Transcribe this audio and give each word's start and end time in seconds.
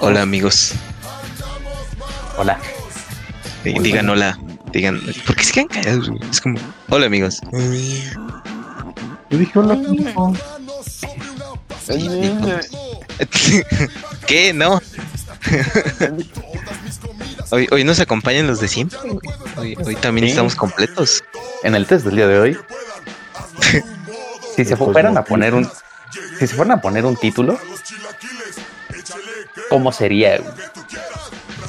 Hola 0.00 0.22
amigos. 0.22 0.72
Hola. 2.36 2.58
Eh, 3.64 3.74
digan 3.80 4.08
hola. 4.08 4.38
Digan. 4.72 5.00
¿Por 5.26 5.36
qué 5.36 5.44
se 5.44 5.52
quedan 5.52 5.68
callados? 5.68 6.10
Es 6.30 6.40
como. 6.40 6.58
Hola 6.88 7.06
amigos. 7.06 7.40
Yo 9.30 9.38
dije 9.38 9.58
hola, 9.58 9.74
pendejo. 9.74 10.32
¿Qué? 14.26 14.52
No. 14.52 14.80
Hoy, 17.50 17.66
hoy 17.70 17.82
nos 17.82 17.98
acompañan 17.98 18.46
los 18.46 18.60
de 18.60 18.68
siempre. 18.68 18.98
Hoy, 19.56 19.74
hoy 19.82 19.96
también 19.96 20.26
Sí. 20.26 20.32
estamos 20.32 20.54
completos. 20.54 21.24
En 21.62 21.74
el 21.74 21.86
test 21.86 22.04
del 22.04 22.16
día 22.16 22.26
de 22.26 22.38
hoy, 22.38 22.58
si 24.54 24.66
se 24.66 24.76
fueran 24.76 25.16
a 25.16 25.24
poner 25.24 25.54
un, 25.54 25.66
si 26.38 26.46
se 26.46 26.54
fueran 26.54 26.76
a 26.76 26.80
poner 26.82 27.06
un 27.06 27.16
título, 27.16 27.58
¿cómo 29.68 29.92
sería? 29.92 30.38
güey? 30.38 30.50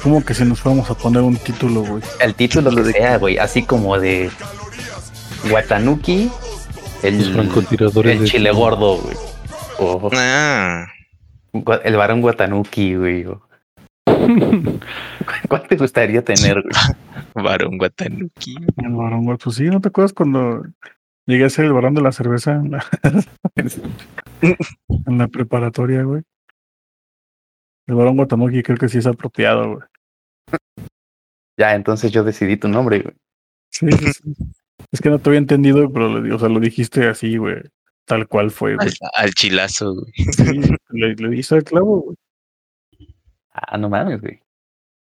¿Cómo 0.02 0.24
que 0.24 0.32
si 0.34 0.44
nos 0.44 0.60
fuéramos 0.60 0.90
a 0.90 0.94
poner 0.94 1.22
un 1.22 1.36
título, 1.36 1.82
güey? 1.82 2.02
El 2.20 2.34
título 2.34 2.74
que 2.74 2.84
sea, 2.92 3.18
güey, 3.18 3.36
así 3.38 3.62
como 3.62 3.98
de 3.98 4.30
Watanuki, 5.50 6.30
el, 7.02 7.32
francotiradores 7.32 8.12
el 8.12 8.20
de 8.20 8.26
chile 8.26 8.50
gordo, 8.50 8.96
güey. 8.98 9.16
O 9.78 10.10
Ah. 10.14 10.86
el 11.84 11.96
varón 11.96 12.22
Watanuki, 12.24 12.94
güey. 12.96 13.26
¿Cuál 15.48 15.66
te 15.68 15.76
gustaría 15.76 16.22
tener, 16.24 16.62
güey? 16.62 16.72
Varón 17.34 17.78
Guatanuki. 17.78 18.56
El 18.76 18.92
varón, 18.92 19.24
güey. 19.24 19.38
Pues 19.42 19.56
sí, 19.56 19.64
¿no 19.64 19.80
te 19.80 19.88
acuerdas 19.88 20.12
cuando 20.12 20.64
llegué 21.26 21.44
a 21.44 21.50
ser 21.50 21.64
el 21.66 21.72
varón 21.72 21.94
de 21.94 22.02
la 22.02 22.12
cerveza 22.12 22.52
en 22.52 22.72
la, 22.72 22.84
en 24.42 25.18
la 25.18 25.28
preparatoria, 25.28 26.02
güey? 26.02 26.22
El 27.90 27.96
varón 27.96 28.16
Guatanuki 28.16 28.62
creo 28.62 28.78
que 28.78 28.88
sí 28.88 28.98
es 28.98 29.06
apropiado, 29.08 29.74
güey. 29.74 29.82
Ya, 31.58 31.74
entonces 31.74 32.12
yo 32.12 32.22
decidí 32.22 32.56
tu 32.56 32.68
nombre, 32.68 33.00
güey. 33.00 33.14
Sí, 33.68 33.90
sí, 33.90 34.12
sí. 34.12 34.34
Es 34.92 35.00
que 35.00 35.10
no 35.10 35.18
te 35.18 35.28
había 35.28 35.40
entendido, 35.40 35.92
pero 35.92 36.36
o 36.36 36.38
sea, 36.38 36.48
lo 36.48 36.60
dijiste 36.60 37.08
así, 37.08 37.36
güey. 37.36 37.56
Tal 38.04 38.28
cual 38.28 38.52
fue, 38.52 38.76
güey. 38.76 38.86
Al, 38.86 38.94
al 39.14 39.34
chilazo, 39.34 39.92
güey. 39.94 40.12
Sí, 40.14 40.60
le, 40.90 41.14
le 41.16 41.36
hice 41.36 41.56
el 41.56 41.64
clavo, 41.64 42.00
güey. 42.00 42.16
Ah, 43.50 43.76
no 43.76 43.88
mames, 43.88 44.20
güey. 44.20 44.40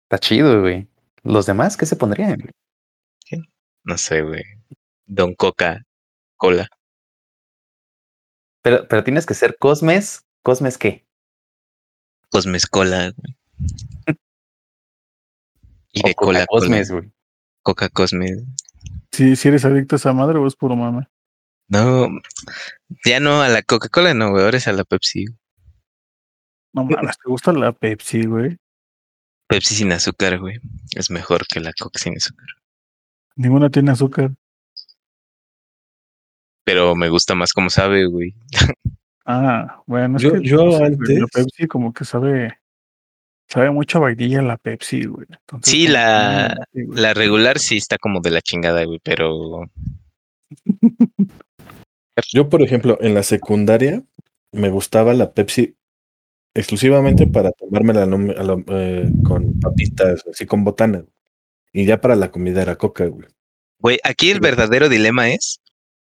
Está 0.05 0.17
chido, 0.17 0.61
güey. 0.61 0.87
¿Los 1.21 1.45
demás 1.45 1.77
qué 1.77 1.85
se 1.85 1.95
pondrían? 1.95 2.39
güey? 2.39 3.43
No 3.83 3.95
sé, 3.99 4.23
güey. 4.23 4.41
Don 5.05 5.35
Coca 5.35 5.85
Cola. 6.35 6.67
Pero, 8.63 8.87
pero 8.87 9.03
tienes 9.03 9.27
que 9.27 9.35
ser 9.35 9.55
Cosmes. 9.59 10.25
¿Cosmes 10.41 10.79
qué? 10.79 11.05
Cosmes 12.31 12.65
Cola, 12.65 13.11
güey. 13.15 14.17
Y 15.93 16.01
de 16.03 16.11
O 16.11 16.15
cola, 16.15 16.45
Cosmes, 16.47 16.87
cola. 16.89 17.01
güey. 17.01 17.13
Coca 17.61 17.89
Cosmes. 17.89 18.43
Si, 19.11 19.35
si 19.35 19.47
eres 19.49 19.65
adicto 19.65 19.95
a 19.95 19.97
esa 19.97 20.13
madre 20.13 20.39
o 20.39 20.47
es 20.47 20.55
puro 20.55 20.75
mame. 20.75 21.07
No, 21.67 22.07
ya 23.05 23.19
no 23.19 23.41
a 23.41 23.47
la 23.49 23.61
Coca-Cola, 23.61 24.13
no, 24.13 24.31
güey. 24.31 24.43
Ahora 24.43 24.57
es 24.57 24.67
a 24.67 24.73
la 24.73 24.83
Pepsi. 24.83 25.25
No 26.73 26.83
mames, 26.85 27.17
¿te 27.17 27.29
gusta 27.29 27.51
la 27.53 27.71
Pepsi, 27.73 28.25
güey? 28.25 28.57
Pepsi 29.47 29.75
sin 29.75 29.91
azúcar, 29.91 30.39
güey. 30.39 30.59
Es 30.95 31.09
mejor 31.11 31.45
que 31.47 31.59
la 31.59 31.71
Coca 31.73 31.99
sin 31.99 32.15
azúcar. 32.15 32.47
Ninguna 33.35 33.69
tiene 33.69 33.91
azúcar. 33.91 34.31
Pero 36.65 36.95
me 36.95 37.09
gusta 37.09 37.35
más 37.35 37.51
como 37.53 37.69
sabe, 37.69 38.05
güey. 38.05 38.33
Ah, 39.33 39.81
bueno, 39.87 40.17
es 40.17 40.23
Yo- 40.23 40.33
que 40.33 40.41
yo 40.43 40.65
no 40.65 40.75
antes- 40.83 41.19
la 41.19 41.27
Pepsi 41.27 41.67
como 41.67 41.93
que 41.93 42.03
sabe 42.05 42.57
sabe 43.47 43.69
mucho 43.71 43.97
a 43.97 44.01
vainilla 44.01 44.41
la 44.41 44.57
Pepsi, 44.57 45.05
güey. 45.05 45.27
Entonces, 45.29 45.71
Sí, 45.71 45.87
la- 45.87 46.55
sí. 46.73 46.81
La 46.93 47.13
regular 47.13 47.59
sí 47.59 47.77
está 47.77 47.97
como 47.97 48.19
de 48.21 48.31
la 48.31 48.41
chingada, 48.41 48.83
güey. 48.85 48.99
Pero 49.03 49.63
Yo, 52.33 52.49
por 52.49 52.61
ejemplo, 52.61 52.97
en 53.01 53.13
la 53.13 53.23
secundaria 53.23 54.03
me 54.51 54.69
gustaba 54.69 55.13
la 55.13 55.31
Pepsi 55.31 55.75
exclusivamente 56.53 57.25
para 57.27 57.51
tomármela 57.51 58.05
no 58.05 58.17
me- 58.17 58.33
a 58.33 58.43
lo- 58.43 58.63
eh, 58.67 59.09
con 59.23 59.59
papitas, 59.59 60.23
así 60.29 60.45
con 60.45 60.63
botana. 60.63 61.05
Y 61.73 61.85
ya 61.85 62.01
para 62.01 62.15
la 62.17 62.31
comida 62.31 62.61
era 62.61 62.75
coca, 62.75 63.05
güey. 63.05 63.27
Güey, 63.79 63.99
aquí 64.03 64.29
el 64.29 64.41
verdadero 64.41 64.89
dilema 64.89 65.29
es 65.29 65.61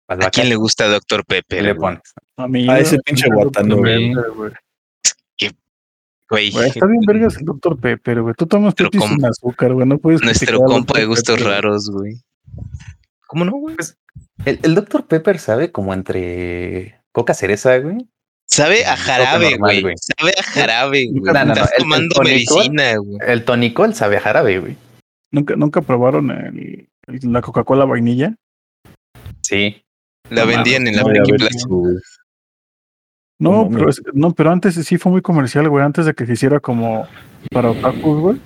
¿a 0.09 0.31
quién 0.31 0.49
le 0.49 0.57
gusta. 0.57 0.99
¿qué 1.07 1.23
Pepper? 1.27 1.63
le 1.65 1.75
pones? 1.75 2.01
A 2.37 2.49
mí 2.49 2.65
no 2.67 2.77
ese 2.77 2.99
pinche 2.99 3.29
guatano, 3.31 3.77
güey. 3.77 4.13
Está 6.31 6.87
bien 6.87 7.03
vergas 7.07 7.37
el 7.37 7.45
Dr. 7.45 7.79
Pepper, 7.79 8.23
güey. 8.23 8.35
Tú 8.35 8.47
tomas 8.47 8.75
Pepsi 8.75 8.99
sin 8.99 9.25
azúcar, 9.25 9.73
güey. 9.73 9.87
No 9.87 9.99
puedes 9.99 10.23
nuestro 10.23 10.59
compa 10.61 10.99
de 10.99 11.05
gustos 11.07 11.37
Pepper, 11.37 11.53
raros, 11.53 11.91
güey. 11.91 12.15
¿Cómo 13.27 13.45
no, 13.45 13.53
güey? 13.53 13.77
El, 14.45 14.59
el 14.63 14.75
Dr. 14.75 15.07
Pepper 15.07 15.39
sabe 15.39 15.71
como 15.71 15.95
entre 15.95 17.01
coca 17.13 17.35
cereza, 17.35 17.77
güey. 17.79 17.99
Sabe 18.47 18.85
a 18.85 18.97
jarabe, 18.97 19.57
güey. 19.59 19.95
Sabe 19.97 20.33
a 20.39 20.43
jarabe, 20.43 21.07
güey. 21.07 21.21
No, 21.23 21.33
no, 21.33 21.45
no, 21.45 21.53
Estás 21.53 21.69
el- 21.71 21.77
el 21.77 21.83
tomando 21.83 22.15
tonicol- 22.17 22.25
medicina, 22.25 22.97
güey. 22.97 23.19
El 23.27 23.45
tonicol 23.45 23.95
sabe 23.95 24.17
a 24.17 24.21
jarabe, 24.21 24.59
güey. 24.59 24.77
¿Nunca, 25.31 25.57
¿Nunca 25.57 25.83
probaron 25.83 26.31
el, 26.31 26.89
el- 27.07 27.33
la 27.33 27.41
Coca-Cola 27.43 27.85
vainilla? 27.85 28.35
Sí. 29.43 29.83
La 30.31 30.43
No 30.43 30.49
vendían 30.49 30.87
en 30.89 30.97
la 30.97 31.03
No, 31.03 31.09
y 31.09 31.11
a 31.19 31.23
Friki 31.23 31.31
ver 31.33 31.41
Plaza. 31.41 31.59
su- 31.59 32.01
No, 33.41 33.65
No 33.65 33.71
pero, 33.71 33.89
es- 33.91 34.03
no, 34.13 34.33
pero 34.33 34.51
antes 34.51 34.75
sí 34.75 34.97
fue 34.99 35.13
muy 35.13 35.23
comercial, 35.23 35.69
güey. 35.69 35.85
Antes 35.85 36.07
de 36.07 36.15
que 36.15 36.27
se 36.27 36.35
hiciera 36.35 36.61
como 36.61 37.07
para 37.51 37.71
otakus, 37.71 38.21
güey. 38.21 38.41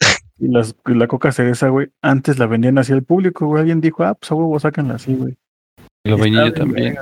Y, 0.38 0.48
las, 0.48 0.74
y 0.88 0.94
la 0.94 1.06
coca 1.06 1.30
cereza, 1.30 1.68
güey. 1.68 1.90
Antes 2.02 2.40
la 2.40 2.46
vendían 2.46 2.76
así 2.76 2.92
al 2.92 3.04
público, 3.04 3.46
güey. 3.46 3.60
Alguien 3.60 3.80
dijo, 3.80 4.02
ah, 4.02 4.14
pues 4.14 4.32
a 4.32 4.34
huevo, 4.34 4.58
sáquenla 4.58 4.94
así, 4.94 5.14
güey. 5.14 5.36
La 6.04 6.16
Y 6.16 6.18
vainilla 6.20 6.52
también. 6.52 6.96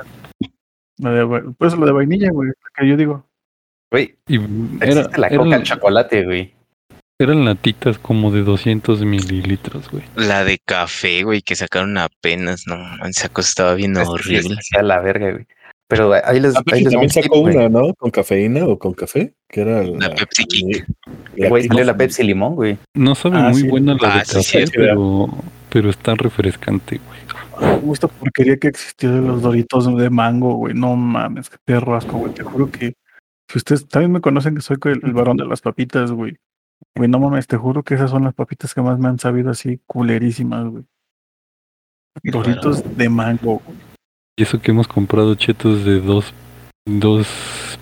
La 0.99 1.09
de, 1.09 1.51
pues 1.57 1.73
lo 1.75 1.87
de 1.87 1.91
vainilla, 1.91 2.29
güey. 2.31 2.51
Que 2.75 2.87
yo 2.87 2.95
digo. 2.95 3.25
Güey, 3.91 4.15
Y 4.27 4.35
era, 4.79 5.03
la 5.17 5.29
coca 5.29 5.33
eran, 5.33 5.53
al 5.53 5.63
chocolate, 5.63 6.23
güey. 6.23 6.53
eran 7.19 7.43
latitas 7.43 7.97
como 7.97 8.29
de 8.31 8.43
200 8.43 9.03
mililitros, 9.05 9.89
güey. 9.89 10.03
La 10.15 10.43
de 10.43 10.59
café, 10.63 11.23
güey, 11.23 11.41
que 11.41 11.55
sacaron 11.55 11.97
apenas. 11.97 12.65
No, 12.67 12.77
esa 13.07 13.29
cosa 13.29 13.49
estaba 13.49 13.73
bien 13.73 13.97
horrible. 13.97 14.55
es- 14.59 14.67
sea 14.67 14.83
la 14.83 14.99
verga, 14.99 15.31
güey. 15.31 15.47
Pero 15.91 16.13
ahí 16.13 16.39
les, 16.39 16.55
Ah, 16.55 16.61
ahí 16.71 16.83
les 16.85 16.93
también 16.93 17.11
tip, 17.11 17.23
sacó 17.23 17.41
una, 17.41 17.67
¿no? 17.67 17.93
Con 17.95 18.11
cafeína 18.11 18.65
o 18.65 18.79
con 18.79 18.93
café, 18.93 19.35
que 19.49 19.59
era 19.61 19.83
La 19.83 20.09
Pepsi 20.15 20.45
Kick. 20.45 20.87
la 21.35 21.49
Güey, 21.49 21.67
salió 21.67 21.83
la 21.83 21.97
Pepsi 21.97 22.23
limón, 22.23 22.55
güey. 22.55 22.77
No 22.95 23.13
sabe 23.13 23.37
Ah, 23.37 23.49
muy 23.49 23.61
sí. 23.61 23.67
buena 23.67 23.95
la 24.01 24.13
Ah, 24.15 24.19
de 24.19 24.25
sí, 24.25 24.35
café, 24.35 24.67
sí, 24.67 24.73
pero, 24.73 25.27
pero 25.69 25.89
está 25.89 26.15
refrescante, 26.15 27.01
güey. 27.05 27.19
Como 27.81 27.91
esta 27.93 28.07
porquería 28.07 28.55
que 28.55 28.69
existió 28.69 29.11
de 29.13 29.19
los 29.21 29.41
doritos 29.41 29.93
de 29.97 30.09
mango, 30.09 30.53
güey. 30.55 30.73
No 30.73 30.95
mames, 30.95 31.49
qué 31.49 31.57
perro 31.65 31.95
asco, 31.97 32.17
güey. 32.19 32.33
Te 32.33 32.43
juro 32.43 32.71
que. 32.71 32.93
Si 33.49 33.57
ustedes 33.57 33.85
también 33.85 34.13
me 34.13 34.21
conocen 34.21 34.55
que 34.55 34.61
soy 34.61 34.77
el, 34.85 35.01
el 35.03 35.11
varón 35.13 35.35
de 35.35 35.45
las 35.45 35.59
papitas, 35.59 36.09
güey. 36.13 36.37
Güey, 36.95 37.09
no 37.09 37.19
mames, 37.19 37.47
te 37.47 37.57
juro 37.57 37.83
que 37.83 37.95
esas 37.95 38.09
son 38.11 38.23
las 38.23 38.33
papitas 38.33 38.73
que 38.73 38.81
más 38.81 38.97
me 38.97 39.09
han 39.09 39.19
sabido 39.19 39.51
así 39.51 39.81
culerísimas, 39.85 40.65
güey. 40.69 40.83
Doritos 42.23 42.97
de 42.97 43.09
mango, 43.09 43.61
güey. 43.65 43.77
Y 44.41 44.43
eso 44.43 44.59
que 44.59 44.71
hemos 44.71 44.87
comprado 44.87 45.35
chetos 45.35 45.85
de 45.85 45.99
dos, 46.01 46.33
dos 46.87 47.27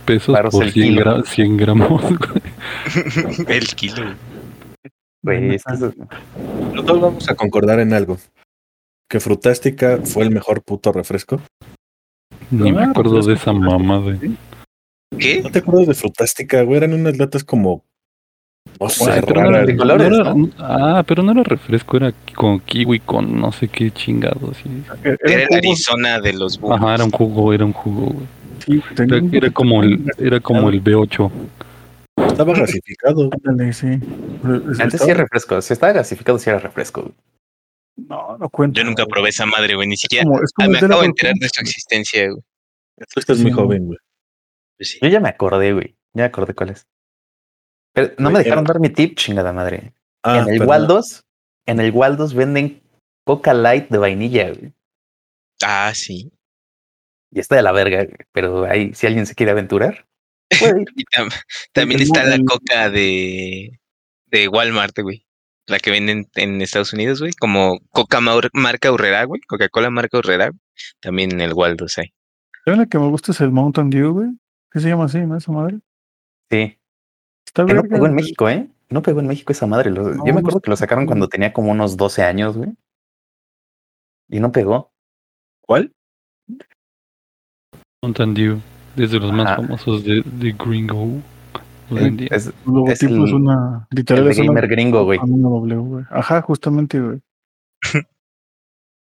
pesos 0.04 0.38
por 0.52 0.66
el 0.66 0.74
100, 0.74 0.88
kilo. 0.90 1.02
gra- 1.06 1.26
100 1.26 1.56
gramos, 1.56 2.02
güey. 2.02 3.48
El 3.48 3.66
kilo. 3.68 4.14
güey. 5.24 5.56
Es 5.56 5.64
que 5.64 5.74
eso- 5.74 5.94
todos 6.86 7.00
vamos 7.00 7.30
a 7.30 7.36
concordar 7.36 7.80
en 7.80 7.94
algo. 7.94 8.18
Que 9.10 9.22
Frutástica 9.22 10.00
fue 10.04 10.24
el 10.24 10.32
mejor 10.32 10.62
puto 10.62 10.92
refresco. 10.92 11.42
Ni 12.52 12.74
me 12.74 12.84
acuerdo 12.84 13.22
de 13.22 13.34
es 13.36 13.40
esa 13.40 13.54
mamada. 13.54 14.20
¿Qué? 15.18 15.42
¿No 15.42 15.52
te 15.52 15.60
acuerdas 15.60 15.88
de 15.88 15.94
Frutástica, 15.94 16.62
güey? 16.64 16.76
Eran 16.80 16.94
unas 16.94 17.18
latas 17.18 17.46
como... 17.46 17.86
No 18.80 18.88
sé, 18.90 19.22
pero 19.28 19.66
de 19.66 19.76
colores, 19.76 20.10
No 20.10 20.16
era- 20.22 20.34
¿no? 20.34 20.50
Ah, 20.58 21.04
pero 21.06 21.22
no 21.22 21.32
era 21.34 21.44
refresco, 21.44 21.98
era 21.98 22.14
con 22.36 22.60
kiwi, 22.62 23.00
con 23.02 23.40
no 23.40 23.52
sé 23.52 23.68
qué 23.68 23.92
chingados. 23.92 24.58
Eran 25.04 25.18
Era 25.26 25.44
el 25.44 25.54
Arizona 25.56 26.20
de 26.22 26.34
los 26.34 26.58
búhos. 26.60 26.78
Ajá, 26.78 26.96
era 26.96 27.04
un 27.04 27.12
jugo, 27.12 27.52
era 27.54 27.66
un 27.66 27.74
jugo, 27.74 28.14
güey. 28.14 28.28
sí, 28.66 28.82
Era, 29.34 29.50
como 29.52 29.84
el, 29.84 30.06
era 30.18 30.40
como 30.40 30.70
el 30.70 30.82
B8. 30.82 31.32
Estaba 32.28 32.54
gasificado. 32.54 33.30
Ándale, 33.46 33.74
sí. 33.74 33.88
Antes 34.80 35.02
sí 35.02 35.10
era 35.10 35.22
refresco. 35.24 35.62
Si 35.62 35.74
estaba 35.74 35.92
gasificado, 35.94 36.40
sí 36.40 36.50
era 36.50 36.60
refresco. 36.60 37.02
güey. 37.02 37.14
No, 38.08 38.38
no 38.38 38.48
cuento. 38.50 38.80
Yo 38.80 38.86
nunca 38.86 39.06
probé 39.06 39.30
esa 39.30 39.46
madre, 39.46 39.76
güey. 39.76 39.88
Ni 39.90 39.98
siquiera. 39.98 40.24
Como- 40.26 40.40
Ah, 40.58 40.68
me 40.70 40.78
acabo 40.78 41.02
de 41.02 41.08
enterar 41.08 41.34
de 41.36 41.50
su 41.50 41.60
existencia, 41.62 42.30
güey. 42.30 42.42
Tú 43.14 43.20
estás 43.20 43.40
muy 43.40 43.52
joven, 43.52 43.86
güey. 43.88 43.98
Pues 44.78 44.92
sí. 44.92 45.00
Yo 45.02 45.10
ya 45.10 45.20
me 45.20 45.28
acordé, 45.30 45.74
güey. 45.74 45.96
Ya 46.14 46.24
me 46.24 46.28
acordé 46.28 46.54
cuál 46.54 46.70
es. 46.70 46.86
Pero 48.08 48.14
no 48.18 48.30
me 48.30 48.36
Güey, 48.36 48.44
dejaron 48.46 48.66
dar 48.66 48.80
mi 48.80 48.90
tip, 48.90 49.16
chingada 49.18 49.54
madre. 49.54 49.94
Ah, 50.24 50.40
en 50.40 50.50
el 50.50 50.60
perdón. 50.60 50.68
Waldos, 50.68 51.24
en 51.66 51.80
el 51.80 51.92
Waldos 51.92 52.34
venden 52.34 52.82
Coca 53.26 53.54
Light 53.54 53.90
de 53.90 53.98
vainilla, 53.98 54.50
güey. 54.52 54.74
Ah, 55.64 55.92
sí. 55.94 56.32
Y 57.32 57.40
está 57.40 57.56
de 57.56 57.62
la 57.64 57.72
verga, 57.72 58.04
güey. 58.06 58.18
Pero 58.32 58.66
ahí, 58.66 58.94
si 58.94 59.08
alguien 59.08 59.26
se 59.26 59.36
quiere 59.36 59.52
aventurar, 59.52 60.06
Puede 60.60 60.82
ir. 60.82 60.88
Y 60.96 61.04
tam- 61.06 61.32
también 61.74 62.02
está 62.02 62.24
la 62.24 62.40
coca 62.44 62.90
de, 62.90 63.80
de 64.26 64.48
Walmart, 64.48 64.98
güey. 65.00 65.26
La 65.68 65.78
que 65.78 65.92
venden 65.92 66.28
en 66.34 66.62
Estados 66.64 66.92
Unidos, 66.94 67.20
güey. 67.20 67.34
Como 67.34 67.80
coca 67.92 68.20
marca 68.20 68.92
Urrera, 68.92 69.24
güey. 69.26 69.42
Coca-Cola 69.42 69.92
marca 69.92 70.18
Urrera. 70.18 70.52
También 71.00 71.32
en 71.32 71.42
el 71.42 71.54
Waldos 71.54 72.00
hay. 72.00 72.12
¿Saben 72.66 72.80
la 72.80 72.88
que 72.88 72.98
me 72.98 73.08
gusta 73.08 73.32
es 73.32 73.42
el 73.42 73.52
Mountain 73.52 73.92
Dew, 73.92 74.12
güey? 74.14 74.30
¿Qué 74.72 74.80
se 74.80 74.90
llama 74.90 75.06
así, 75.06 75.20
no? 75.20 75.38
Esa 75.38 75.52
madre. 75.52 75.78
Sí. 76.50 76.79
Está 77.50 77.66
Que 77.66 77.74
no 77.74 77.82
pegó 77.84 78.06
en. 78.06 78.14
México, 78.14 78.48
¿eh? 78.48 78.70
No 78.92 79.02
pegó 79.02 79.20
en 79.22 79.28
México 79.28 79.52
esa 79.52 79.66
madre. 79.66 79.90
lo- 79.90 80.04
No, 80.14 80.24
yo 80.26 80.34
me 80.34 80.40
acuerdo 80.40 80.62
que 80.62 80.70
lo 80.70 80.76
está 80.76 80.86
sacaron 80.86 81.08
cuando 81.08 81.28
tenía 81.28 81.52
como 81.52 81.72
unos 81.72 81.98
12 81.98 82.22
años, 82.24 82.56
güey. 82.56 82.70
Y 84.30 84.40
no 84.40 84.52
pegó. 84.52 84.92
¿Cuál? 85.62 85.92
Mountain 88.04 88.34
Dew, 88.36 88.60
desde 88.96 89.20
los 89.20 89.32
más 89.34 89.56
famosos 89.56 90.04
de, 90.04 90.22
de 90.24 90.52
Gringo. 90.54 91.22
Hoy 91.92 92.04
en 92.04 92.18
día. 92.18 92.28
Es 92.32 92.48
El 92.48 92.54
logotipo 92.66 92.94
es, 92.94 93.02
el- 93.04 93.34
una. 93.34 93.88
el 93.90 93.96
Literal 93.98 94.28
es 94.28 94.38
una. 94.38 94.48
gamer 94.48 94.68
gringo, 94.68 95.04
güey. 95.06 95.20
W. 95.20 96.06
Ajá, 96.12 96.42
justamente, 96.44 97.00
güey. 97.02 97.20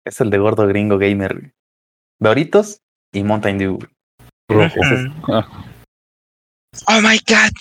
Es 0.06 0.20
el 0.20 0.30
de 0.30 0.38
gordo 0.38 0.66
gringo 0.68 0.96
gamer. 0.98 1.34
güey. 1.34 1.52
Doritos 2.20 2.80
y 3.12 3.24
Mountain 3.24 3.58
Dew. 3.58 3.78
rojo. 4.48 4.80
Oh 6.86 7.00
my 7.00 7.18
God. 7.26 7.52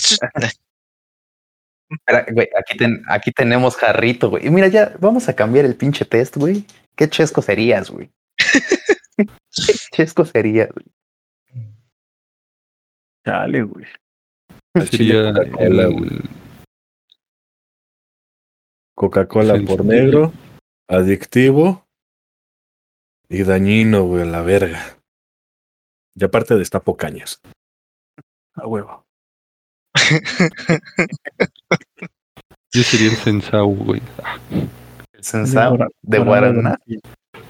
Su- 0.00 0.16
Espera, 1.88 2.26
güey, 2.32 2.48
aquí, 2.58 2.76
ten- 2.76 3.04
aquí 3.08 3.30
tenemos 3.30 3.76
jarrito, 3.76 4.28
güey. 4.30 4.46
Y 4.46 4.50
mira, 4.50 4.66
ya 4.68 4.96
vamos 4.98 5.28
a 5.28 5.36
cambiar 5.36 5.64
el 5.64 5.76
pinche 5.76 6.04
test, 6.04 6.36
güey. 6.36 6.64
¿Qué 6.96 7.08
chesco 7.08 7.42
serías, 7.42 7.90
güey? 7.90 8.10
¿Qué 9.16 9.72
chesco 9.92 10.24
serías, 10.24 10.68
güey? 10.70 10.86
Chale, 13.24 13.62
güey. 13.62 13.86
Sería 14.90 15.32
Coca-Cola, 15.32 15.86
güey. 15.86 16.10
Coca-Cola 18.96 19.60
por 19.66 19.84
negro, 19.84 20.32
adictivo 20.88 21.86
y 23.28 23.42
dañino, 23.44 24.04
güey, 24.04 24.22
a 24.22 24.26
la 24.26 24.42
verga. 24.42 24.96
Y 26.14 26.24
aparte 26.24 26.56
destapo 26.56 26.96
cañas. 26.96 27.40
A 28.56 28.66
huevo. 28.66 29.04
Yo 32.72 32.82
sería 32.82 33.10
el 33.10 33.16
Sensau, 33.16 33.74
güey. 33.74 34.02
El 35.12 35.24
Sensao 35.24 35.76
Guara- 35.76 35.88
de 36.02 36.18
Guaraná. 36.18 36.78
Guaraná 36.86 37.00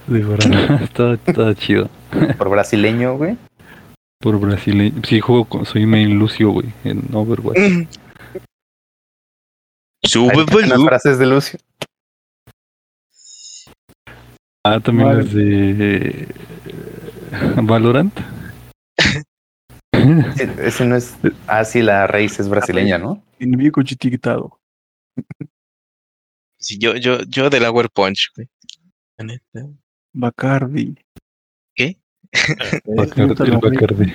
de 0.07 0.21
verdad. 0.23 0.83
está, 0.83 1.15
está 1.15 1.55
chido. 1.55 1.89
por 2.39 2.49
brasileño, 2.49 3.17
güey. 3.17 3.37
Por 4.21 4.39
brasileño. 4.39 5.03
Sí, 5.05 5.21
juego 5.21 5.45
con, 5.45 5.67
soy 5.67 5.85
main 5.87 6.19
Lucio, 6.19 6.51
güey, 6.51 6.73
en 6.85 7.03
Overwatch. 7.13 7.89
Sube, 10.05 10.43
están 10.43 10.69
las 10.69 10.83
frases 10.85 11.19
de 11.19 11.27
Lucio. 11.27 11.59
Ah, 14.65 14.81
también 14.81 15.09
Vale. 15.09 15.23
las 15.25 15.33
de 15.33 16.23
eh, 16.23 16.29
Valorant. 17.63 18.17
Ese 20.63 20.85
no 20.85 20.97
es. 20.97 21.15
Ah, 21.47 21.65
sí, 21.65 21.83
la 21.83 22.07
raíz 22.07 22.39
es 22.41 22.49
brasileña, 22.49 22.99
¿no? 22.99 23.23
Enemigo 23.39 23.83
chiquitado. 23.83 24.59
Sí, 26.59 26.79
yo, 26.79 26.97
yo, 26.97 27.19
yo 27.29 27.51
del 27.51 27.65
Hour 27.65 27.91
Punch, 27.91 28.31
güey. 28.35 28.49
Bacardi. 30.13 30.97
¿Qué? 31.75 31.99
Bacardi, 32.85 33.35
el 33.45 33.59
Bacardi. 33.59 34.15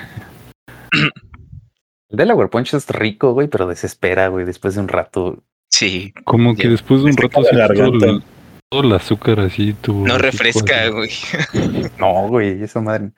El 2.10 2.18
Delaware 2.18 2.50
Punch 2.50 2.74
es 2.74 2.90
rico, 2.90 3.34
güey, 3.34 3.48
pero 3.48 3.68
desespera, 3.68 4.28
güey, 4.28 4.46
después 4.46 4.76
de 4.76 4.82
un 4.82 4.88
rato. 4.90 5.44
Sí, 5.70 6.14
Como 6.26 6.56
que 6.56 6.64
Ya. 6.64 6.70
después 6.72 7.02
de 7.02 7.12
un 7.12 7.18
rato 7.18 7.42
sí, 7.44 7.56
todo, 7.74 8.22
todo 8.70 8.82
el 8.84 8.92
azúcar 8.92 9.40
así 9.40 9.74
tu 9.74 10.06
no 10.06 10.18
refresca, 10.18 10.92
pues, 10.92 11.24
güey. 11.54 11.90
No, 12.00 12.28
güey, 12.28 12.62
esa 12.62 12.82
madre. 12.82 13.12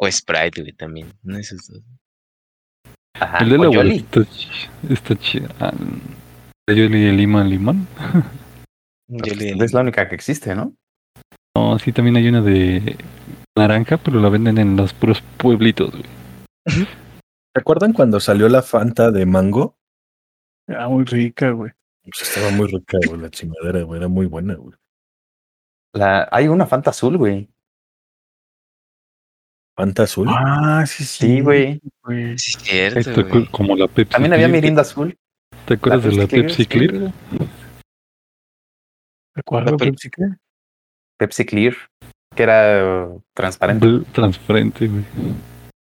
O 0.00 0.10
Sprite, 0.10 0.60
güey, 0.62 0.72
también. 0.72 1.12
No 1.22 1.36
esos 1.38 1.66
dos. 1.66 1.82
Ajá, 3.14 3.38
El 3.38 3.50
de 3.50 3.58
la 3.58 3.70
Yoli. 3.70 3.96
está, 3.96 4.20
ch- 4.20 4.70
está 4.90 5.16
chido. 5.16 5.48
Ah, 5.58 5.72
¿El 6.68 6.76
Yoli 6.76 7.04
de 7.06 7.12
limón 7.12 7.88
Es 9.08 9.72
la 9.72 9.80
única 9.80 10.08
que 10.08 10.14
existe, 10.14 10.54
¿no? 10.54 10.74
No, 11.56 11.78
sí, 11.78 11.92
también 11.92 12.16
hay 12.16 12.28
una 12.28 12.40
de 12.42 12.96
naranja, 13.56 13.96
pero 13.96 14.20
la 14.20 14.28
venden 14.28 14.58
en 14.58 14.76
los 14.76 14.92
puros 14.92 15.20
pueblitos, 15.38 15.90
güey. 15.90 16.04
¿Se 16.68 17.60
acuerdan 17.60 17.92
cuando 17.92 18.20
salió 18.20 18.48
la 18.48 18.62
Fanta 18.62 19.10
de 19.10 19.26
mango? 19.26 19.76
Ah, 20.68 20.88
muy 20.88 21.04
rica, 21.04 21.50
güey. 21.50 21.72
Pues 22.04 22.22
estaba 22.22 22.50
muy 22.52 22.68
rica, 22.68 22.98
güey, 23.06 23.20
la 23.20 23.30
chingadera, 23.30 23.82
güey, 23.82 23.98
era 23.98 24.08
muy 24.08 24.26
buena, 24.26 24.54
güey. 24.54 24.76
La, 25.94 26.28
hay 26.30 26.46
una 26.46 26.66
Fanta 26.66 26.90
azul, 26.90 27.16
güey. 27.16 27.48
Fanta 29.78 30.02
azul. 30.02 30.26
Ah, 30.28 30.84
sí, 30.88 31.04
sí. 31.04 31.26
Sí, 31.36 31.40
güey. 31.40 31.80
Sí, 32.36 32.50
es 32.58 32.94
cierto, 32.94 33.22
güey. 33.28 33.44
cu- 33.46 33.50
como 33.52 33.76
la 33.76 33.86
Pepsi. 33.86 34.10
También 34.10 34.32
había 34.32 34.46
Clear. 34.48 34.60
Mirinda 34.62 34.82
azul. 34.82 35.16
¿Te 35.66 35.74
acuerdas 35.74 36.04
la 36.04 36.10
de 36.10 36.16
la 36.16 36.26
Pepsi 36.26 36.42
Pepsi 36.42 36.66
Clear, 36.66 36.90
Clear? 36.90 37.12
¿Recuerdo 39.36 39.70
La 39.70 39.76
pel- 39.76 39.90
Pepsi 39.90 40.10
qué? 40.10 40.22
Pepsi 41.16 41.44
Clear, 41.46 41.74
que 42.34 42.42
era 42.42 43.06
uh, 43.06 43.22
transparente. 43.34 43.86
Bl- 43.86 44.04
Transparente, 44.12 44.88
güey. 44.88 45.04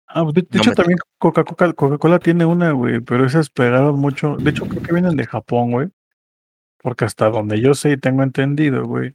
Ah, 0.08 0.22
pues 0.22 0.34
de, 0.36 0.40
de 0.42 0.48
No 0.52 0.60
hecho 0.62 0.70
me 0.70 0.76
también 0.76 0.98
Coca-Cola 1.18 1.72
Coca-Cola 1.74 2.18
tiene 2.18 2.46
una, 2.46 2.72
güey, 2.72 3.00
pero 3.00 3.26
esas 3.26 3.50
pegaron 3.50 3.98
mucho. 3.98 4.36
De 4.38 4.50
hecho, 4.50 4.66
creo 4.68 4.82
que 4.82 4.92
vienen 4.92 5.16
de 5.16 5.26
Japón, 5.26 5.70
güey. 5.70 5.88
Porque 6.82 7.04
hasta 7.04 7.28
donde 7.28 7.60
yo 7.60 7.74
sé 7.74 7.92
y 7.92 7.96
tengo 7.98 8.22
entendido, 8.22 8.86
güey. 8.86 9.14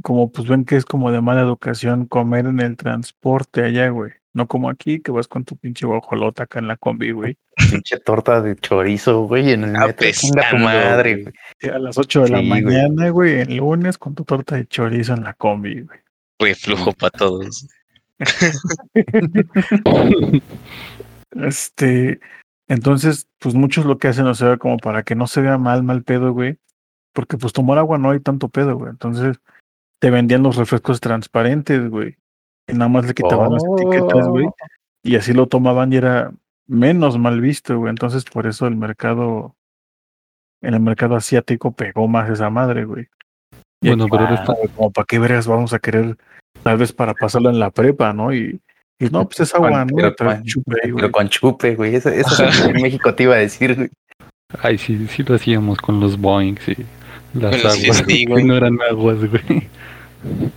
Como 0.00 0.32
pues 0.32 0.48
ven 0.48 0.64
que 0.64 0.76
es 0.76 0.84
como 0.86 1.10
de 1.12 1.20
mala 1.20 1.42
educación 1.42 2.06
comer 2.06 2.46
en 2.46 2.60
el 2.60 2.76
transporte 2.76 3.62
allá, 3.64 3.90
güey. 3.90 4.12
No 4.34 4.48
como 4.48 4.70
aquí, 4.70 5.00
que 5.00 5.12
vas 5.12 5.28
con 5.28 5.44
tu 5.44 5.56
pinche 5.58 5.84
guajolota 5.86 6.44
acá 6.44 6.58
en 6.58 6.66
la 6.68 6.78
combi, 6.78 7.10
güey. 7.10 7.36
Pinche 7.70 7.98
torta 7.98 8.40
de 8.40 8.56
chorizo, 8.56 9.24
güey, 9.26 9.52
en 9.52 9.64
el 9.64 9.72
metro. 9.72 10.10
Chinga 10.10 10.48
tu 10.48 10.56
Apestando, 10.56 10.64
madre, 10.64 11.12
güey. 11.22 11.34
güey. 11.62 11.74
A 11.74 11.78
las 11.78 11.98
8 11.98 12.22
de 12.22 12.28
la 12.30 12.38
Sí, 12.38 12.48
güey. 12.48 12.62
mañana, 12.62 13.10
güey, 13.10 13.40
el 13.40 13.56
lunes 13.56 13.98
con 13.98 14.14
tu 14.14 14.24
torta 14.24 14.56
de 14.56 14.66
chorizo 14.66 15.12
en 15.12 15.24
la 15.24 15.34
combi, 15.34 15.82
güey. 15.82 15.98
Reflujo 16.40 16.92
para 16.92 17.10
todos. 17.10 17.68
Este, 21.32 22.20
entonces, 22.68 23.28
pues 23.38 23.54
muchos 23.54 23.86
lo 23.86 23.98
que 23.98 24.08
hacen, 24.08 24.26
o 24.26 24.34
sea, 24.34 24.56
como 24.58 24.76
para 24.76 25.02
que 25.02 25.14
no 25.14 25.26
se 25.26 25.40
vea 25.40 25.58
mal, 25.58 25.82
mal 25.82 26.02
pedo, 26.02 26.32
güey. 26.32 26.58
Porque 27.14 27.36
pues 27.38 27.52
tomar 27.52 27.78
agua 27.78 27.98
no 27.98 28.10
hay 28.10 28.20
tanto 28.20 28.48
pedo, 28.48 28.76
güey. 28.76 28.90
Entonces, 28.90 29.38
te 30.02 30.10
vendían 30.10 30.42
los 30.42 30.56
refrescos 30.56 31.00
transparentes, 31.00 31.88
güey. 31.88 32.16
Y 32.66 32.72
nada 32.72 32.88
más 32.88 33.06
le 33.06 33.14
quitaban 33.14 33.52
las 33.52 33.62
etiquetas, 33.64 34.26
güey. 34.26 34.46
Oh. 34.46 34.54
Y 35.04 35.14
así 35.14 35.32
lo 35.32 35.46
tomaban 35.46 35.92
y 35.92 35.96
era 35.96 36.32
menos 36.66 37.16
mal 37.18 37.40
visto, 37.40 37.78
güey. 37.78 37.90
Entonces, 37.90 38.24
por 38.24 38.48
eso 38.48 38.66
el 38.66 38.74
mercado, 38.74 39.54
en 40.60 40.74
el 40.74 40.80
mercado 40.80 41.14
asiático 41.14 41.70
pegó 41.70 42.08
más 42.08 42.28
esa 42.30 42.50
madre, 42.50 42.84
güey. 42.84 43.06
Y 43.80 43.88
Bueno, 43.90 44.04
aquí, 44.04 44.10
pero 44.10 44.24
ah, 44.26 44.34
está- 44.34 44.54
como 44.74 44.90
para 44.90 45.06
qué 45.06 45.20
vergas 45.20 45.46
vamos 45.46 45.72
a 45.72 45.78
querer, 45.78 46.16
tal 46.64 46.78
vez 46.78 46.92
para 46.92 47.14
pasarlo 47.14 47.50
en 47.50 47.60
la 47.60 47.70
prepa, 47.70 48.12
¿no? 48.12 48.34
Y, 48.34 48.60
y 48.98 49.04
no, 49.08 49.24
pues 49.26 49.38
es 49.38 49.54
agua, 49.54 49.84
¿no? 49.84 49.94
Pero 49.94 50.16
con- 50.16 50.42
chupe 50.42 50.80
güey. 50.82 50.94
Pero 50.96 51.12
con 51.12 51.28
chupe, 51.28 51.74
güey. 51.76 51.94
Eso, 51.94 52.08
eso 52.08 52.44
es 52.44 52.58
lo 52.58 52.64
que 52.72 52.76
en 52.76 52.82
México 52.82 53.14
te 53.14 53.22
iba 53.22 53.36
a 53.36 53.38
decir, 53.38 53.76
güey. 53.76 53.90
Ay, 54.62 54.78
sí, 54.78 55.06
sí 55.06 55.22
lo 55.22 55.36
hacíamos 55.36 55.78
con 55.78 56.00
los 56.00 56.20
Boeings 56.20 56.68
y 56.70 56.76
las 57.34 57.54
aguas. 57.64 57.78
CST, 58.02 58.06
que 58.08 58.24
güey. 58.26 58.44
no 58.44 58.56
eran 58.56 58.76
aguas, 58.82 59.18
güey. 59.30 59.68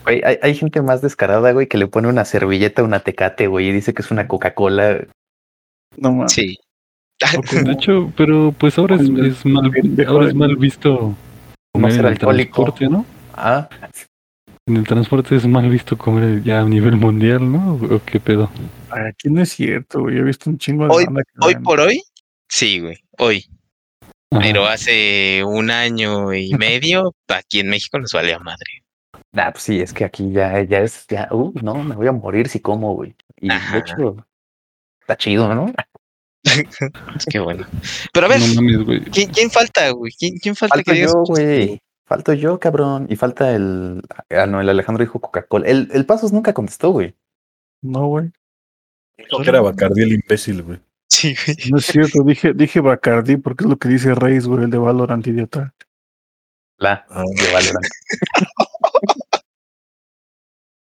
Güey, 0.04 0.22
hay, 0.24 0.38
hay 0.42 0.56
gente 0.56 0.82
más 0.82 1.02
descarada, 1.02 1.52
güey, 1.52 1.68
que 1.68 1.78
le 1.78 1.88
pone 1.88 2.08
una 2.08 2.26
servilleta 2.26 2.82
a 2.82 2.86
una 2.86 3.00
tecate, 3.00 3.48
güey, 3.48 3.70
y 3.70 3.72
dice 3.72 3.94
que 3.94 4.02
es 4.02 4.12
una 4.12 4.28
Coca-Cola. 4.28 5.06
No 5.98 6.12
mames. 6.12 6.32
Sí. 6.32 6.58
De 7.66 7.72
hecho, 7.72 8.12
pero 8.18 8.54
pues 8.58 8.78
ahora 8.78 8.96
es, 8.98 9.10
mal, 9.46 9.72
ahora 10.08 10.28
es 10.28 10.36
mal 10.36 10.56
visto 10.58 11.16
comer 11.74 11.92
ser 11.92 12.00
en 12.02 12.06
el 12.08 12.12
alcohólico. 12.14 12.64
transporte, 12.64 12.90
¿no? 12.90 13.06
Ah, 13.34 13.70
En 14.68 14.78
el 14.78 14.86
transporte 14.86 15.36
es 15.36 15.48
mal 15.48 15.70
visto 15.70 15.98
comer 15.98 16.44
ya 16.44 16.60
a 16.60 16.66
nivel 16.66 16.96
mundial, 16.98 17.50
¿no? 17.52 17.76
¿O 17.76 18.02
qué 18.06 18.20
pedo? 18.20 18.50
Aquí 18.90 19.30
no 19.30 19.42
es 19.42 19.50
cierto, 19.50 20.02
güey. 20.02 20.16
Yo 20.16 20.22
he 20.22 20.26
visto 20.26 20.50
un 20.50 20.58
chingo 20.58 20.86
de 20.88 21.08
Hoy- 21.42 21.56
por 21.64 21.80
hoy, 21.80 22.02
sí, 22.50 22.80
güey. 22.80 22.98
Hoy. 23.18 23.46
Ajá. 24.32 24.42
Pero 24.42 24.66
hace 24.66 25.44
un 25.46 25.72
año 25.72 26.34
y 26.34 26.54
medio, 26.56 27.14
aquí 27.30 27.62
en 27.62 27.70
México 27.70 27.98
nos 28.00 28.12
vale 28.12 28.34
a 28.34 28.40
madre. 28.40 28.84
Nah, 29.36 29.52
pues 29.52 29.64
sí, 29.64 29.80
es 29.80 29.94
que 29.94 30.06
aquí 30.06 30.32
ya, 30.32 30.62
ya 30.64 30.80
es, 30.80 31.06
ya, 31.08 31.28
uh, 31.32 31.54
no, 31.62 31.76
me 31.84 31.96
voy 31.96 32.08
a 32.08 32.12
morir 32.12 32.50
si 32.50 32.60
como, 32.60 32.96
güey. 32.96 33.16
Y 33.40 33.52
Ajá. 33.52 33.74
de 33.74 33.80
hecho, 33.80 34.26
está 35.02 35.16
chido, 35.18 35.54
¿no? 35.54 35.72
Es 37.18 37.26
que 37.26 37.40
bueno. 37.40 37.66
Pero 38.14 38.26
a 38.28 38.30
ver, 38.30 38.40
No 38.40 38.62
mames, 38.62 38.86
güey. 38.86 39.02
¿quién, 39.06 39.30
quién 39.32 39.50
falta, 39.50 39.90
güey? 39.92 40.12
¿Quién, 40.18 40.38
quién 40.38 40.56
falta 40.56 40.76
Falto 40.76 40.92
que 40.92 41.00
yo, 41.00 41.12
güey. 41.26 41.82
Falto 42.06 42.34
yo, 42.34 42.60
cabrón. 42.60 43.08
Y 43.10 43.16
falta 43.16 43.56
el. 43.56 44.04
Ah, 44.30 44.46
no, 44.46 44.62
el 44.62 44.70
Alejandro 44.70 45.04
dijo 45.04 45.20
Coca-Cola. 45.20 45.68
El, 45.68 45.90
el 45.92 46.06
Pasos 46.06 46.32
nunca 46.32 46.54
contestó, 46.54 46.92
güey. 46.92 47.16
No, 47.82 48.06
güey. 48.08 48.32
Dijo 49.18 49.42
que 49.42 49.50
era 49.50 49.62
Bacardi 49.62 50.04
el 50.04 50.14
imbécil, 50.14 50.62
güey. 50.62 50.80
Sí, 51.10 51.36
güey. 51.36 51.58
No 51.72 51.78
es 51.80 51.86
cierto, 51.88 52.24
dije, 52.24 52.54
dije 52.54 52.80
Bacardi 52.80 53.38
porque 53.38 53.64
es 53.64 53.70
lo 53.70 53.78
que 53.78 53.90
dice 53.90 54.14
Reis, 54.14 54.46
güey, 54.46 54.66
el 54.66 54.70
de 54.70 54.78
Valorant, 54.78 55.26
idiota. 55.26 55.74
La 56.78 57.06
Ah, 57.10 57.24
de 57.24 57.54
Valorant. 57.54 57.86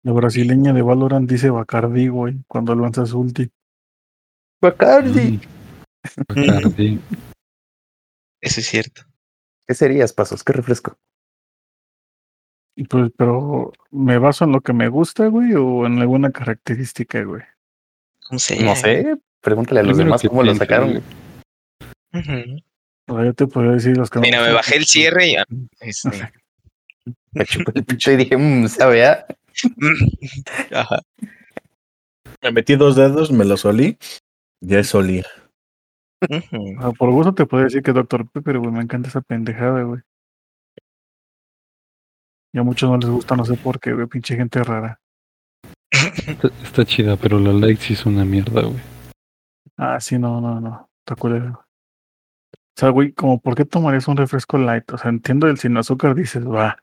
La 0.06 0.12
brasileña 0.12 0.72
de 0.72 0.82
Valorant 0.82 1.28
dice 1.28 1.50
Bacardi, 1.50 2.06
güey, 2.06 2.36
cuando 2.46 2.76
lanza 2.76 3.04
su 3.06 3.18
ulti. 3.18 3.50
Bacardi. 4.62 5.32
Mm. 5.32 5.40
Bacardi. 6.28 7.00
Eso 8.40 8.60
es 8.60 8.66
cierto. 8.68 9.02
¿Qué 9.66 9.74
serías, 9.74 10.12
Pasos? 10.12 10.44
¿Qué 10.44 10.52
refresco? 10.52 10.96
Pues, 12.88 13.10
pero, 13.18 13.72
¿me 13.90 14.18
baso 14.18 14.44
en 14.44 14.52
lo 14.52 14.60
que 14.60 14.72
me 14.72 14.86
gusta, 14.86 15.26
güey, 15.26 15.54
o 15.54 15.86
en 15.86 15.98
alguna 15.98 16.30
característica, 16.30 17.24
güey? 17.24 17.42
¿Cómo 18.28 18.38
se 18.38 18.62
No 18.62 18.76
sé. 18.76 19.16
Pregúntale 19.40 19.80
a 19.80 19.82
los 19.82 19.98
demás 19.98 20.22
cómo 20.22 20.44
lo 20.44 20.54
sacaron. 20.54 21.02
O 22.12 22.20
sea, 23.12 23.24
yo 23.24 23.34
te 23.34 23.48
podría 23.48 23.72
decir 23.72 23.96
los 23.96 24.08
que 24.08 24.20
Mira, 24.20 24.40
me 24.40 24.52
bajé 24.52 24.76
el 24.76 24.86
cierre 24.86 25.26
y 25.26 25.32
ya. 25.32 25.44
Este, 25.80 26.32
Me 27.32 27.44
chupé 27.44 27.72
el 27.74 27.84
pito 27.84 28.12
y 28.12 28.16
dije, 28.16 28.36
mmm, 28.36 28.68
sabe 28.68 29.04
a. 29.04 29.26
Ajá. 30.72 31.00
Me 32.42 32.52
metí 32.52 32.76
dos 32.76 32.96
dedos, 32.96 33.30
me 33.30 33.44
los 33.44 33.64
olí. 33.64 33.98
Ya 34.60 34.78
es 34.78 34.94
olía. 34.94 35.26
Sea, 36.28 36.90
por 36.98 37.10
gusto 37.10 37.34
te 37.34 37.46
podría 37.46 37.66
decir 37.66 37.82
que 37.82 37.92
Dr. 37.92 38.28
Pepper, 38.28 38.58
güey, 38.58 38.72
me 38.72 38.82
encanta 38.82 39.08
esa 39.08 39.20
pendejada, 39.20 39.82
güey. 39.82 40.00
Y 42.52 42.58
a 42.58 42.62
muchos 42.62 42.90
no 42.90 42.96
les 42.96 43.10
gusta, 43.10 43.36
no 43.36 43.44
sé 43.44 43.54
por 43.56 43.78
qué, 43.78 43.92
güey, 43.92 44.06
pinche 44.06 44.34
gente 44.34 44.62
rara. 44.64 44.98
Está, 46.26 46.48
está 46.62 46.84
chida, 46.84 47.16
pero 47.16 47.38
la 47.38 47.52
light 47.52 47.78
sí 47.78 47.92
es 47.92 48.06
una 48.06 48.24
mierda, 48.24 48.62
güey. 48.62 48.80
Ah, 49.76 50.00
sí, 50.00 50.18
no, 50.18 50.40
no, 50.40 50.60
no. 50.60 50.88
Está 51.00 51.16
culero. 51.16 51.66
O 52.52 52.78
sea, 52.78 52.90
güey, 52.90 53.12
como, 53.12 53.40
¿por 53.40 53.54
qué 53.54 53.64
tomarías 53.64 54.08
un 54.08 54.16
refresco 54.16 54.58
light? 54.58 54.90
O 54.92 54.98
sea, 54.98 55.10
entiendo 55.10 55.48
el 55.48 55.58
sin 55.58 55.76
azúcar, 55.76 56.14
dices, 56.14 56.46
va. 56.46 56.78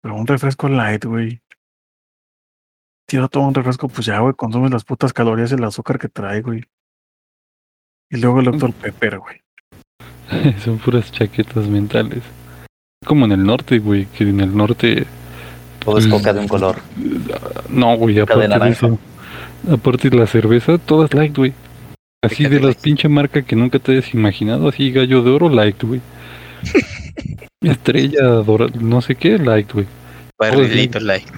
Pero 0.00 0.16
un 0.16 0.26
refresco 0.26 0.68
light, 0.68 1.04
güey. 1.04 1.40
Quiero 3.12 3.28
tomar 3.28 3.48
un 3.48 3.54
refresco, 3.54 3.88
pues 3.88 4.06
ya, 4.06 4.20
güey, 4.20 4.32
consumes 4.32 4.70
las 4.70 4.84
putas 4.84 5.12
calorías 5.12 5.50
del 5.50 5.62
azúcar 5.64 5.98
que 5.98 6.08
trae, 6.08 6.40
güey. 6.40 6.64
Y 8.08 8.16
luego 8.16 8.40
el 8.40 8.46
Dr. 8.46 8.72
Pepper, 8.72 9.18
güey. 9.18 9.42
Son 10.64 10.78
puras 10.78 11.12
chaquetas 11.12 11.68
mentales. 11.68 12.22
Como 13.04 13.26
en 13.26 13.32
el 13.32 13.44
norte, 13.44 13.80
güey, 13.80 14.06
que 14.06 14.24
en 14.24 14.40
el 14.40 14.56
norte 14.56 15.04
Todo 15.80 15.98
es 15.98 16.06
coca 16.06 16.32
de 16.32 16.40
un 16.40 16.48
color. 16.48 16.76
No, 17.68 17.96
güey, 17.98 18.14
de 18.14 18.22
aparte 18.22 18.44
de, 18.44 18.48
naranja. 18.48 18.86
eso. 18.86 18.98
Aparte 19.70 20.08
de 20.08 20.16
la 20.16 20.26
cerveza, 20.26 20.78
todas 20.78 21.12
light, 21.12 21.36
güey. 21.36 21.52
Así 22.24 22.44
de 22.44 22.60
la 22.60 22.68
light. 22.68 22.80
pinche 22.80 23.10
marca 23.10 23.42
que 23.42 23.54
nunca 23.54 23.78
te 23.78 23.92
hayas 23.92 24.14
imaginado, 24.14 24.70
así 24.70 24.90
gallo 24.90 25.22
de 25.22 25.30
oro, 25.32 25.50
light, 25.50 25.82
güey. 25.82 26.00
Estrella 27.60 28.22
dorada, 28.22 28.72
no 28.80 29.02
sé 29.02 29.16
qué, 29.16 29.36
light, 29.36 29.70
güey. 29.70 29.86
Barrilito 30.38 30.98
light. 30.98 31.28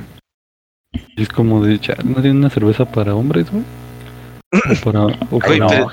Y 1.17 1.23
es 1.23 1.29
como 1.29 1.65
de, 1.65 1.79
"Cha, 1.81 1.95
¿no 2.05 2.21
tiene 2.23 2.39
una 2.39 2.51
cerveza 2.51 2.85
para 2.85 3.15
hombres, 3.15 3.47
güey? 3.51 3.65
O 4.53 4.85
para, 4.85 5.05
o 5.31 5.39
para, 5.39 5.67
pero- 5.69 5.89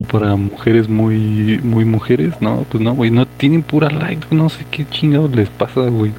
o 0.00 0.04
para 0.06 0.34
mujeres 0.36 0.88
muy, 0.88 1.60
muy 1.62 1.84
mujeres, 1.84 2.34
no, 2.40 2.64
pues 2.70 2.82
no, 2.82 2.94
güey, 2.94 3.10
no 3.10 3.26
tienen 3.26 3.62
pura 3.62 3.90
light, 3.90 4.24
güey, 4.28 4.40
no 4.40 4.48
sé 4.48 4.64
qué 4.70 4.86
chingados 4.88 5.34
les 5.34 5.48
pasa, 5.50 5.82
güey. 5.88 6.12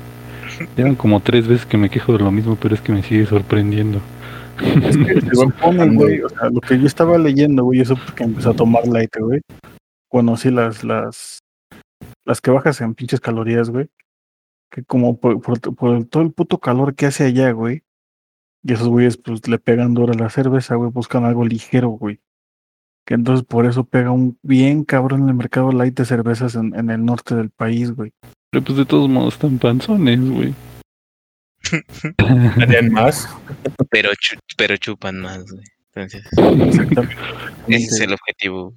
Llevan 0.77 0.95
como 0.95 1.19
tres 1.19 1.47
veces 1.47 1.65
que 1.65 1.77
me 1.77 1.89
quejo 1.89 2.13
de 2.13 2.19
lo 2.19 2.31
mismo, 2.31 2.55
pero 2.55 2.75
es 2.75 2.81
que 2.81 2.91
me 2.91 3.01
sigue 3.03 3.25
sorprendiendo. 3.25 4.00
Es 4.83 4.95
que 4.97 5.21
se 5.21 5.47
ponen, 5.61 5.95
güey. 5.95 6.21
O 6.21 6.29
sea, 6.29 6.50
lo 6.50 6.61
que 6.61 6.79
yo 6.79 6.85
estaba 6.85 7.17
leyendo, 7.17 7.63
güey, 7.63 7.81
eso 7.81 7.95
porque 7.95 8.23
empecé 8.23 8.50
a 8.50 8.53
tomar 8.53 8.85
light, 8.88 9.09
güey. 9.19 9.41
Conocí 10.09 10.51
las, 10.51 10.83
las, 10.83 11.39
las 12.25 12.41
que 12.41 12.51
bajas 12.51 12.79
en 12.81 12.93
pinches 12.93 13.19
calorías, 13.19 13.69
güey. 13.69 13.88
Que 14.72 14.84
como 14.84 15.20
por, 15.20 15.42
por, 15.42 15.60
por 15.75 15.96
el- 15.98 16.08
todo 16.08 16.24
el 16.24 16.32
puto 16.32 16.60
calor 16.60 16.96
que 16.96 17.06
hace 17.08 17.25
allá, 17.25 17.51
güey. 17.51 17.84
Y 18.63 18.74
esos 18.74 18.88
güeyes, 18.88 19.18
pues, 19.18 19.48
le 19.48 19.60
pegan 19.60 19.94
duro 19.94 20.13
a 20.13 20.16
la 20.16 20.30
cerveza, 20.30 20.75
güey. 20.75 20.92
Buscan 20.92 21.25
algo 21.25 21.44
ligero, 21.46 21.90
güey. 21.90 22.20
Que 23.06 23.16
entonces 23.16 23.46
por 23.46 23.66
eso 23.66 23.84
pega 23.84 24.12
un 24.12 24.38
bien 24.44 24.84
cabrón 24.84 25.24
en 25.24 25.30
el 25.30 25.36
mercado 25.36 25.72
light 25.72 25.98
de 25.98 26.06
cervezas 26.06 26.56
en, 26.56 26.74
en 26.75 26.90
el 26.92 27.04
norte 27.04 27.36
del 27.36 27.50
país, 27.50 27.92
güey. 27.92 28.13
Pero 28.51 28.63
pues 28.63 28.78
de 28.78 28.86
todos 28.86 29.10
modos 29.10 29.34
están 29.34 29.58
panzones, 29.58 30.20
güey. 30.30 30.54
¿Harían 32.62 32.92
más? 32.94 33.28
Pero, 33.90 34.10
chu- 34.20 34.40
pero 34.58 34.78
chupan 34.78 35.20
más, 35.20 35.44
güey. 35.51 35.63
Entonces, 35.94 36.24
Exactamente. 36.38 37.16
ese 37.68 37.86
es 37.88 38.00
el 38.01 38.13
objetivo. 38.13 38.74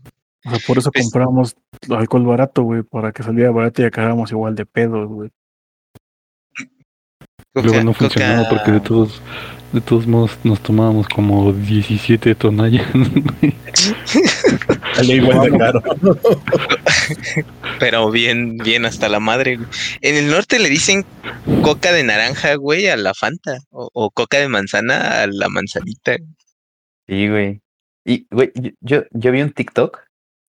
O 0.46 0.50
sea, 0.50 0.58
por 0.66 0.78
eso 0.78 0.90
Pues- 0.90 1.04
compramos 1.04 1.56
alcohol 1.90 2.26
barato, 2.26 2.62
güey, 2.62 2.82
para 2.82 3.12
que 3.12 3.22
saliera 3.22 3.50
barato 3.50 3.82
y 3.82 3.84
acabáramos 3.84 4.30
igual 4.32 4.54
de 4.54 4.66
pedos, 4.66 5.08
güey. 5.08 5.30
Luego 7.54 7.68
Coca- 7.70 7.84
no 7.84 7.94
funcionaba 7.94 8.38
coca- 8.44 8.50
porque 8.50 8.72
de 8.72 8.80
todos, 8.80 9.22
de 9.72 9.80
todos 9.80 10.06
modos 10.08 10.32
nos 10.42 10.60
tomábamos 10.60 11.06
como 11.08 11.52
17 11.52 12.34
tonallas. 12.34 12.84
Salía 14.94 15.16
igual 15.16 15.50
de 15.52 15.58
caro. 15.58 15.82
Pero 17.78 18.10
bien, 18.10 18.56
bien 18.58 18.84
hasta 18.86 19.08
la 19.08 19.20
madre, 19.20 19.56
güey. 19.56 19.68
En 20.00 20.16
el 20.16 20.28
norte 20.30 20.58
le 20.58 20.68
dicen 20.68 21.04
coca 21.62 21.92
de 21.92 22.02
naranja, 22.04 22.54
güey, 22.56 22.88
a 22.88 22.96
la 22.96 23.14
Fanta. 23.14 23.58
O, 23.70 23.90
o 23.92 24.10
coca 24.10 24.38
de 24.38 24.48
manzana 24.48 25.22
a 25.22 25.26
la 25.26 25.48
manzanita. 25.48 26.16
Sí, 27.08 27.28
güey. 27.28 27.60
Y, 28.04 28.26
güey, 28.30 28.52
yo- 28.54 28.70
yo, 28.80 29.02
yo 29.12 29.32
vi 29.32 29.42
un 29.42 29.52
TikTok 29.52 29.98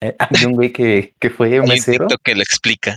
eh, 0.01 0.15
de 0.39 0.45
un 0.47 0.53
güey 0.53 0.71
que, 0.71 1.13
que 1.19 1.29
fue 1.29 1.53
Hay 1.53 1.59
un 1.59 1.67
mesero. 1.67 2.07
TikTok 2.07 2.21
que 2.23 2.35
lo 2.35 2.41
explica. 2.41 2.95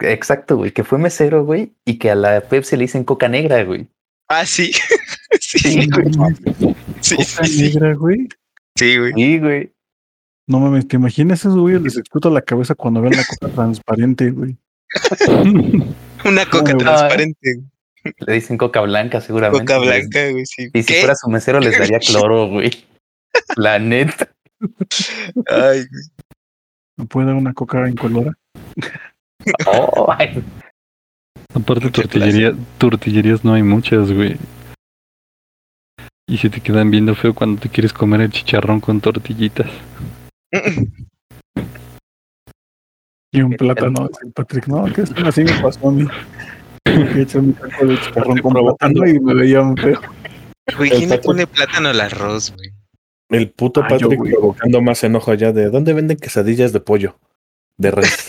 Exacto, 0.00 0.56
güey, 0.56 0.72
que 0.72 0.84
fue 0.84 0.98
mesero, 0.98 1.44
güey, 1.44 1.72
y 1.84 1.98
que 1.98 2.10
a 2.10 2.14
la 2.14 2.40
Pepsi 2.40 2.76
le 2.76 2.82
dicen 2.82 3.04
coca 3.04 3.28
negra, 3.28 3.62
güey. 3.64 3.88
Ah, 4.28 4.44
sí. 4.46 4.72
sí, 5.40 5.58
Sí, 5.58 5.88
güey. 5.90 6.12
Sí, 7.00 7.16
Coca 7.16 7.44
sí, 7.44 7.52
sí. 7.52 7.62
negra, 7.62 7.94
güey. 7.94 8.28
Sí, 8.76 8.96
güey. 8.98 9.12
Sí, 9.14 9.38
güey. 9.38 9.72
No 10.46 10.60
mames, 10.60 10.88
¿te 10.88 10.96
imaginas 10.96 11.40
esos 11.40 11.56
güeyes? 11.56 11.82
Les 11.82 11.96
explota 11.96 12.28
la 12.30 12.42
cabeza 12.42 12.74
cuando 12.74 13.00
ven 13.02 13.12
la 13.16 13.24
coca 13.24 13.52
transparente, 13.54 14.30
güey. 14.30 14.56
Una 16.24 16.46
coca 16.50 16.72
No, 16.72 16.78
transparente. 16.78 17.60
Le 18.26 18.32
dicen 18.32 18.56
coca 18.58 18.80
blanca, 18.80 19.20
seguramente. 19.20 19.64
Coca 19.64 19.76
güey. 19.78 19.88
blanca, 20.00 20.30
güey, 20.30 20.46
sí. 20.46 20.68
Y 20.72 20.82
si 20.82 20.92
¿Qué? 20.94 21.00
fuera 21.00 21.14
su 21.14 21.28
mesero, 21.30 21.60
les 21.60 21.78
daría 21.78 21.98
cloro, 22.06 22.48
güey. 22.48 22.70
La 23.56 23.78
neta. 23.78 24.28
Ay, 25.48 25.86
güey. 25.86 26.02
¿Me 26.96 27.06
puede 27.06 27.26
dar 27.28 27.36
una 27.36 27.54
coca 27.54 27.88
incolora? 27.88 28.32
Oh, 29.66 30.12
ay. 30.18 30.42
Aparte 31.54 31.90
tortillería, 31.90 32.54
tortillerías 32.78 33.44
no 33.44 33.54
hay 33.54 33.62
muchas, 33.62 34.12
güey. 34.12 34.36
Y 36.28 36.38
se 36.38 36.48
te 36.48 36.60
quedan 36.60 36.90
viendo 36.90 37.14
feo 37.14 37.34
cuando 37.34 37.60
te 37.60 37.68
quieres 37.68 37.92
comer 37.92 38.20
el 38.20 38.30
chicharrón 38.30 38.80
con 38.80 39.00
tortillitas. 39.00 39.68
Y 43.32 43.42
un 43.42 43.52
plátano, 43.54 44.08
el 44.22 44.32
Patrick. 44.32 44.68
No, 44.68 44.84
que 44.92 45.02
es 45.02 45.12
así 45.12 45.42
me 45.42 45.60
pasó 45.60 45.88
a 45.88 45.92
mí. 45.92 46.06
Mi 46.86 47.24
taco 47.24 47.86
de 47.86 48.00
chicharrón 48.00 48.38
con 48.38 48.52
plátano 48.52 49.08
y 49.08 49.18
me 49.18 49.34
veía 49.34 49.74
feo. 49.74 50.00
Güey, 50.76 50.90
¿quién 50.90 51.10
le 51.10 51.18
pone 51.18 51.46
plátano 51.46 51.88
al 51.88 52.00
arroz, 52.00 52.52
güey? 52.54 52.70
El 53.30 53.50
puto 53.50 53.82
Ah, 53.82 53.96
yo, 53.96 54.08
Patrick 54.08 54.34
provocando 54.34 54.82
más 54.82 55.02
enojo 55.04 55.30
allá 55.30 55.52
de 55.52 55.70
¿dónde 55.70 55.92
venden 55.94 56.16
quesadillas 56.16 56.72
de 56.72 56.80
pollo? 56.80 57.16
De 57.82 57.90
res. 57.90 58.26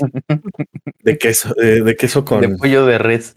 de 1.03 1.17
queso, 1.17 1.53
de 1.55 1.95
queso 1.97 2.23
con 2.23 2.39
De 2.41 2.47
de, 2.47 2.55
pollo 2.57 2.85
de 2.85 2.97
res. 2.97 3.33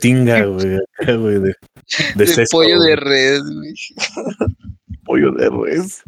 tinga, 0.00 0.44
güey. 0.44 0.66
de, 0.66 0.80
de, 1.06 2.46
pollo 2.50 2.76
güey. 2.78 2.90
de 2.90 2.96
red, 2.96 3.40
güey. 3.42 3.74
Pollo 5.04 5.32
de 5.32 5.48
res. 5.50 6.02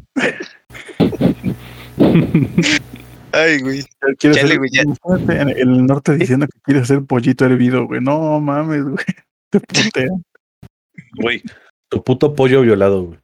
Ay, 3.33 3.61
güey. 3.63 3.83
Chale, 4.19 4.41
hacer- 4.41 4.59
güey, 4.59 4.71
ya. 4.73 4.83
imagínate 4.83 5.41
en 5.41 5.49
el 5.71 5.87
norte 5.87 6.17
diciendo 6.17 6.47
que 6.47 6.61
quiere 6.63 6.81
hacer 6.81 7.03
pollito 7.05 7.45
hervido, 7.47 7.87
güey. 7.87 8.01
No 8.01 8.41
mames, 8.41 8.83
güey. 8.85 9.05
Te 9.51 9.61
putean. 9.61 10.25
Güey, 11.21 11.43
tu 11.89 12.03
puto 12.03 12.35
pollo 12.35 12.63
violado, 12.63 13.05
güey. 13.05 13.19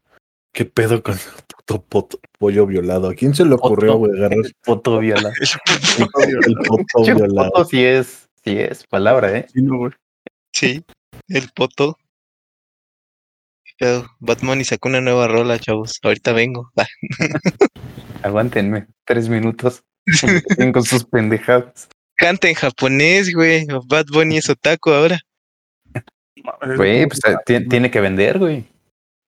¿Qué 0.59 0.65
pedo 0.65 1.01
con 1.05 1.15
puto 1.57 1.85
poto- 1.85 2.21
pollo 2.37 2.67
violado? 2.67 3.11
¿A 3.11 3.15
quién 3.15 3.33
se 3.33 3.45
le 3.45 3.55
ocurrió, 3.55 3.93
Poto. 3.93 3.99
güey, 3.99 4.19
agarrar 4.19 4.39
Poto 4.65 4.99
viola. 4.99 5.33
el 6.47 6.55
poto 6.67 7.05
violado? 7.17 7.51
poto 7.53 7.65
sí 7.67 7.85
es, 7.85 8.29
sí 8.43 8.59
es 8.59 8.85
palabra, 8.89 9.39
¿eh? 9.39 9.47
Sí, 9.55 9.63
no, 9.63 9.79
güey. 9.79 9.93
Sí, 10.53 10.85
el 11.29 11.49
poto. 11.55 11.97
Pero 13.79 14.05
Batman 14.19 14.61
y 14.61 14.65
sacó 14.65 14.89
una 14.89 15.01
nueva 15.01 15.29
rola, 15.29 15.61
chavos. 15.61 16.01
Ahorita 16.03 16.33
vengo. 16.33 16.73
Aguántenme. 18.25 18.89
Tres 19.05 19.29
minutos. 19.29 19.85
Con 20.73 20.83
sus 20.83 21.05
pendejadas. 21.05 21.89
Canta 22.17 22.49
en 22.49 22.57
japonés, 22.57 23.33
güey. 23.33 23.65
Bad 23.87 24.07
Bunny 24.13 24.39
es 24.39 24.51
otaku 24.51 24.91
ahora. 24.91 25.21
Güey, 26.77 27.03
es 27.03 27.07
pues 27.07 27.21
eh, 27.27 27.37
ti- 27.47 27.69
tiene 27.69 27.93
que 27.93 28.01
vender, 28.01 28.41
güey. 28.41 28.65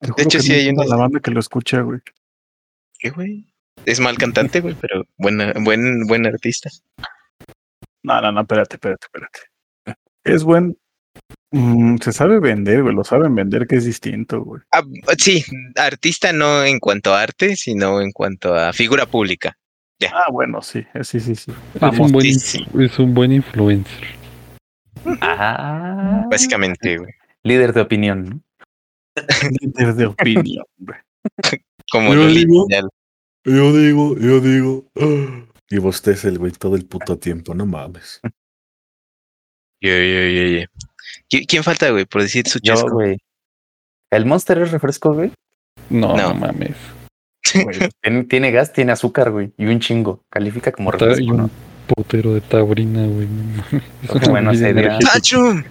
Juro 0.00 0.14
hecho, 0.18 0.40
sí 0.40 0.52
hay 0.52 0.72
la 0.74 0.96
banda 0.96 1.20
que 1.20 1.30
lo 1.30 1.40
escucha, 1.40 1.80
güey. 1.82 2.00
¿Qué, 2.98 3.10
güey? 3.10 3.46
Es 3.86 4.00
mal 4.00 4.16
cantante, 4.18 4.60
güey, 4.60 4.74
pero 4.80 5.04
buena, 5.16 5.52
buen, 5.60 6.06
buen 6.06 6.26
artista. 6.26 6.70
No, 8.02 8.20
no, 8.20 8.32
no, 8.32 8.40
espérate, 8.42 8.76
espérate, 8.76 9.06
espérate. 9.06 9.40
Es 10.24 10.44
buen. 10.44 10.76
mm, 11.50 11.96
se 11.98 12.12
sabe 12.12 12.40
vender, 12.40 12.82
güey. 12.82 12.94
Lo 12.94 13.04
saben 13.04 13.34
vender, 13.34 13.66
que 13.66 13.76
es 13.76 13.84
distinto, 13.84 14.42
güey. 14.42 14.62
Ah, 14.72 14.82
sí, 15.18 15.44
artista 15.76 16.32
no 16.32 16.64
en 16.64 16.78
cuanto 16.78 17.14
a 17.14 17.22
arte, 17.22 17.56
sino 17.56 18.00
en 18.00 18.12
cuanto 18.12 18.54
a 18.54 18.72
figura 18.72 19.06
pública. 19.06 19.56
Ah, 20.12 20.30
bueno, 20.30 20.62
sí, 20.62 20.86
eh, 20.94 21.04
sí, 21.04 21.20
sí, 21.20 21.34
sí. 21.34 21.52
Es 21.74 21.82
un, 21.82 21.90
buen, 21.90 21.96
Famosísimo. 21.96 22.80
es 22.80 22.98
un 22.98 23.12
buen 23.12 23.32
influencer. 23.32 24.08
Ah, 25.20 26.26
Básicamente, 26.30 26.98
güey. 26.98 27.12
líder 27.42 27.72
de 27.74 27.80
opinión. 27.82 28.24
¿no? 28.24 28.42
Líder 29.60 29.94
de 29.94 30.06
opinión. 30.06 30.64
Como 31.92 32.14
Yo 32.14 32.26
digo-. 32.28 32.66
Yo 33.44 33.72
digo, 33.72 34.16
yo 34.18 34.40
digo. 34.40 34.84
"Ah". 34.96 35.46
Y 35.70 35.78
vos 35.78 36.02
te 36.02 36.12
el 36.12 36.38
güey 36.38 36.52
todo 36.52 36.76
el 36.76 36.84
puto 36.86 37.18
tiempo, 37.18 37.54
no 37.54 37.64
mames. 37.66 38.20
Yo, 39.82 39.90
yo, 39.92 40.28
yo, 40.28 40.42
yo. 40.58 40.66
¿Qui- 41.30 41.46
¿Quién 41.48 41.64
falta, 41.64 41.88
güey, 41.90 42.04
por 42.04 42.20
decir 42.20 42.46
su 42.46 42.58
Yo, 42.62 42.74
chesco? 42.74 42.90
güey. 42.90 43.16
¿El 44.10 44.26
Monster 44.26 44.58
es 44.58 44.72
refresco, 44.72 45.14
güey? 45.14 45.32
No, 45.88 46.14
No. 46.16 46.28
no, 46.28 46.34
mames. 46.34 46.76
Güey, 47.54 47.78
tiene, 48.02 48.24
tiene 48.24 48.50
gas, 48.50 48.74
tiene 48.74 48.92
azúcar, 48.92 49.30
güey. 49.30 49.54
Y 49.56 49.64
un 49.64 49.80
chingo. 49.80 50.22
Califica 50.28 50.70
como 50.70 50.90
Ta- 50.90 50.98
y 50.98 51.08
refresco, 51.08 51.30
un 51.32 51.36
¿no? 51.38 51.50
potero 51.86 52.34
de 52.34 52.42
taurina, 52.42 53.06
güey. 53.06 53.26
no 53.26 54.32
mames. 54.34 54.60
Es. 54.60 55.64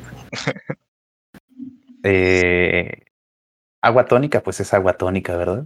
Eh, 2.04 3.04
agua 3.82 4.06
tónica, 4.06 4.42
pues 4.42 4.60
es 4.60 4.74
agua 4.74 4.94
tónica, 4.94 5.36
¿verdad? 5.38 5.66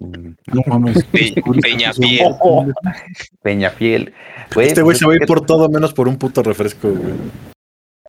Mm, 0.00 0.30
No 0.52 0.62
mames. 0.66 1.04
Pe- 1.04 1.34
Peñafiel. 1.62 2.34
Peñafiel. 3.42 4.14
Güey, 4.54 4.66
Este 4.68 4.82
güey 4.82 4.94
pues 4.94 4.98
se 4.98 5.06
va 5.06 5.12
a 5.12 5.16
ir 5.16 5.26
por 5.26 5.44
todo 5.46 5.68
menos 5.68 5.92
por 5.94 6.08
un 6.08 6.18
puto 6.18 6.42
refresco, 6.42 6.88
güey. 6.90 7.14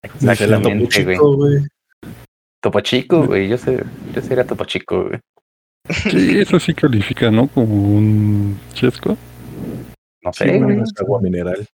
Exactamente, 0.03 0.75
güey. 0.75 0.87
chico, 1.15 1.35
güey. 1.37 1.59
Topo 2.61 2.79
Chico, 2.81 3.25
güey. 3.25 3.47
Yo, 3.47 3.57
sé, 3.57 3.83
yo 4.13 4.21
sería 4.21 4.45
Topo 4.45 4.65
Chico, 4.65 5.05
güey. 5.05 5.19
Sí, 5.89 6.39
eso 6.39 6.59
sí 6.59 6.73
califica, 6.73 7.31
¿no? 7.31 7.47
Como 7.47 7.73
un 7.73 8.59
chesco. 8.73 9.17
No 10.23 10.31
sé, 10.33 10.59
güey. 10.59 10.79
Es 10.81 10.91
agua 10.99 11.19
mineral. 11.21 11.67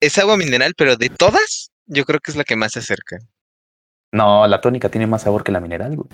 Es 0.00 0.18
agua 0.18 0.36
mineral, 0.38 0.72
pero 0.76 0.96
de 0.96 1.10
todas, 1.10 1.70
yo 1.86 2.04
creo 2.04 2.20
que 2.20 2.30
es 2.30 2.36
la 2.36 2.44
que 2.44 2.56
más 2.56 2.72
se 2.72 2.78
acerca. 2.78 3.18
No, 4.12 4.46
la 4.46 4.60
tónica 4.62 4.88
tiene 4.88 5.06
más 5.06 5.22
sabor 5.22 5.44
que 5.44 5.52
la 5.52 5.60
mineral, 5.60 5.96
güey. 5.96 6.08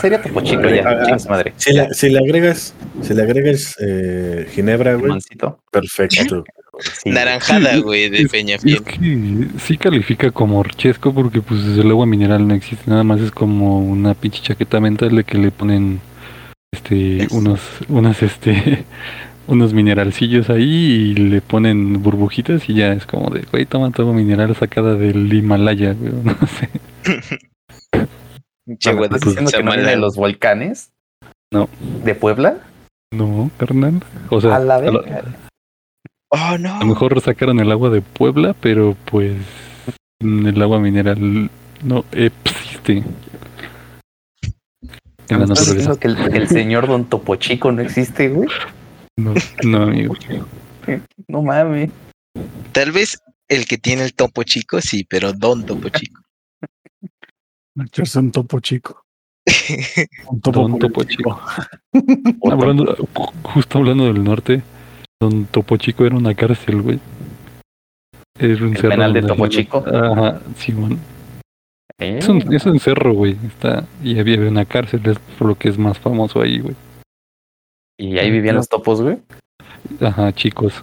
Sería 0.00 0.20
Topo 0.22 0.40
Chico 0.40 0.62
Ah, 0.64 0.74
ya. 0.74 1.14
ah, 1.14 1.18
su 1.18 1.28
madre. 1.28 1.52
Si 1.56 1.72
le, 1.72 1.92
si 1.92 2.08
le 2.08 2.18
agregas, 2.18 2.74
si 3.02 3.12
le 3.14 3.22
agregas 3.22 3.76
eh, 3.80 4.46
ginebra, 4.54 4.94
güey, 4.94 5.12
perfecto. 5.70 6.44
Sí, 7.02 7.10
Naranjada, 7.10 7.74
Sí, 7.74 7.80
güey, 7.82 8.08
de 8.08 8.22
Es, 8.22 8.30
Peñafiel. 8.32 8.76
es 8.76 8.80
que 8.82 9.46
sí 9.60 9.76
califica 9.76 10.30
como 10.32 10.64
chesco 10.64 11.12
porque 11.14 11.40
pues 11.42 11.60
el 11.78 11.88
agua 11.90 12.06
mineral 12.06 12.48
no 12.48 12.54
existe, 12.54 12.90
nada 12.90 13.04
más 13.04 13.20
es 13.20 13.30
como 13.30 13.78
una 13.80 14.14
pinche 14.14 14.40
chaqueta 14.42 14.80
mental 14.80 15.14
de 15.14 15.22
que 15.24 15.38
le 15.38 15.50
ponen 15.52 16.00
este 16.72 17.24
Es- 17.24 17.30
unos 17.32 17.60
unas 17.88 18.22
este 18.22 18.84
unos 19.46 19.72
mineralcillos 19.74 20.48
ahí 20.50 20.64
y 20.64 21.14
le 21.14 21.40
ponen 21.42 22.02
burbujitas 22.02 22.68
y 22.68 22.74
ya 22.74 22.92
es 22.92 23.06
como 23.06 23.28
de, 23.30 23.42
güey, 23.52 23.66
toma 23.66 23.92
agua 23.96 24.12
mineral 24.14 24.56
sacada 24.56 24.94
del 24.96 25.32
Himalaya, 25.32 25.92
güey, 25.92 26.12
no 26.24 26.36
sé. 26.48 26.70
Pinche 28.66 28.90
¿Me 28.90 28.94
agua 28.96 29.08
de 29.08 29.14
estás 29.16 29.28
diciendo 29.28 29.50
que 29.50 29.62
no 29.62 29.72
viene 29.72 29.90
de 29.90 29.96
los 29.96 30.16
volcanes? 30.16 30.90
No. 31.52 31.68
¿De 32.04 32.14
Puebla? 32.14 32.58
No, 33.12 33.50
carnal. 33.58 34.02
O 34.30 34.40
sea, 34.40 34.56
A 34.56 34.58
la 34.58 34.78
verga. 34.78 35.22
Oh, 36.30 36.58
no. 36.58 36.74
a 36.76 36.80
lo 36.80 36.86
mejor 36.86 37.20
sacaron 37.20 37.60
el 37.60 37.70
agua 37.70 37.90
de 37.90 38.00
Puebla, 38.00 38.54
pero 38.60 38.96
pues 39.04 39.36
el 40.20 40.62
agua 40.62 40.80
mineral 40.80 41.48
no 41.82 42.04
existe. 42.12 43.04
En 45.28 45.38
¿Me 45.38 45.46
la 45.46 45.54
estás 45.54 45.68
naturaleza. 45.68 45.74
diciendo 45.74 45.98
que 46.00 46.08
el, 46.08 46.16
que 46.32 46.38
el 46.38 46.48
señor 46.48 46.86
Don 46.88 47.04
Topo 47.08 47.36
Chico 47.36 47.70
no 47.70 47.82
existe, 47.82 48.28
güey? 48.30 48.48
No, 49.16 49.34
no, 49.64 49.82
amigo. 49.82 50.14
No 51.28 51.40
mames. 51.40 51.90
Tal 52.72 52.92
vez 52.92 53.22
el 53.48 53.64
que 53.66 53.78
tiene 53.78 54.04
el 54.04 54.12
topo 54.12 54.42
chico, 54.42 54.82
sí, 54.82 55.02
pero 55.08 55.32
don 55.32 55.64
topo 55.64 55.88
chico. 55.88 56.20
Echarse 57.78 58.18
un 58.18 58.30
topo 58.30 58.60
chico. 58.60 59.02
Un 60.30 60.40
topo, 60.40 60.60
Don 60.68 60.78
Topo 60.78 61.04
Chico. 61.04 61.38
Hablando, 62.50 62.96
ju- 62.96 63.32
justo 63.42 63.78
hablando 63.78 64.06
del 64.06 64.24
norte, 64.24 64.62
Don 65.20 65.44
Topo 65.46 65.76
Chico 65.76 66.06
era 66.06 66.16
una 66.16 66.34
cárcel, 66.34 66.80
güey. 66.80 66.98
Era 68.38 68.64
un 68.64 68.74
¿El 68.74 68.80
penal 68.82 69.12
de 69.12 69.22
Topo 69.22 69.46
Chico? 69.48 69.84
Ajá, 69.86 70.40
Simón. 70.56 70.98
Eh, 71.98 72.18
Es 72.18 72.28
un, 72.28 72.54
es 72.54 72.64
un 72.64 72.80
cerro, 72.80 73.12
güey. 73.12 73.36
Está, 73.46 73.86
y 74.02 74.18
había 74.18 74.38
una 74.40 74.64
cárcel, 74.64 75.02
es 75.04 75.18
por 75.38 75.48
lo 75.48 75.54
que 75.56 75.68
es 75.68 75.76
más 75.78 75.98
famoso 75.98 76.40
ahí, 76.40 76.60
güey. 76.60 76.74
Y 77.98 78.18
ahí 78.18 78.30
vivían 78.30 78.56
los 78.56 78.68
topos, 78.68 79.02
güey. 79.02 79.18
Ajá, 80.00 80.32
chicos. 80.32 80.82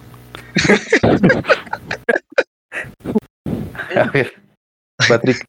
A 3.96 4.04
ver, 4.12 4.32
Patrick. 5.08 5.44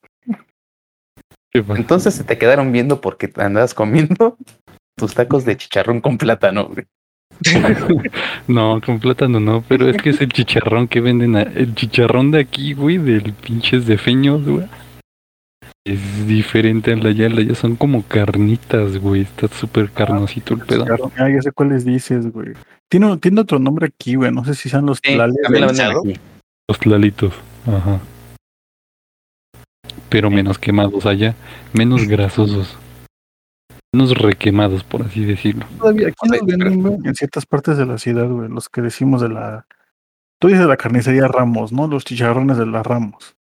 Entonces 1.54 2.14
se 2.16 2.24
te 2.24 2.38
quedaron 2.38 2.72
viendo 2.72 3.00
porque 3.02 3.32
andabas 3.38 3.74
comiendo 3.74 4.38
tus 4.98 5.14
tacos 5.14 5.46
de 5.46 5.58
chicharrón 5.58 6.02
con 6.02 6.18
plátano, 6.18 6.66
güey. 6.68 6.86
No, 8.48 8.80
con 8.86 9.00
plátano 9.00 9.40
no, 9.40 9.64
pero 9.68 9.88
es 9.90 9.98
que 10.02 10.12
es 10.12 10.22
el 10.22 10.30
chicharrón 10.32 10.88
que 10.88 11.02
venden, 11.02 11.36
a- 11.36 11.42
el 11.44 11.74
chicharrón 11.76 12.32
de 12.32 12.40
aquí, 12.40 12.74
güey, 12.74 12.98
del 12.98 13.34
pinches 13.34 13.86
de 13.88 13.98
feños, 13.98 14.44
güey. 14.46 14.66
Es 15.86 16.28
diferente 16.28 16.94
al 16.94 17.02
de 17.02 17.10
allá, 17.10 17.26
allá 17.28 17.56
son 17.56 17.76
como 17.76 18.04
carnitas, 18.04 18.98
güey, 18.98 19.22
está 19.22 19.48
súper 19.50 19.90
carnosito 19.92 20.54
el 20.54 20.62
pedo. 20.62 20.86
Ah, 21.18 21.30
ya 21.30 21.42
sé 21.42 21.52
cuáles 21.52 21.84
dices, 21.84 22.32
güey. 22.32 22.54
Tiene, 22.90 23.18
tiene 23.18 23.42
otro 23.42 23.60
nombre 23.60 23.88
aquí, 23.88 24.16
güey. 24.16 24.32
No 24.32 24.46
sé 24.46 24.54
si 24.56 24.70
sean 24.70 24.86
los 24.86 25.00
Sí. 25.04 25.12
Los 26.70 26.80
tlalitos, 26.80 27.34
ajá. 27.68 28.00
Pero 30.14 30.30
menos 30.30 30.60
quemados 30.60 31.08
allá, 31.08 31.34
menos 31.74 32.08
grasosos. 32.08 32.78
Menos 33.92 34.16
requemados, 34.16 34.84
por 34.84 35.02
así 35.02 35.26
decirlo. 35.26 35.66
Todavía 35.80 36.10
aquí 36.10 36.30
los 36.30 36.46
venden, 36.46 36.84
güey, 36.84 36.98
en 37.04 37.16
ciertas 37.16 37.48
partes 37.48 37.78
de 37.78 37.88
la 37.88 37.98
ciudad, 37.98 38.30
güey. 38.30 38.48
Los 38.48 38.70
que 38.70 38.82
decimos 38.82 39.22
de 39.22 39.30
la. 39.30 39.66
Tú 40.40 40.50
dices 40.50 40.68
la 40.68 40.78
carnicería 40.78 41.28
Ramos, 41.28 41.72
¿no? 41.72 41.88
Los 41.88 42.06
chicharrones 42.06 42.58
de 42.58 42.68
las 42.68 42.86
Ramos. 42.86 43.36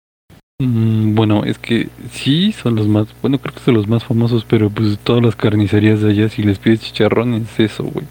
Mm, 0.61 1.16
bueno, 1.16 1.42
es 1.44 1.59
que 1.59 1.88
sí 2.12 2.52
son 2.52 2.76
los 2.76 2.87
más, 2.87 3.09
bueno, 3.20 3.38
creo 3.38 3.54
que 3.54 3.61
son 3.61 3.74
los 3.74 3.88
más 3.88 4.04
famosos, 4.04 4.44
pero 4.44 4.70
pues 4.70 4.96
todas 5.00 5.24
las 5.24 5.35
carnicerías 5.35 6.00
de 6.00 6.11
allá, 6.11 6.28
si 6.28 6.44
les 6.44 6.61
pides 6.61 6.83
chicharrón, 6.83 7.35
es 7.35 7.59
eso, 7.59 7.83
güey. 7.83 8.06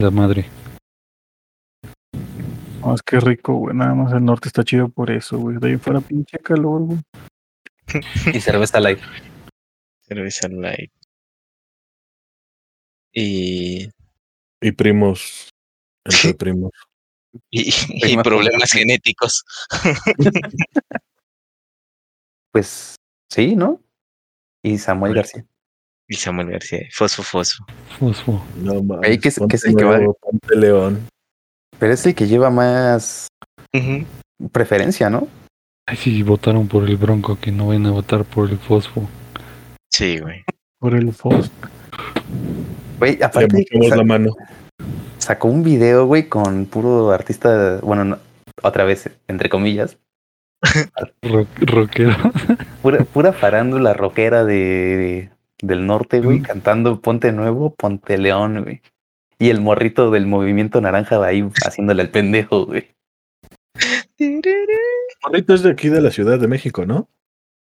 La 0.00 0.10
madre. 0.12 0.46
No, 2.80 2.94
es 2.94 3.02
que 3.02 3.18
rico, 3.18 3.54
güey. 3.54 3.74
Nada 3.74 3.94
más 3.94 4.12
el 4.12 4.24
norte 4.24 4.46
está 4.46 4.62
chido 4.62 4.88
por 4.88 5.10
eso, 5.10 5.36
güey. 5.38 5.56
De 5.58 5.70
ahí 5.70 5.76
fuera 5.78 6.00
pinche 6.00 6.38
calor, 6.38 6.82
güey. 6.82 6.98
Y 8.34 8.40
cerveza 8.40 8.80
light. 8.80 8.98
Cerveza 10.06 10.48
light. 10.48 10.90
Y, 13.12 13.88
Y 14.60 14.72
primos. 14.72 15.48
Entre 16.04 16.34
primos. 16.34 16.70
y, 17.50 17.72
y 17.90 18.16
problemas 18.18 18.70
genéticos. 18.72 19.44
Pues 22.52 22.96
sí, 23.30 23.54
¿no? 23.54 23.80
Y 24.64 24.76
Samuel 24.78 25.14
García. 25.14 25.44
Y 26.08 26.16
Samuel 26.16 26.50
García, 26.50 26.80
fosfo, 26.92 27.22
fosfo. 27.22 27.64
Fosfo. 27.98 28.44
No 28.56 28.82
mames. 28.82 29.08
Ey, 29.08 29.18
¿qué 29.18 29.28
es- 29.28 29.36
qué 29.36 29.40
ponte 29.40 29.54
es 29.56 29.64
el 29.64 29.76
que 29.76 29.84
va? 29.84 30.00
ponte 30.20 30.56
león. 30.56 31.06
Pero 31.78 31.92
es 31.94 32.04
el 32.06 32.14
que 32.16 32.26
lleva 32.26 32.50
más 32.50 33.28
preferencia, 34.50 35.08
¿no? 35.08 35.28
Ay, 35.86 35.96
sí, 35.96 36.22
votaron 36.22 36.68
por 36.68 36.88
el 36.88 36.96
Bronco, 36.96 37.38
que 37.40 37.50
no 37.52 37.68
vayan 37.68 37.86
a 37.86 37.90
votar 37.90 38.24
por 38.24 38.48
el 38.50 38.58
Fosfo. 38.58 39.08
Sí, 39.92 40.18
güey. 40.18 40.42
Por 40.78 40.94
el 40.94 41.12
FOS. 41.12 41.50
Güey, 42.98 43.22
aparte 43.22 43.66
la 43.72 44.04
mano. 44.04 44.30
sacó 45.18 45.48
un 45.48 45.62
video, 45.62 46.06
güey, 46.06 46.28
con 46.28 46.64
puro 46.66 47.10
artista, 47.10 47.80
bueno, 47.82 48.04
no, 48.04 48.18
otra 48.62 48.84
vez, 48.84 49.10
entre 49.28 49.48
comillas, 49.50 49.98
Ro- 51.22 51.46
rockero. 51.60 52.16
pura, 52.82 53.04
pura 53.04 53.32
farándula 53.32 53.92
rockera 53.94 54.44
de, 54.44 55.30
del 55.60 55.86
norte, 55.86 56.20
güey, 56.20 56.38
Mm. 56.40 56.42
cantando 56.44 57.00
Ponte 57.00 57.32
Nuevo, 57.32 57.74
Ponte 57.74 58.16
León, 58.16 58.62
güey. 58.62 58.80
Y 59.38 59.50
el 59.50 59.60
morrito 59.60 60.10
del 60.10 60.26
movimiento 60.26 60.80
naranja 60.80 61.18
va 61.18 61.26
ahí 61.28 61.46
haciéndole 61.66 62.02
al 62.02 62.10
pendejo, 62.10 62.66
güey. 62.66 62.88
Morrito 65.22 65.54
es 65.54 65.62
de 65.62 65.70
aquí 65.70 65.88
de 65.88 66.00
la 66.00 66.10
Ciudad 66.10 66.38
de 66.38 66.48
México, 66.48 66.84
¿no? 66.86 67.08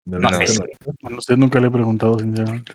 ¿Me 0.05 0.19
No 0.19 0.31
lo 0.31 0.47
sé. 0.47 0.63
Bueno, 1.01 1.19
usted 1.19 1.37
nunca 1.37 1.61
le 1.61 1.69
he 1.69 1.71
preguntado, 1.71 2.19
sinceramente. 2.19 2.73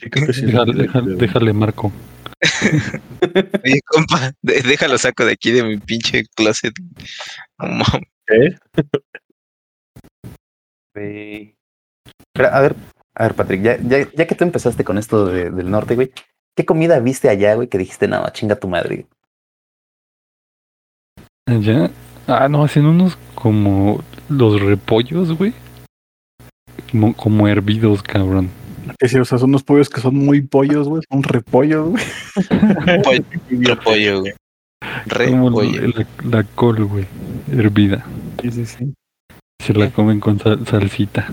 Sí, 0.00 0.08
creo 0.10 0.26
que 0.26 0.32
sí. 0.32 0.46
Déjale, 0.46 0.72
déjale, 0.74 1.14
déjale 1.16 1.52
marco. 1.52 1.92
Oye, 3.64 3.80
compa, 3.86 4.32
de- 4.42 4.62
déjalo 4.62 4.98
saco 4.98 5.24
de 5.24 5.32
aquí 5.32 5.50
de 5.52 5.62
mi 5.62 5.76
pinche 5.78 6.24
closet. 6.34 6.72
No. 7.58 7.84
Güey. 10.94 11.56
Pero, 12.32 12.48
a 12.48 12.60
ver, 12.60 12.76
a 13.14 13.22
ver, 13.24 13.34
Patrick, 13.34 13.62
ya, 13.62 13.78
ya, 13.82 14.10
ya 14.12 14.26
que 14.26 14.34
tú 14.34 14.44
empezaste 14.44 14.84
con 14.84 14.98
esto 14.98 15.26
de- 15.26 15.50
del 15.50 15.70
norte, 15.70 15.94
güey, 15.94 16.12
¿qué 16.56 16.64
comida 16.64 16.98
viste 17.00 17.28
allá, 17.28 17.54
güey, 17.54 17.68
que 17.68 17.78
dijiste, 17.78 18.08
no, 18.08 18.28
chinga 18.30 18.56
tu 18.56 18.68
madre? 18.68 19.06
Allá. 21.46 21.90
Ah, 22.26 22.48
no, 22.48 22.64
hacen 22.64 22.86
unos 22.86 23.16
como 23.34 24.02
los 24.28 24.60
repollos, 24.60 25.36
güey. 25.36 25.52
Como, 26.90 27.14
como 27.14 27.48
hervidos, 27.48 28.02
cabrón. 28.02 28.48
Que 28.98 29.08
sí, 29.08 29.18
o 29.18 29.24
sea, 29.24 29.38
son 29.38 29.50
unos 29.50 29.62
pollos 29.62 29.88
que 29.88 30.00
son 30.00 30.14
muy 30.16 30.42
pollos, 30.42 30.88
güey. 30.88 31.02
Son 31.10 31.22
repollos, 31.22 31.90
güey. 31.90 32.04
Pollo, 33.02 33.24
repollo, 33.50 34.20
güey. 34.20 34.32
Como 35.30 35.60
Repollo. 35.60 35.88
la, 35.88 36.06
la 36.38 36.44
col, 36.44 36.84
güey. 36.84 37.06
Hervida. 37.50 38.04
Sí, 38.42 38.50
sí, 38.50 38.66
sí. 38.66 38.94
Se 39.60 39.72
la 39.74 39.90
comen 39.90 40.18
con 40.20 40.38
sal- 40.40 40.66
salsita. 40.66 41.28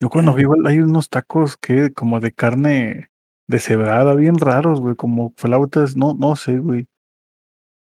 Yo 0.00 0.10
cuando 0.10 0.34
vi, 0.34 0.42
igual 0.42 0.66
hay 0.66 0.78
unos 0.80 1.08
tacos 1.08 1.56
que 1.56 1.92
como 1.92 2.20
de 2.20 2.32
carne 2.32 3.08
deshebrada, 3.48 4.14
bien 4.14 4.38
raros, 4.38 4.80
güey, 4.80 4.94
como 4.94 5.32
flautas, 5.36 5.96
no, 5.96 6.14
no 6.14 6.36
sé, 6.36 6.58
güey. 6.58 6.86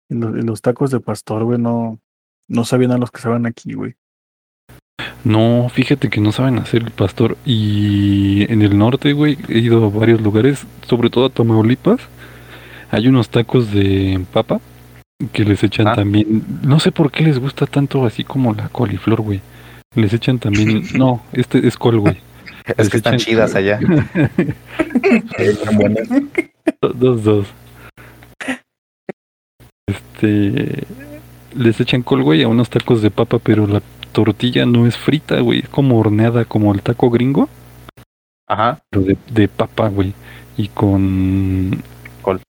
Y 0.10 0.16
los, 0.16 0.62
tacos 0.62 0.92
de 0.92 1.00
pastor, 1.00 1.44
güey, 1.44 1.58
no, 1.60 2.00
no 2.48 2.66
sabían 2.66 2.92
a 2.92 2.98
los 2.98 3.12
que 3.12 3.22
saben 3.22 3.46
aquí, 3.46 3.74
güey. 3.74 3.96
No, 5.24 5.68
fíjate 5.74 6.10
que 6.10 6.22
no 6.22 6.32
saben 6.32 6.60
hacer 6.60 6.84
el 6.84 6.92
pastor. 6.92 7.38
Y 7.46 8.52
en 8.52 8.62
el 8.62 8.78
norte, 8.78 9.14
güey, 9.14 9.38
he 9.50 9.60
ido 9.60 9.84
a 9.86 9.90
varios 9.90 10.22
lugares, 10.22 10.66
sobre 10.88 11.10
todo 11.10 11.26
a 11.26 11.30
Tamaulipas. 11.30 12.00
Hay 12.92 13.08
unos 13.08 13.30
tacos 13.30 13.72
de 13.72 14.24
papa 14.32 14.62
que 15.34 15.44
les 15.44 15.64
echan 15.64 15.88
Ah. 15.88 15.96
también. 15.96 16.44
No 16.62 16.80
sé 16.80 16.92
por 16.92 17.12
qué 17.12 17.24
les 17.24 17.40
gusta 17.40 17.66
tanto 17.66 18.06
así 18.06 18.24
como 18.24 18.54
la 18.54 18.70
coliflor, 18.70 19.22
güey. 19.22 19.42
Les 19.96 20.14
echan 20.14 20.38
también. 20.40 20.84
No, 20.96 21.24
este 21.34 21.68
es 21.68 21.76
col, 21.78 22.00
güey. 22.00 22.18
Es 22.68 22.78
Les 22.78 22.90
que 22.90 22.98
están 22.98 23.16
echan- 23.16 23.26
chidas 23.26 23.56
allá. 23.56 23.80
Están 25.38 25.78
buenas. 25.78 26.08
Dos, 26.96 27.24
dos. 27.24 27.48
Este. 29.88 30.84
Les 31.56 31.80
echan 31.80 32.04
col, 32.04 32.22
güey, 32.24 32.44
a 32.44 32.48
unos 32.48 32.70
tacos 32.70 33.02
de 33.02 33.12
papa, 33.12 33.40
pero 33.40 33.66
la 33.66 33.82
tortilla 34.12 34.66
no 34.66 34.86
es 34.88 34.98
frita, 34.98 35.40
güey. 35.40 35.60
Es 35.60 35.70
como 35.70 35.98
horneada, 36.00 36.44
como 36.46 36.74
el 36.74 36.82
taco 36.82 37.10
gringo, 37.10 37.48
Ajá. 38.48 38.80
pero 38.90 39.06
de, 39.06 39.18
de 39.32 39.48
papa, 39.48 39.88
güey. 39.90 40.14
Y 40.58 40.68
con. 40.70 41.82
Col. 42.22 42.42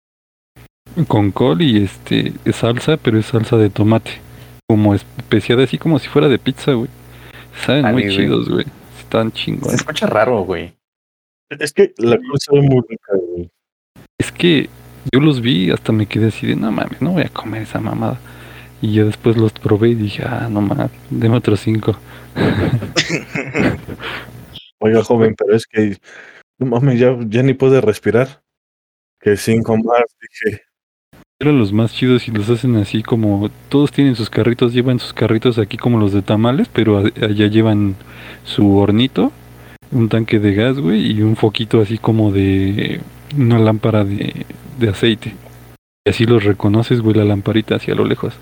Con 1.09 1.33
col 1.33 1.61
y 1.63 1.83
este. 1.85 2.33
Es 2.45 2.57
salsa, 2.57 2.97
pero 2.97 3.19
es 3.19 3.27
salsa 3.27 3.57
de 3.57 3.69
tomate. 3.71 4.13
Como 4.69 4.95
especiada, 4.95 5.65
así 5.65 5.77
como 5.77 5.99
si 5.99 6.09
fuera 6.09 6.29
de 6.29 6.39
pizza, 6.39 6.73
güey. 6.73 6.89
Saben 7.67 7.85
Ay, 7.87 7.93
muy 7.93 8.03
güey. 8.05 8.17
chidos, 8.17 8.49
güey. 8.49 8.65
Están 8.99 9.31
Se 9.31 9.37
chingones. 9.37 9.75
escucha 9.75 10.07
raro, 10.07 10.41
güey. 10.45 10.73
Es 11.51 11.73
que 11.75 11.93
la 11.99 12.17
cosa 12.17 12.47
sabe 12.47 12.63
muy 12.63 12.81
rica, 12.89 13.13
güey. 13.29 13.51
Es 14.19 14.33
que 14.33 14.69
yo 15.13 15.21
los 15.21 15.41
vi 15.41 15.67
y 15.67 15.71
hasta 15.71 15.93
me 15.93 16.07
quedé 16.07 16.29
así 16.29 16.47
de, 16.47 16.57
no 16.57 16.73
mames, 16.73 17.01
no 17.01 17.13
voy 17.13 17.23
a 17.23 17.29
comer 17.29 17.63
esa 17.63 17.81
mamada. 17.81 18.19
Y 18.81 18.93
yo 18.93 19.07
después 19.07 19.37
los 19.37 19.53
probé 19.53 19.91
y 19.91 19.95
dije, 19.95 20.25
ah, 20.25 20.49
no 20.51 20.61
mames, 20.61 20.91
deme 21.11 21.37
otros 21.37 21.61
cinco. 21.61 21.97
Oiga, 24.79 25.03
joven, 25.03 25.35
pero 25.37 25.57
es 25.57 25.67
que 25.67 25.97
no 26.59 26.67
mames, 26.67 26.99
ya, 26.99 27.17
ya 27.27 27.43
ni 27.43 27.55
puede 27.55 27.81
respirar. 27.81 28.43
Que 29.21 29.37
cinco 29.37 29.77
más, 29.77 30.05
dije. 30.21 30.63
Eran 31.41 31.59
los 31.59 31.73
más 31.73 31.93
chidos 31.93 32.29
y 32.29 32.31
los 32.31 32.49
hacen 32.49 32.77
así 32.77 33.03
como, 33.03 33.51
todos 33.69 33.91
tienen 33.91 34.15
sus 34.15 34.31
carritos, 34.31 34.73
llevan 34.73 34.99
sus 34.99 35.13
carritos 35.13 35.59
aquí 35.59 35.77
como 35.77 35.99
los 35.99 36.13
de 36.13 36.23
tamales, 36.23 36.69
pero 36.73 36.99
allá 36.99 37.47
llevan 37.49 37.97
su 38.45 38.77
hornito, 38.77 39.33
un 39.91 40.09
tanque 40.09 40.39
de 40.39 40.55
gas, 40.55 40.79
güey, 40.79 41.11
y 41.11 41.23
un 41.23 41.37
foquito 41.37 41.81
así 41.81 41.99
como 41.99 42.31
de 42.31 43.01
una 43.37 43.59
lámpara 43.59 44.05
de, 44.05 44.47
de 44.79 44.89
aceite. 44.89 45.35
Y 46.07 46.11
así 46.11 46.25
los 46.27 46.45
reconoces, 46.45 47.01
güey, 47.01 47.15
la 47.17 47.25
lamparita 47.25 47.77
hacia 47.77 47.95
lo 47.95 48.05
lejos. 48.05 48.35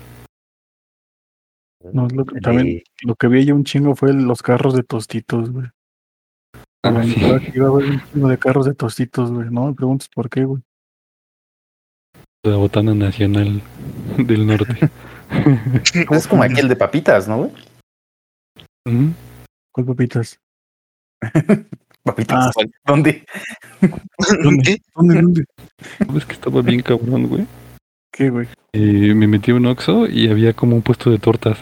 No, 1.93 2.07
lo 2.07 2.25
que- 2.25 2.39
también 2.39 2.81
lo 3.03 3.15
que 3.15 3.27
vi 3.27 3.45
yo 3.45 3.55
un 3.55 3.63
chingo 3.65 3.95
fue 3.95 4.13
los 4.13 4.41
carros 4.41 4.73
de 4.75 4.83
tostitos, 4.83 5.51
güey. 5.51 5.67
Ah, 6.85 6.91
Iba- 6.91 7.39
sí. 7.39 7.51
iba- 7.55 7.67
a 7.67 7.69
haber 7.69 7.85
un 7.89 8.01
chingo 8.11 8.27
de 8.29 8.37
carros 8.37 8.65
de 8.65 8.73
tostitos, 8.75 9.31
güey. 9.31 9.49
No 9.49 9.67
me 9.67 9.73
preguntes 9.73 10.09
por 10.09 10.29
qué, 10.29 10.45
güey. 10.45 10.61
La 12.45 12.57
botana 12.57 12.93
nacional 12.93 13.61
del 14.17 14.45
norte. 14.47 14.89
Pues 16.07 16.21
es 16.21 16.27
como 16.27 16.43
aquí 16.43 16.59
el 16.59 16.67
de 16.67 16.75
papitas, 16.75 17.27
¿no, 17.27 17.37
güey? 17.37 17.51
¿Cuál 19.73 19.85
papitas? 19.87 20.39
Papitas. 22.03 22.51
Ah, 22.57 22.63
¿Dónde? 22.85 23.23
¿Dónde? 24.43 24.63
¿Qué? 24.63 24.77
¿Dónde, 24.95 25.21
dónde? 25.21 25.45
¿Sabes 26.05 26.25
que 26.25 26.33
estaba 26.33 26.61
bien 26.61 26.81
cabrón, 26.81 27.27
güey? 27.27 27.45
¿Qué, 28.11 28.29
güey? 28.29 28.47
Eh, 28.73 29.13
me 29.15 29.27
metí 29.27 29.51
a 29.51 29.55
un 29.55 29.65
Oxxo 29.65 30.07
y 30.07 30.29
había 30.29 30.53
como 30.53 30.75
un 30.75 30.81
puesto 30.81 31.09
de 31.09 31.17
tortas. 31.19 31.57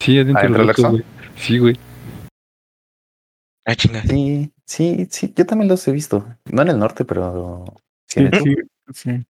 Sí, 0.00 0.18
adentro 0.18 0.38
¿Adentro 0.40 0.60
del 0.60 0.70
Oxxo? 0.70 0.90
güey. 0.90 1.04
Sí, 1.36 1.58
güey. 1.58 1.76
Ah, 3.64 3.74
chinga. 3.74 4.02
Sí, 4.02 4.52
sí, 4.66 5.06
sí, 5.10 5.32
yo 5.34 5.46
también 5.46 5.68
los 5.68 5.86
he 5.88 5.92
visto. 5.92 6.26
No 6.50 6.62
en 6.62 6.68
el 6.68 6.78
norte, 6.78 7.04
pero 7.04 7.64
sí 8.06 8.20
en 8.20 8.30
Sí, 8.32 8.36
el 8.50 8.56
sur. 8.56 8.66
sí, 8.94 9.10
sí. 9.10 9.26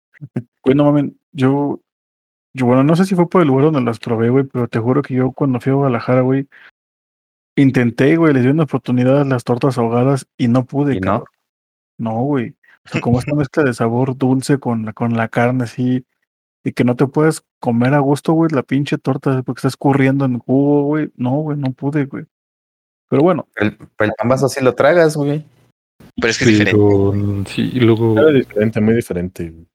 Güey, 0.64 0.76
no 0.76 0.86
mames, 0.86 1.12
yo, 1.32 1.80
yo, 2.54 2.66
bueno, 2.66 2.84
no 2.84 2.96
sé 2.96 3.06
si 3.06 3.16
fue 3.16 3.30
por 3.30 3.42
el 3.42 3.48
lugar 3.48 3.66
donde 3.66 3.82
las 3.82 4.00
probé, 4.00 4.30
güey, 4.30 4.46
pero 4.46 4.68
te 4.68 4.80
juro 4.80 5.02
que 5.04 5.14
yo 5.14 5.32
cuando 5.32 5.60
fui 5.60 5.72
a 5.72 5.76
Guadalajara, 5.76 6.22
güey, 6.22 6.48
intenté, 7.58 8.16
güey, 8.16 8.34
les 8.34 8.44
di 8.44 8.50
una 8.50 8.64
oportunidad 8.64 9.22
a 9.22 9.26
las 9.26 9.44
tortas 9.44 9.78
ahogadas 9.78 10.28
y 10.38 10.48
no 10.48 10.66
pude, 10.66 10.96
¿Y 10.96 11.00
no? 11.00 11.26
No, 11.98 12.22
güey. 12.22 12.56
O 12.86 12.90
sea, 12.90 13.02
como 13.02 13.20
esta 13.20 13.36
mezcla 13.36 13.64
de 13.64 13.74
sabor 13.74 14.18
dulce 14.18 14.60
con 14.60 14.86
la, 14.86 14.94
con 14.94 15.18
la 15.18 15.28
carne 15.28 15.66
así, 15.66 16.06
y 16.64 16.72
que 16.74 16.84
no 16.84 16.96
te 16.96 17.08
puedes 17.08 17.44
comer 17.60 17.94
a 17.94 18.00
gusto, 18.00 18.34
güey, 18.34 18.52
la 18.52 18.64
pinche 18.64 18.98
torta 18.98 19.42
porque 19.44 19.60
está 19.60 19.70
escurriendo 19.70 20.26
en 20.26 20.40
jugo, 20.40 20.84
güey. 20.84 21.12
No, 21.16 21.32
güey, 21.38 21.58
no 21.58 21.72
pude, 21.72 22.06
güey. 22.06 22.26
Pero 23.10 23.24
bueno, 23.24 23.48
El, 23.56 23.78
el 24.00 24.12
pambazo 24.18 24.50
sí 24.50 24.64
lo 24.64 24.76
tragas, 24.76 25.16
güey. 25.16 25.46
Pero 26.16 26.28
es 26.30 26.38
que 26.38 26.44
es 26.46 26.52
diferente. 26.52 27.52
Sí, 27.52 27.72
y 27.74 27.80
luego 27.80 28.20
Era 28.20 28.32
diferente, 28.32 28.82
muy 28.82 28.96
diferente. 28.96 29.50
güey. 29.50 29.66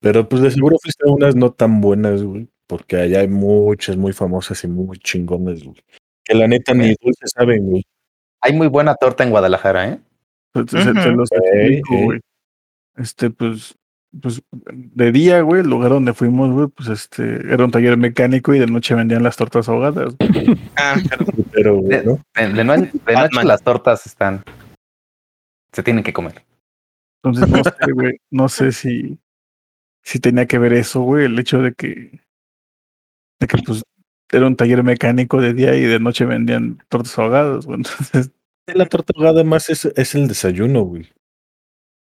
Pero 0.00 0.28
pues 0.28 0.42
de 0.42 0.50
seguro 0.50 0.76
fuiste 0.82 1.08
a 1.08 1.12
unas 1.12 1.34
no 1.34 1.50
tan 1.50 1.80
buenas, 1.80 2.22
güey. 2.22 2.48
Porque 2.66 2.96
allá 2.96 3.20
hay 3.20 3.28
muchas 3.28 3.96
muy 3.96 4.12
famosas 4.12 4.62
y 4.64 4.68
muy 4.68 4.98
chingonas, 4.98 5.62
güey. 5.64 5.82
Que 6.24 6.34
la 6.34 6.48
neta 6.48 6.74
ni 6.74 6.94
dulce 7.00 7.26
saben, 7.26 7.68
güey. 7.70 7.84
Hay 8.40 8.52
muy 8.52 8.66
buena 8.68 8.94
torta 8.94 9.24
en 9.24 9.30
Guadalajara, 9.30 9.88
¿eh? 9.90 9.98
se- 10.54 10.82
se, 10.82 10.90
Ujú. 10.90 11.10
los 11.16 11.30
Ey, 11.32 11.38
explico, 11.78 11.94
ey. 11.94 12.04
güey. 12.04 12.20
Este, 12.96 13.30
pues, 13.30 13.74
pues, 14.22 14.40
de 14.70 15.10
día, 15.12 15.40
güey, 15.40 15.62
el 15.62 15.68
lugar 15.68 15.90
donde 15.90 16.14
fuimos, 16.14 16.50
güey, 16.52 16.68
pues 16.68 16.88
este, 16.88 17.52
era 17.52 17.64
un 17.64 17.70
taller 17.72 17.96
mecánico 17.96 18.54
y 18.54 18.58
de 18.60 18.66
noche 18.68 18.94
vendían 18.94 19.22
las 19.24 19.36
tortas 19.36 19.68
ahogadas. 19.68 20.14
güey. 20.18 20.30
Ah, 20.76 20.96
claro. 21.08 21.26
Pero, 21.52 21.76
güey, 21.76 22.04
¿no? 22.04 22.20
De, 22.34 22.48
de 22.52 22.64
no- 22.64 22.74
de 22.76 22.90
noche 23.14 23.44
las 23.44 23.62
tortas 23.62 24.06
están. 24.06 24.42
Se 25.72 25.82
tienen 25.82 26.04
que 26.04 26.12
comer. 26.12 26.44
Entonces, 27.22 27.48
no 27.48 27.64
sé, 27.64 27.70
güey, 27.94 28.16
no 28.30 28.48
sé 28.48 28.70
si, 28.72 29.18
si 30.02 30.20
tenía 30.20 30.46
que 30.46 30.58
ver 30.58 30.72
eso, 30.74 31.00
güey, 31.00 31.24
el 31.24 31.38
hecho 31.38 31.60
de 31.62 31.72
que, 31.74 32.20
de 33.40 33.46
que, 33.48 33.58
pues, 33.66 33.82
era 34.30 34.46
un 34.46 34.56
taller 34.56 34.82
mecánico 34.82 35.40
de 35.40 35.54
día 35.54 35.74
y 35.74 35.82
de 35.82 36.00
noche 36.00 36.24
vendían 36.24 36.82
tortas 36.88 37.18
ahogadas, 37.18 37.66
güey. 37.66 37.76
Entonces, 37.84 38.30
La 38.66 38.86
torta 38.86 39.12
ahogada 39.16 39.44
más 39.44 39.70
es, 39.70 39.84
es 39.84 40.14
el 40.14 40.28
desayuno, 40.28 40.82
güey. 40.82 41.12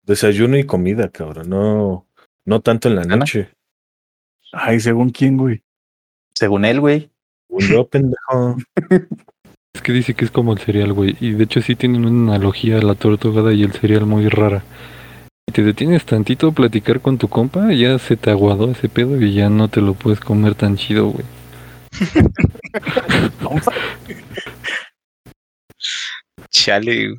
Desayuno 0.04 0.56
y 0.59 0.64
comida, 0.64 1.09
cabrón. 1.09 1.48
No, 1.48 2.06
no 2.44 2.61
tanto 2.61 2.88
en 2.88 2.96
la 2.96 3.04
noche. 3.04 3.50
ay, 4.52 4.80
según 4.80 5.11
quién, 5.11 5.37
güey. 5.37 5.62
Según 6.35 6.64
él, 6.64 6.80
güey. 6.80 7.11
Un 7.48 7.61
yo, 7.61 7.87
pendejo. 7.88 8.56
es 9.74 9.83
que 9.83 9.92
dice 9.92 10.14
que 10.14 10.24
es 10.24 10.30
como 10.30 10.52
el 10.52 10.59
cereal, 10.59 10.92
güey. 10.92 11.16
Y 11.20 11.33
de 11.33 11.44
hecho 11.44 11.61
sí 11.62 11.76
tienen 11.76 12.04
una 12.04 12.35
analogía 12.35 12.80
la 12.80 12.94
torta 12.94 13.28
ahogada 13.28 13.52
y 13.52 13.62
el 13.62 13.72
cereal 13.72 14.06
muy 14.06 14.28
rara. 14.28 14.62
Si 15.46 15.54
te 15.54 15.62
detienes 15.62 16.04
tantito 16.04 16.48
a 16.48 16.52
platicar 16.52 17.00
con 17.00 17.18
tu 17.18 17.28
compa, 17.28 17.72
ya 17.72 17.98
se 17.98 18.16
te 18.16 18.30
aguadó 18.30 18.70
ese 18.70 18.88
pedo 18.88 19.20
y 19.20 19.35
ya 19.35 19.48
no 19.50 19.68
te 19.68 19.80
lo 19.80 19.94
puedes 19.94 20.20
comer 20.20 20.54
tan 20.54 20.76
chido, 20.76 21.09
güey. 21.09 21.24
Chale. 26.50 27.18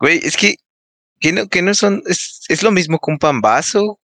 güey. 0.00 0.18
Es 0.22 0.36
que, 0.36 0.56
que 1.20 1.32
no, 1.32 1.48
que 1.48 1.62
no 1.62 1.74
son, 1.74 2.02
es, 2.06 2.44
es 2.48 2.62
lo 2.62 2.70
mismo 2.70 2.98
que 2.98 3.10
un 3.10 3.18
pambazo, 3.18 3.98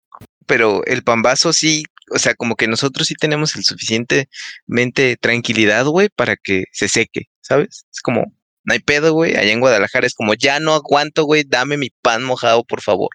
pero 0.46 0.84
el 0.86 1.02
pambazo 1.02 1.52
sí, 1.52 1.84
o 2.10 2.18
sea, 2.18 2.34
como 2.34 2.56
que 2.56 2.68
nosotros 2.68 3.06
sí 3.06 3.14
tenemos 3.14 3.56
el 3.56 3.64
suficientemente 3.64 5.16
tranquilidad, 5.20 5.86
güey, 5.86 6.08
para 6.08 6.36
que 6.36 6.64
se 6.72 6.88
seque, 6.88 7.28
¿sabes? 7.40 7.86
Es 7.92 8.00
como 8.02 8.32
No 8.64 8.72
hay 8.74 8.80
pedo, 8.80 9.12
güey. 9.14 9.36
Allá 9.36 9.52
en 9.52 9.60
Guadalajara 9.60 10.06
es 10.06 10.14
como, 10.14 10.34
ya 10.34 10.60
no 10.60 10.74
aguanto, 10.74 11.24
güey, 11.24 11.44
dame 11.46 11.76
mi 11.76 11.90
pan 12.02 12.22
mojado, 12.24 12.64
por 12.64 12.80
favor. 12.82 13.10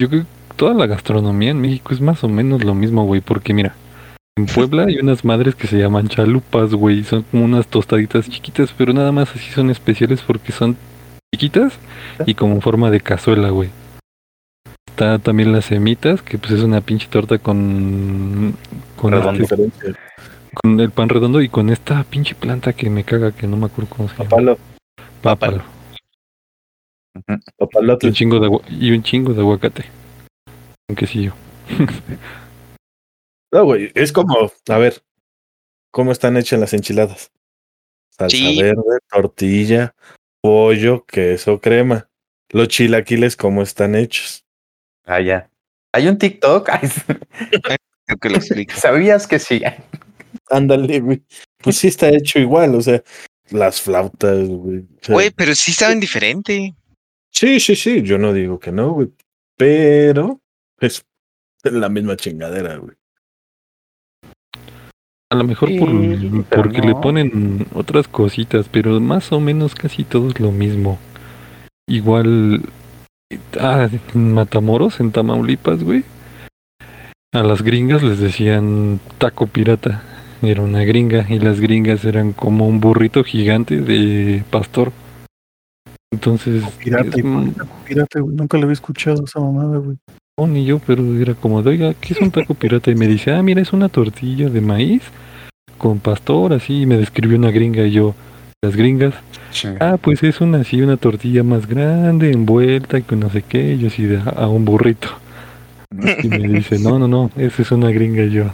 Yo 0.00 0.08
creo 0.08 0.22
que 0.22 0.28
toda 0.56 0.74
la 0.74 0.86
gastronomía 0.86 1.50
en 1.50 1.60
México 1.60 1.94
es 1.94 2.00
más 2.00 2.24
o 2.24 2.28
menos 2.28 2.64
lo 2.64 2.74
mismo, 2.74 3.04
güey, 3.04 3.20
porque 3.20 3.54
mira, 3.54 3.76
en 4.36 4.46
Puebla 4.46 4.84
hay 4.86 4.98
unas 4.98 5.24
madres 5.24 5.54
que 5.54 5.66
se 5.66 5.78
llaman 5.78 6.08
chalupas, 6.08 6.74
güey, 6.74 7.04
son 7.04 7.22
como 7.24 7.44
unas 7.44 7.66
tostaditas 7.68 8.28
chiquitas, 8.28 8.72
pero 8.76 8.92
nada 8.92 9.12
más 9.12 9.30
así 9.30 9.50
son 9.52 9.70
especiales 9.70 10.22
porque 10.22 10.52
son 10.52 10.76
chiquitas 11.34 11.78
y 12.26 12.34
como 12.34 12.54
en 12.54 12.62
forma 12.62 12.90
de 12.90 13.00
cazuela, 13.00 13.50
güey. 13.50 13.70
Está 14.88 15.18
también 15.18 15.52
las 15.52 15.64
semitas, 15.66 16.22
que 16.22 16.38
pues 16.38 16.52
es 16.52 16.62
una 16.62 16.80
pinche 16.80 17.08
torta 17.08 17.38
con 17.38 18.54
con, 18.96 19.14
este- 19.14 19.60
con 20.54 20.80
el 20.80 20.90
pan 20.90 21.08
redondo 21.08 21.40
y 21.42 21.48
con 21.48 21.70
esta 21.70 22.04
pinche 22.04 22.34
planta 22.34 22.72
que 22.72 22.88
me 22.90 23.02
caga, 23.04 23.32
que 23.32 23.46
no 23.46 23.56
me 23.56 23.66
acuerdo 23.66 23.90
cómo 23.96 24.08
se 24.08 24.14
llama. 24.16 24.30
Papalo, 24.30 24.58
Pápalo. 25.22 25.62
Ujú. 27.16 27.40
Y 28.02 28.06
un 28.06 28.12
chingo 28.12 28.40
de, 28.40 28.60
y 28.70 28.90
un 28.92 29.02
chingo 29.02 29.32
de 29.34 29.40
aguacate. 29.40 29.84
Un 30.88 30.96
quesillo. 30.96 31.32
No, 33.54 33.64
güey, 33.66 33.92
es 33.94 34.10
como, 34.10 34.50
a 34.68 34.78
ver, 34.78 35.00
¿cómo 35.92 36.10
están 36.10 36.36
hechas 36.36 36.58
las 36.58 36.72
enchiladas? 36.74 37.30
Salsa 38.10 38.36
Sí. 38.36 38.60
verde, 38.60 38.98
tortilla, 39.08 39.94
pollo, 40.40 41.04
queso, 41.06 41.60
crema. 41.60 42.10
Los 42.48 42.66
chilaquiles, 42.66 43.36
¿cómo 43.36 43.62
están 43.62 43.94
hechos? 43.94 44.44
Ah, 45.04 45.20
ya. 45.20 45.48
Hay 45.92 46.08
un 46.08 46.18
TikTok. 46.18 46.68
Ay, 47.68 47.76
Creo 48.06 48.18
que 48.20 48.28
lo 48.28 48.36
explico. 48.38 48.74
¿Sabías 48.74 49.28
que 49.28 49.38
sí? 49.38 49.62
Ándale, 50.50 50.98
güey. 50.98 51.22
Pues 51.58 51.76
sí 51.76 51.86
está 51.86 52.08
hecho 52.08 52.40
igual, 52.40 52.74
o 52.74 52.82
sea, 52.82 53.04
las 53.50 53.80
flautas, 53.80 54.48
güey. 54.48 54.78
o 54.80 54.98
sea, 55.00 55.12
Güey, 55.14 55.30
pero 55.30 55.54
sí 55.54 55.70
saben 55.72 56.00
diferente. 56.00 56.74
Sí, 57.30 57.60
sí, 57.60 57.76
sí, 57.76 58.02
yo 58.02 58.18
no 58.18 58.32
digo 58.32 58.58
que 58.58 58.72
no, 58.72 58.94
güey. 58.94 59.12
Pero 59.56 60.40
es 60.80 61.06
la 61.62 61.88
misma 61.88 62.16
chingadera, 62.16 62.78
güey. 62.78 62.96
A 65.34 65.36
lo 65.36 65.42
mejor 65.42 65.68
por, 65.80 65.88
Sí, 65.88 66.44
pero 66.48 66.62
porque 66.62 66.80
le 66.80 66.94
ponen 66.94 67.66
otras 67.74 68.06
cositas, 68.06 68.68
pero 68.70 69.00
más 69.00 69.32
o 69.32 69.40
menos 69.40 69.74
casi 69.74 70.04
todo 70.04 70.28
es 70.28 70.38
lo 70.38 70.52
mismo. 70.52 70.96
Igual, 71.88 72.62
ah, 73.58 73.88
en 74.14 74.32
Matamoros, 74.32 75.00
en 75.00 75.10
Tamaulipas, 75.10 75.82
güey. 75.82 76.04
A 77.32 77.42
las 77.42 77.62
gringas 77.62 78.04
les 78.04 78.20
decían 78.20 79.00
taco 79.18 79.48
pirata. 79.48 80.04
Era 80.40 80.62
una 80.62 80.84
gringa 80.84 81.26
y 81.28 81.40
las 81.40 81.58
gringas 81.58 82.04
eran 82.04 82.32
como 82.32 82.68
un 82.68 82.78
burrito 82.78 83.24
gigante 83.24 83.80
de 83.80 84.44
pastor. 84.50 84.92
Entonces, 86.12 86.62
Pirata, 86.78 87.08
es 87.08 87.24
pirata, 87.84 88.20
güey. 88.20 88.36
Nunca 88.36 88.56
le 88.56 88.62
había 88.62 88.74
escuchado 88.74 89.24
esa 89.24 89.40
mamada, 89.40 89.78
güey. 89.78 89.96
No, 90.38 90.46
ni 90.46 90.64
yo, 90.64 90.78
pero 90.78 91.02
era 91.20 91.34
como, 91.34 91.56
oiga, 91.56 91.92
¿qué 91.94 92.14
es 92.14 92.20
un 92.20 92.30
taco 92.30 92.54
pirata? 92.54 92.92
Y 92.92 92.94
me 92.94 93.08
dice, 93.08 93.32
ah, 93.32 93.42
mira, 93.42 93.60
es 93.60 93.72
una 93.72 93.88
tortilla 93.88 94.48
de 94.48 94.60
maíz 94.60 95.02
con 95.84 96.00
pastor, 96.00 96.54
así, 96.54 96.80
y 96.80 96.86
me 96.86 96.96
describió 96.96 97.36
una 97.36 97.50
gringa 97.50 97.82
y 97.82 97.90
yo, 97.90 98.14
las 98.62 98.74
gringas, 98.74 99.12
ah, 99.80 99.98
pues 100.00 100.22
es 100.22 100.40
una 100.40 100.62
así, 100.62 100.80
una 100.80 100.96
tortilla 100.96 101.42
más 101.42 101.66
grande, 101.66 102.32
envuelta, 102.32 102.96
y 102.96 103.02
con 103.02 103.20
no 103.20 103.28
sé 103.28 103.42
qué, 103.42 103.74
y 103.74 103.80
yo 103.80 103.88
así, 103.88 104.04
de, 104.04 104.18
a 104.34 104.48
un 104.48 104.64
burrito. 104.64 105.08
Y 106.22 106.28
me 106.28 106.48
dice, 106.48 106.78
no, 106.78 106.98
no, 106.98 107.06
no, 107.06 107.30
esa 107.36 107.60
es 107.60 107.70
una 107.70 107.90
gringa 107.90 108.22
y 108.22 108.30
yo. 108.30 108.44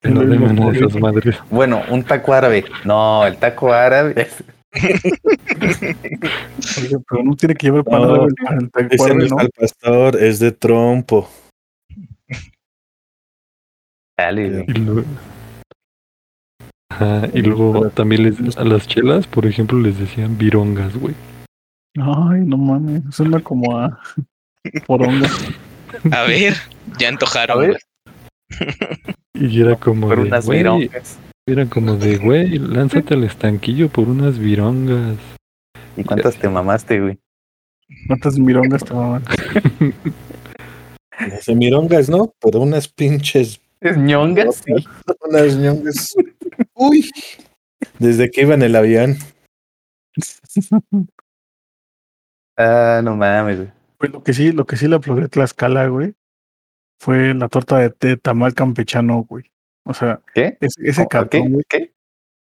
Que 0.00 0.10
no 0.10 0.22
Lo 0.22 0.70
esas 0.70 0.94
madres. 0.94 1.38
Bueno, 1.50 1.82
un 1.90 2.04
taco 2.04 2.32
árabe. 2.32 2.64
No, 2.84 3.26
el 3.26 3.36
taco 3.38 3.72
árabe. 3.72 4.28
Oye, 4.76 5.10
pero 7.08 7.24
no 7.24 7.34
tiene 7.34 7.56
que 7.56 7.66
llevar 7.66 7.82
No, 7.84 8.28
para 8.44 8.58
el 8.60 8.70
taco 8.70 8.86
Ese 8.90 9.08
no 9.08 9.14
árabe, 9.14 9.24
es 9.24 9.30
¿no? 9.32 9.38
al 9.40 9.50
pastor, 9.50 10.22
es 10.22 10.38
de 10.38 10.52
trompo. 10.52 11.28
Dale. 14.16 14.64
Y 14.68 14.72
luego, 14.72 15.02
Ajá, 16.98 17.28
y 17.34 17.42
luego 17.42 17.90
también 17.90 18.22
les, 18.22 18.56
a 18.56 18.64
las 18.64 18.88
chelas, 18.88 19.26
por 19.26 19.44
ejemplo, 19.44 19.78
les 19.78 19.98
decían 19.98 20.38
virongas, 20.38 20.96
güey. 20.96 21.14
Ay, 21.98 22.40
no 22.40 22.56
mames. 22.56 23.02
Suena 23.10 23.38
como 23.40 23.76
a 23.76 24.00
poronga. 24.86 25.28
A 26.10 26.22
ver, 26.22 26.54
ya 26.98 27.10
antojaron. 27.10 27.58
A 27.58 27.60
ver. 27.60 27.78
güey. 29.32 29.50
Y 29.52 29.60
era 29.60 29.76
como 29.76 30.08
Por 30.08 30.22
de, 30.22 30.28
unas 30.28 30.46
güey, 30.46 30.60
virongas. 30.60 31.18
Era 31.46 31.66
como 31.66 31.96
de, 31.96 32.16
güey, 32.16 32.58
lánzate 32.58 33.12
al 33.12 33.24
estanquillo 33.24 33.90
por 33.90 34.08
unas 34.08 34.38
virongas. 34.38 35.18
¿Y 35.98 36.02
cuántas 36.02 36.36
te 36.36 36.48
mamaste, 36.48 36.98
güey? 36.98 37.18
¿Cuántas 38.06 38.38
mirongas 38.38 38.82
te 38.82 38.94
maman? 38.94 39.22
Dice 41.30 41.54
mirongas, 41.54 42.08
¿no? 42.08 42.32
Pero 42.40 42.60
unas 42.60 42.88
pinches, 42.88 43.60
¿Es 43.80 43.96
ñongas? 43.96 44.62
Sí. 44.64 44.72
unas 45.28 45.56
ñongas. 45.56 46.14
Uy. 46.76 47.10
Desde 47.98 48.30
que 48.30 48.42
iba 48.42 48.54
en 48.54 48.62
el 48.62 48.76
avión. 48.76 49.16
Ah, 52.58 53.02
no 53.04 53.14
mames, 53.16 53.58
güey. 53.58 53.72
Pues 53.98 54.12
lo 54.12 54.22
que 54.22 54.32
sí, 54.32 54.50
lo 54.50 54.64
que 54.64 54.78
sí 54.78 54.88
le 54.88 54.96
aplaudí 54.96 55.24
a 55.24 55.28
Tlaxcala, 55.28 55.88
güey, 55.88 56.14
fue 56.98 57.34
la 57.34 57.48
torta 57.50 57.76
de, 57.76 57.94
de 58.00 58.16
tamal 58.16 58.54
campechano, 58.54 59.24
güey. 59.24 59.44
O 59.84 59.92
sea, 59.92 60.22
¿Qué? 60.34 60.56
ese, 60.60 61.06
cabrón, 61.06 61.52
güey, 61.52 61.64
¿Qué? 61.68 61.92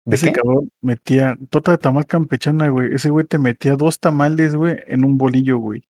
¿De 0.04 0.16
ese 0.16 0.26
qué? 0.26 0.32
cabrón 0.34 0.70
metía 0.82 1.38
torta 1.48 1.70
de 1.72 1.78
tamal 1.78 2.04
campechana, 2.04 2.68
güey. 2.68 2.94
Ese 2.94 3.08
güey 3.08 3.24
te 3.24 3.38
metía 3.38 3.76
dos 3.76 3.98
tamales, 3.98 4.54
güey, 4.54 4.76
en 4.88 5.06
un 5.06 5.16
bolillo, 5.16 5.56
güey. 5.56 5.88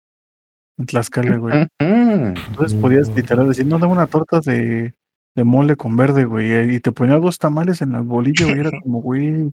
En 0.77 0.87
Tlaxcala, 0.87 1.37
güey. 1.37 1.67
Entonces 1.79 2.77
podías 2.81 3.07
literal 3.15 3.47
decir, 3.47 3.65
no, 3.65 3.79
dame 3.79 3.93
una 3.93 4.07
torta 4.07 4.41
de, 4.41 4.93
de 5.35 5.43
mole 5.43 5.75
con 5.75 5.95
verde, 5.97 6.25
güey. 6.25 6.75
Y 6.75 6.79
te 6.79 6.91
ponía 6.91 7.15
dos 7.17 7.37
tamales 7.39 7.81
en 7.81 7.95
el 7.95 8.01
bolillo, 8.03 8.47
güey. 8.47 8.59
Era 8.59 8.71
como, 8.83 9.01
güey, 9.01 9.51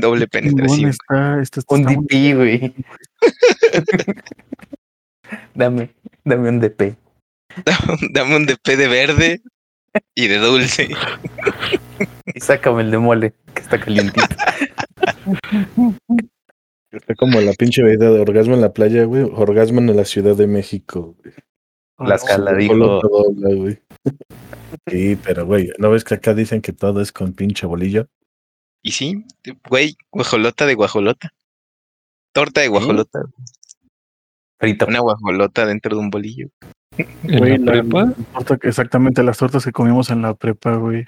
Doble 0.00 0.26
penetración. 0.28 0.88
está, 0.90 1.40
está, 1.42 1.60
está 1.60 1.74
Un 1.74 1.80
está 1.82 1.92
muy- 1.92 2.06
DP, 2.06 2.36
güey. 2.36 2.74
dame, 5.54 5.90
dame 6.24 6.48
un 6.48 6.60
DP. 6.60 6.96
Dame 8.12 8.36
un 8.36 8.46
DP 8.46 8.76
de 8.76 8.88
verde 8.88 9.40
y 10.14 10.26
de 10.26 10.38
dulce. 10.38 10.88
Y 12.34 12.40
sácame 12.40 12.82
el 12.82 12.90
de 12.90 12.98
mole, 12.98 13.34
que 13.54 13.62
está 13.62 13.78
calientito. 13.78 14.26
Está 16.90 17.14
como 17.14 17.40
la 17.40 17.52
pinche 17.52 17.82
vida 17.84 18.10
de 18.10 18.20
orgasmo 18.20 18.54
en 18.54 18.60
la 18.60 18.72
playa, 18.72 19.04
güey. 19.04 19.22
Orgasmo 19.22 19.80
en 19.80 19.94
la 19.96 20.04
Ciudad 20.04 20.34
de 20.36 20.46
México. 20.48 21.14
güey. 21.22 21.34
Tlaxcala 21.98 22.50
Solo 22.50 22.56
dijo. 22.58 23.00
Sí, 24.88 25.16
pero 25.16 25.46
güey, 25.46 25.70
¿no 25.78 25.90
ves 25.90 26.04
que 26.04 26.14
acá 26.14 26.34
dicen 26.34 26.60
que 26.60 26.72
todo 26.72 27.00
es 27.00 27.10
con 27.12 27.32
pinche 27.32 27.66
bolillo? 27.66 28.06
Y 28.82 28.92
sí, 28.92 29.24
güey, 29.68 29.96
guajolota 30.12 30.66
de 30.66 30.74
guajolota. 30.74 31.30
Torta 32.34 32.60
de 32.60 32.68
guajolota. 32.68 33.20
frito. 34.60 34.86
Una 34.86 35.00
guajolota 35.00 35.64
dentro 35.66 35.94
de 35.96 36.00
un 36.02 36.10
bolillo. 36.10 36.48
En 36.98 37.38
Güey, 37.38 37.58
la 37.58 37.72
prepa 37.72 38.12
exactamente 38.62 39.22
las 39.22 39.38
tortas 39.38 39.64
que 39.64 39.72
comíamos 39.72 40.10
en 40.10 40.22
la 40.22 40.34
prepa, 40.34 40.76
güey. 40.76 41.04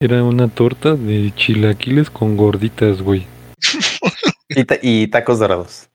era 0.00 0.22
una 0.22 0.48
torta 0.48 0.94
de 0.94 1.32
chilaquiles 1.34 2.08
con 2.10 2.36
gorditas, 2.36 3.02
güey. 3.02 3.26
Y, 4.48 4.64
ta- 4.64 4.78
y 4.80 5.08
tacos 5.08 5.40
dorados. 5.40 5.88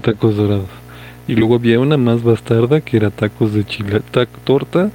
Tacos 0.00 0.36
dorados. 0.36 0.68
Y 1.26 1.34
luego 1.34 1.56
había 1.56 1.80
una 1.80 1.96
más 1.96 2.22
bastarda 2.22 2.80
que 2.80 2.96
era 2.98 3.10
tacos 3.10 3.52
de 3.52 3.64
chila, 3.66 3.98
tac- 4.12 4.28
torta 4.44 4.92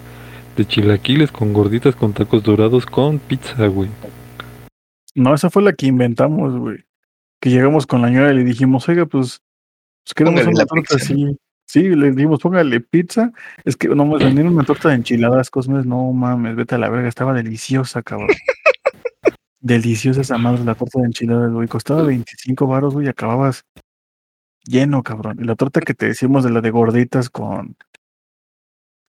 de 0.55 0.65
chilaquiles 0.65 1.31
con 1.31 1.53
gorditas 1.53 1.95
con 1.95 2.13
tacos 2.13 2.43
dorados 2.43 2.85
con 2.85 3.19
pizza, 3.19 3.67
güey. 3.67 3.89
No, 5.15 5.33
esa 5.33 5.49
fue 5.49 5.63
la 5.63 5.73
que 5.73 5.87
inventamos, 5.87 6.57
güey. 6.57 6.83
Que 7.39 7.49
llegamos 7.49 7.87
con 7.87 8.01
la 8.01 8.09
ñora 8.09 8.31
y 8.31 8.35
le 8.35 8.43
dijimos, 8.43 8.87
oiga, 8.87 9.05
pues, 9.05 9.41
pues 10.03 10.13
queremos 10.13 10.45
una 10.45 10.65
torta 10.65 10.95
así. 10.95 11.37
Sí, 11.65 11.83
le 11.83 12.11
dijimos, 12.11 12.39
póngale 12.39 12.81
pizza. 12.81 13.31
Es 13.63 13.77
que 13.77 13.87
no 13.87 14.05
me 14.05 14.17
vendieron 14.17 14.53
una 14.53 14.65
torta 14.65 14.89
de 14.89 14.95
enchiladas, 14.95 15.49
Cosmes. 15.49 15.85
No 15.85 16.11
mames, 16.11 16.55
vete 16.55 16.75
a 16.75 16.77
la 16.77 16.89
verga. 16.89 17.07
Estaba 17.07 17.33
deliciosa, 17.33 18.03
cabrón. 18.03 18.29
deliciosa 19.59 20.21
esa 20.21 20.37
madre, 20.37 20.63
la 20.65 20.75
torta 20.75 20.99
de 20.99 21.05
enchiladas, 21.05 21.51
güey. 21.51 21.67
Costaba 21.67 22.03
25 22.03 22.67
baros, 22.67 22.93
güey, 22.93 23.07
y 23.07 23.09
acababas 23.09 23.65
lleno, 24.65 25.01
cabrón. 25.03 25.37
Y 25.41 25.45
la 25.45 25.55
torta 25.55 25.81
que 25.81 25.93
te 25.93 26.07
decimos 26.07 26.43
de 26.43 26.51
la 26.51 26.61
de 26.61 26.71
gorditas 26.71 27.29
con, 27.29 27.75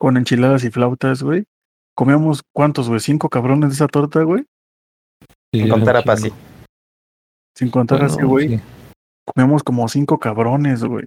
con 0.01 0.17
enchiladas 0.17 0.65
y 0.65 0.71
flautas, 0.71 1.23
güey. 1.23 1.45
Comíamos, 1.95 2.43
¿cuántos, 2.55 2.89
güey? 2.89 3.01
¿Cinco 3.01 3.29
cabrones 3.29 3.69
de 3.71 3.75
esa 3.75 3.87
torta, 3.87 4.23
güey? 4.23 4.47
Sí, 5.53 5.61
Sin 5.61 5.69
contar 5.69 5.97
a 5.97 6.03
Pasi. 6.03 6.33
Sin 7.55 7.71
contar 7.71 7.99
Bueno, 7.99 8.15
así, 8.15 8.23
güey. 8.25 8.49
sí. 8.49 8.61
comíamos 9.27 9.63
como 9.63 9.87
cinco 9.89 10.19
cabrones, 10.19 10.83
güey. 10.83 11.07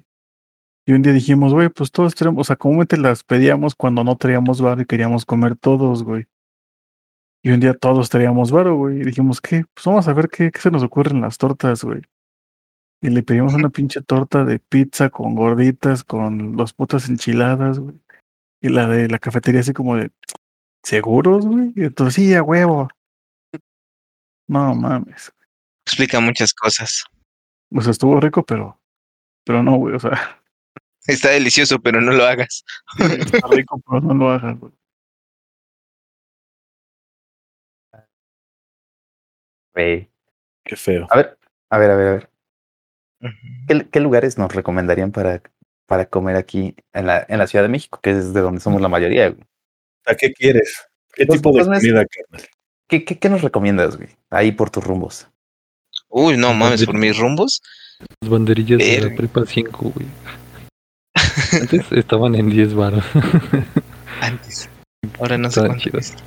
Y 0.85 0.91
un 0.93 1.01
día 1.01 1.11
dijimos, 1.13 1.53
güey, 1.53 1.69
pues 1.69 1.91
todos 1.91 2.13
tenemos, 2.13 2.41
o 2.41 2.43
sea, 2.43 2.55
¿cómo 2.55 2.85
te 2.85 2.97
las 2.97 3.23
pedíamos 3.23 3.73
cuando 3.73 4.03
no 4.03 4.15
traíamos 4.15 4.61
bar 4.61 4.79
y 4.81 4.85
queríamos 4.85 5.25
comer 5.25 5.55
todos, 5.55 6.03
güey? 6.03 6.25
Y 7.41 7.51
un 7.51 7.59
día 7.61 7.73
todos 7.73 8.09
traíamos 8.09 8.51
varo, 8.51 8.75
güey. 8.75 9.01
Y 9.01 9.03
dijimos, 9.05 9.41
¿qué? 9.41 9.63
Pues 9.73 9.85
vamos 9.85 10.07
a 10.07 10.13
ver 10.13 10.29
qué, 10.29 10.51
qué 10.51 10.59
se 10.59 10.69
nos 10.69 10.83
ocurren 10.83 11.21
las 11.21 11.37
tortas, 11.39 11.83
güey. 11.83 12.01
Y 13.01 13.09
le 13.09 13.23
pedimos 13.23 13.53
una 13.55 13.69
pinche 13.69 14.01
torta 14.01 14.45
de 14.45 14.59
pizza 14.59 15.09
con 15.09 15.33
gorditas, 15.35 16.03
con 16.03 16.55
dos 16.55 16.73
putas 16.73 17.09
enchiladas, 17.09 17.79
güey. 17.79 17.95
Y 18.63 18.69
la 18.69 18.87
de 18.87 19.07
la 19.09 19.19
cafetería 19.19 19.61
así 19.61 19.73
como 19.73 19.97
de, 19.97 20.09
¿seguros, 20.81 21.45
güey? 21.45 21.73
Y 21.75 21.83
entonces, 21.83 22.15
sí, 22.15 22.33
a 22.33 22.41
huevo. 22.41 22.87
No 24.47 24.73
mames. 24.73 25.31
Explica 25.85 26.19
muchas 26.19 26.53
cosas. 26.53 27.03
O 27.71 27.81
sea, 27.81 27.91
estuvo 27.91 28.19
rico, 28.19 28.43
pero, 28.43 28.79
pero 29.45 29.61
no, 29.61 29.75
güey. 29.75 29.95
O 29.95 29.99
sea, 29.99 30.43
Está 31.05 31.31
delicioso, 31.31 31.79
pero 31.79 31.99
no 31.99 32.11
lo 32.11 32.25
hagas. 32.25 32.63
está 32.99 33.47
rico, 33.49 33.81
pero 33.85 34.01
no 34.01 34.13
lo 34.13 34.29
hagas, 34.31 34.57
güey. 34.57 34.71
Qué 40.65 40.75
feo. 40.77 41.07
A 41.09 41.17
ver, 41.17 41.37
a 41.69 41.77
ver, 41.77 41.91
a 41.91 41.95
ver, 41.95 42.07
a 42.07 42.11
ver. 42.11 42.29
¿Qué, 43.67 43.89
qué 43.89 43.99
lugares 43.99 44.37
nos 44.37 44.53
recomendarían 44.53 45.11
para, 45.11 45.41
para 45.85 46.05
comer 46.05 46.35
aquí 46.35 46.75
en 46.93 47.07
la, 47.07 47.25
en 47.27 47.37
la 47.39 47.47
Ciudad 47.47 47.63
de 47.63 47.69
México, 47.69 47.99
que 48.01 48.11
es 48.11 48.33
de 48.33 48.41
donde 48.41 48.61
somos 48.61 48.81
la 48.81 48.89
mayoría, 48.89 49.29
güey? 49.29 49.43
¿A 50.05 50.15
qué 50.15 50.33
quieres? 50.33 50.83
¿Qué 51.13 51.25
tipo 51.25 51.51
de 51.51 51.63
comida, 51.63 52.05
carnal? 52.05 52.49
¿Qué, 52.87 53.05
qué, 53.05 53.17
qué 53.19 53.29
nos 53.29 53.41
recomiendas, 53.41 53.97
güey? 53.97 54.09
Ahí 54.29 54.51
por 54.51 54.69
tus 54.69 54.83
rumbos. 54.83 55.27
Uy, 56.09 56.37
no 56.37 56.53
mames, 56.53 56.85
por 56.85 56.95
mis 56.95 57.17
rumbos. 57.17 57.61
Las 58.21 58.29
banderillas 58.29 58.79
de 58.79 59.01
la 59.01 59.15
prepa 59.15 59.45
5, 59.45 59.93
güey. 59.95 60.07
Antes 61.61 61.91
estaban 61.91 62.35
en 62.35 62.49
10 62.49 62.73
baros. 62.73 63.03
Antes. 64.21 64.69
Ahora 65.19 65.37
no 65.37 65.49
sé 65.49 65.59
Estaban 65.61 65.69
cuánto 65.71 65.83
chidas. 65.83 66.11
cuesta. 66.11 66.23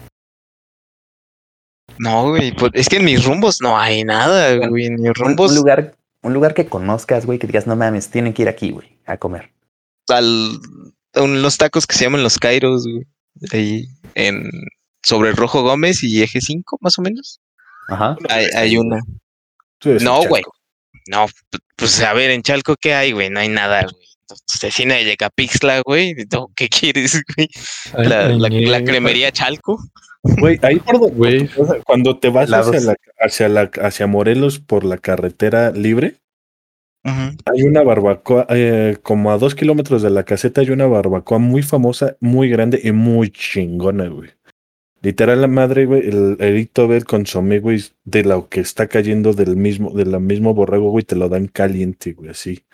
No, 1.99 2.31
güey, 2.31 2.53
pues, 2.55 2.73
es 2.75 2.89
que 2.89 2.97
en 2.97 3.05
mis 3.05 3.25
rumbos 3.25 3.61
no 3.61 3.79
hay 3.79 4.05
nada, 4.05 4.55
güey. 4.69 4.87
En 4.87 4.95
mis 4.97 5.09
Un, 5.09 5.15
rumbos 5.15 5.51
un 5.53 5.57
lugar, 5.57 5.95
un 6.23 6.35
lugar 6.35 6.55
que 6.55 6.67
conozcas, 6.67 7.25
güey, 7.27 7.39
que 7.39 7.47
digas, 7.47 7.67
no 7.67 7.77
mames, 7.77 8.11
tienen 8.11 8.35
que 8.35 8.43
ir 8.43 8.49
aquí, 8.49 8.71
güey, 8.71 8.96
a 9.07 9.17
comer. 9.17 9.53
al, 10.09 10.51
a 11.15 11.23
un- 11.23 11.43
los 11.43 11.57
tacos 11.59 11.87
que 11.87 11.95
se 11.97 12.05
llaman 12.05 12.23
los 12.23 12.39
Kairos, 12.39 12.85
güey. 12.87 13.05
Ahí 13.53 13.87
en 14.15 14.51
sobre 15.03 15.31
el 15.31 15.37
Rojo 15.37 15.63
Gómez 15.63 16.03
y 16.03 16.23
Eje 16.23 16.41
5, 16.41 16.79
más 16.81 16.99
o 16.99 17.03
menos. 17.03 17.41
Ajá. 17.89 18.17
Hay, 18.29 18.47
hay 18.57 18.77
una. 18.77 18.99
No, 20.03 20.25
güey. 20.27 20.43
No, 21.09 21.27
pues 21.77 22.01
a 22.03 22.13
ver, 22.15 22.31
en 22.31 22.43
Chalco, 22.43 22.75
¿qué 22.81 22.95
hay, 22.95 23.13
güey? 23.13 23.31
No 23.31 23.39
hay 23.41 23.49
nada, 23.49 23.83
güey. 23.83 23.95
Cecina 24.47 24.97
de 24.97 25.05
Yecapixtla, 25.05 25.83
güey. 25.85 26.15
No, 26.33 26.49
¿Qué 26.57 26.69
quieres, 26.69 27.23
güey? 27.37 27.49
La, 28.09 28.29
la, 28.31 28.83
cremería 28.85 29.31
Chalco. 29.31 29.79
Güey, 30.23 30.59
ahí 30.63 30.81
por 30.81 30.99
donde, 30.99 31.49
cuando 31.85 32.19
te 32.19 32.29
vas 32.31 32.49
Lados. 32.49 32.75
hacia, 32.75 32.81
la, 32.81 32.97
hacia, 33.21 33.49
la, 33.49 33.71
hacia 33.81 34.07
Morelos 34.09 34.59
por 34.59 34.85
la 34.85 34.99
carretera 34.99 35.71
libre, 35.71 36.17
Hay 37.45 37.63
una 37.63 37.83
barbacoa, 37.83 38.47
eh, 38.51 38.97
como 39.03 39.31
a 39.31 39.39
dos 39.39 39.55
kilómetros 39.55 40.03
de 40.03 40.11
la 40.11 40.25
caseta 40.25 40.61
hay 40.61 40.71
una 40.71 40.87
barbacoa 40.87 41.39
muy 41.39 41.63
famosa, 41.63 42.17
muy 42.21 42.49
grande 42.49 42.81
y 42.83 42.93
muy 42.93 43.31
chingona, 43.31 44.09
güey. 44.09 44.31
Literal 45.03 45.41
la 45.41 45.47
madre, 45.47 45.87
güey, 45.87 46.09
el 46.09 46.37
erito 46.41 46.89
ver 46.89 47.05
consomé, 47.05 47.61
güey, 47.61 47.81
de 48.05 48.25
lo 48.25 48.49
que 48.49 48.61
está 48.61 48.89
cayendo 48.89 49.35
del 49.35 49.57
mismo, 49.57 49.91
de 49.91 50.05
la 50.05 50.19
mismo 50.19 50.53
borrego, 50.53 50.91
güey, 50.91 51.05
te 51.05 51.15
lo 51.15 51.29
dan 51.29 51.47
caliente, 51.47 52.13
güey, 52.13 52.31
así. 52.31 52.65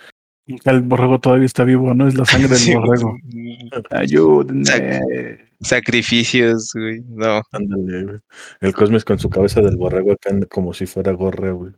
El 0.65 0.81
borrego 0.81 1.21
todavía 1.21 1.47
está 1.47 1.65
vivo, 1.65 1.93
¿no? 1.95 2.09
Es 2.09 2.17
la 2.17 2.25
sangre 2.25 2.49
del 2.49 2.59
Sí, 2.59 2.75
borrego. 2.75 3.17
Ayúdenme. 3.91 5.39
Sacrificios, 5.61 6.73
güey. 6.75 7.03
No. 7.07 7.43
Ándale, 7.53 8.05
güey. 8.05 8.19
El 8.61 8.73
Cosmes 8.73 9.05
con 9.05 9.19
su 9.19 9.31
cabeza 9.31 9.61
del 9.61 9.77
borrego 9.77 10.13
acá 10.13 10.31
como 10.51 10.75
si 10.75 10.87
fuera 10.87 11.13
gorra, 11.13 11.53
güey. 11.53 11.73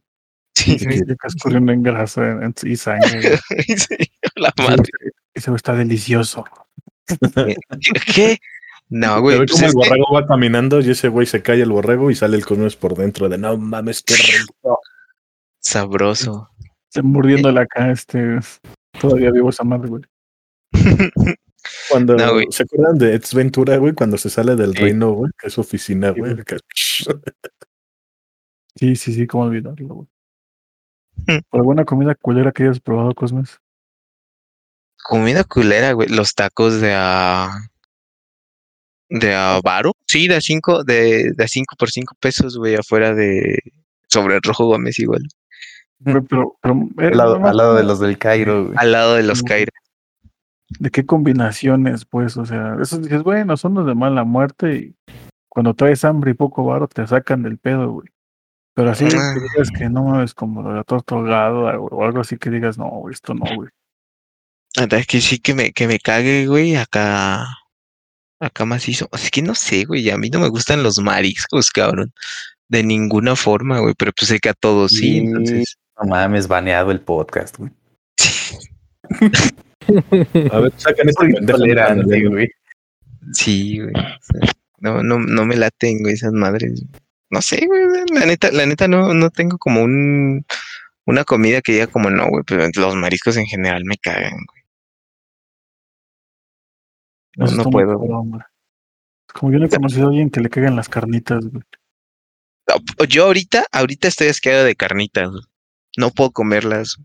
Sí. 0.55 0.77
Y 0.81 1.01
escurriendo 1.27 1.73
en 1.73 1.83
grasa 1.83 2.39
y 2.63 2.77
sangre. 2.77 3.39
Sí, 3.77 3.97
la 4.37 4.53
madre. 4.59 4.91
Ese 5.35 5.51
güey 5.51 5.57
está 5.57 5.75
delicioso. 5.75 6.45
¿Qué? 8.15 8.39
No, 8.89 9.21
güey. 9.21 9.39
pues 9.39 9.53
como 9.53 9.67
el 9.67 9.73
que- 9.73 9.77
borrego 9.77 10.13
va 10.15 10.27
caminando 10.27 10.81
y 10.81 10.91
ese 10.91 11.09
güey 11.09 11.27
se 11.27 11.43
cae 11.43 11.61
el 11.63 11.71
borrego 11.71 12.11
y 12.11 12.15
sale 12.15 12.37
el 12.37 12.45
Cosmes 12.47 12.77
por 12.77 12.95
dentro 12.97 13.29
de 13.29 13.39
no 13.39 13.57
mames, 13.57 14.03
qué 14.03 14.15
rico. 14.15 14.81
Sabroso. 15.61 16.51
Está 16.89 17.03
mordiéndole 17.03 17.61
acá, 17.61 17.91
este. 17.91 18.39
Todavía 19.01 19.33
vivo 19.33 19.51
esa 19.51 19.65
madre, 19.65 19.89
güey. 19.89 20.03
Cuando 21.91 22.15
No, 22.15 22.35
güey. 22.35 22.47
se 22.51 22.63
acuerdan 22.63 22.99
de 22.99 23.15
Ex 23.17 23.35
Ventura, 23.35 23.77
güey, 23.79 23.95
cuando 23.95 24.19
se 24.19 24.31
sale 24.31 24.55
del 24.55 24.73
Sí. 24.73 24.83
reino, 24.83 25.13
güey, 25.13 25.33
que 25.39 25.49
es 25.49 25.59
oficina, 25.59 26.11
güey. 26.11 26.37
Sí, 28.77 28.97
sí, 28.97 29.15
sí, 29.15 29.27
cómo 29.27 29.45
olvidarlo, 29.45 29.87
güey. 29.95 30.09
Hmm. 31.27 31.39
¿Por 31.51 31.61
alguna 31.61 31.85
comida 31.85 32.15
culera 32.15 32.53
que 32.53 32.65
hayas 32.65 32.81
probado, 32.81 33.15
Cosmes? 33.15 33.59
Comida 35.03 35.45
culera, 35.45 35.93
güey. 35.93 36.09
Los 36.09 36.35
tacos 36.35 36.81
de 36.81 36.95
a. 36.95 37.51
De 39.11 39.35
a 39.35 39.61
Varo. 39.63 39.93
Sí, 40.07 40.29
de 40.29 40.37
a 40.37 40.41
cinco, 40.41 40.83
de, 40.83 41.33
de 41.37 41.45
a 41.45 41.49
cinco 41.49 41.77
por 41.79 41.91
cinco 41.91 42.15
pesos, 42.21 42.57
güey, 42.57 42.75
afuera 42.75 43.15
de. 43.15 43.59
Sobre 44.09 44.37
el 44.37 44.43
Rojo 44.43 44.67
Gómez, 44.67 44.99
igual. 44.99 45.23
Güey, 46.01 46.23
Pero, 46.29 46.57
pero, 46.61 46.75
eh, 46.99 47.07
Al 47.09 47.17
lado, 47.19 47.35
nomás 47.35 47.51
al 47.51 47.57
lado 47.57 47.75
de 47.75 47.83
los 47.85 48.01
del 48.01 48.19
Cairo, 48.19 48.65
güey. 48.67 48.75
Al 48.79 48.93
lado 48.93 49.15
de 49.15 49.23
los 49.25 49.43
Mm. 49.43 49.47
Cairo. 49.47 49.73
¿De 50.79 50.91
qué 50.91 51.05
combinaciones, 51.05 52.05
pues? 52.07 52.37
O 52.37 52.47
sea, 52.47 52.77
esos 52.81 53.03
dices, 53.03 53.23
bueno, 53.23 53.57
son 53.57 53.75
los 53.75 53.87
de 53.87 53.95
mala 53.95 54.25
muerte 54.25 54.77
y 54.77 54.95
cuando 55.49 55.75
traes 55.75 56.05
hambre 56.05 56.31
y 56.33 56.35
poco 56.35 56.65
varo 56.65 56.89
te 56.89 57.07
sacan 57.07 57.43
del 57.43 57.59
pedo, 57.59 57.93
güey. 57.93 58.09
Pero 58.75 58.91
así 58.91 59.07
que 59.07 59.17
Ah. 59.17 59.35
digas 59.35 59.71
que 59.71 59.89
no 59.89 60.05
mames 60.05 60.35
como 60.35 60.63
lo 60.63 60.75
de 60.75 60.81
ahogada 60.81 61.79
o 61.79 62.05
algo 62.05 62.21
así 62.21 62.37
que 62.37 62.51
digas, 62.51 62.77
no, 62.77 62.89
güey, 62.89 63.15
esto 63.15 63.35
no, 63.35 63.45
güey. 63.55 63.71
Es 64.77 65.07
que 65.07 65.21
sí 65.21 65.39
que 65.39 65.55
me, 65.55 65.73
que 65.73 65.87
me 65.87 65.99
cague, 66.01 66.47
güey, 66.47 66.75
acá. 66.77 67.47
Acá 68.41 68.65
macizo. 68.65 69.09
Es 69.13 69.31
que 69.31 69.43
no 69.43 69.55
sé, 69.55 69.85
güey. 69.85 70.11
A 70.11 70.19
mí 70.19 70.29
no 70.31 70.41
me 70.41 70.49
gustan 70.49 70.83
los 70.83 70.99
mariscos, 70.99 71.71
cabrón. 71.71 72.13
De 72.69 72.83
ninguna 72.83 73.37
forma, 73.37 73.79
güey. 73.79 73.95
Pero 73.97 74.13
pues 74.13 74.29
sé 74.29 74.41
que 74.41 74.49
a 74.49 74.55
todos 74.55 74.91
sí, 74.91 74.99
Sí. 74.99 75.19
entonces. 75.19 75.77
No 76.03 76.09
mames, 76.09 76.49
baneado 76.49 76.91
el 76.91 77.01
podcast, 77.01 77.57
güey. 77.59 77.71
A 80.51 80.59
ver, 80.59 80.73
sacan. 80.77 81.07
Tolerante, 81.47 82.01
Ándale, 82.03 82.29
güey. 82.29 82.49
Sí, 83.33 83.79
güey. 83.79 83.93
o 83.95 84.19
sea, 84.21 84.51
No, 84.79 85.03
no, 85.03 85.19
no 85.21 85.47
me 85.47 85.57
laten, 85.57 86.01
güey, 86.03 86.15
esas 86.15 86.33
madres. 86.33 86.83
No 87.35 87.43
sé, 87.43 87.67
güey. 87.67 87.83
La 88.13 88.27
neta, 88.27 88.53
la 88.53 88.65
neta 88.65 88.87
no, 88.87 89.13
no 89.13 89.29
tengo 89.31 89.59
como 89.59 89.83
un 89.83 90.47
una 91.05 91.25
comida 91.25 91.61
que 91.63 91.73
diga 91.73 91.89
como 91.89 92.09
no, 92.09 92.29
güey, 92.29 92.45
pero 92.47 92.69
los 92.77 92.95
mariscos 92.95 93.37
en 93.37 93.47
general 93.47 93.83
me 93.85 93.97
cagan, 93.97 94.35
güey. 94.47 94.63
No, 97.57 97.65
puedo. 97.71 97.99
cabrón. 97.99 98.41
Como 99.33 99.51
yo 99.51 99.59
no 99.59 99.67
he 99.67 99.69
conocido 99.69 100.07
a 100.07 100.09
alguien 100.11 100.31
que 100.31 100.41
le 100.41 100.49
caigan 100.49 100.77
las 100.77 100.89
carnitas, 100.89 101.45
güey. 101.45 101.65
No, 102.69 103.05
Yo 103.07 103.25
ahorita, 103.25 103.67
ahorita 103.73 104.07
estoy 104.07 104.29
asqueado 104.29 104.65
de 104.65 104.77
carnitas. 104.77 105.29
güey. 105.29 105.43
No 105.97 106.11
puedo 106.11 106.31
comerlas. 106.31 106.99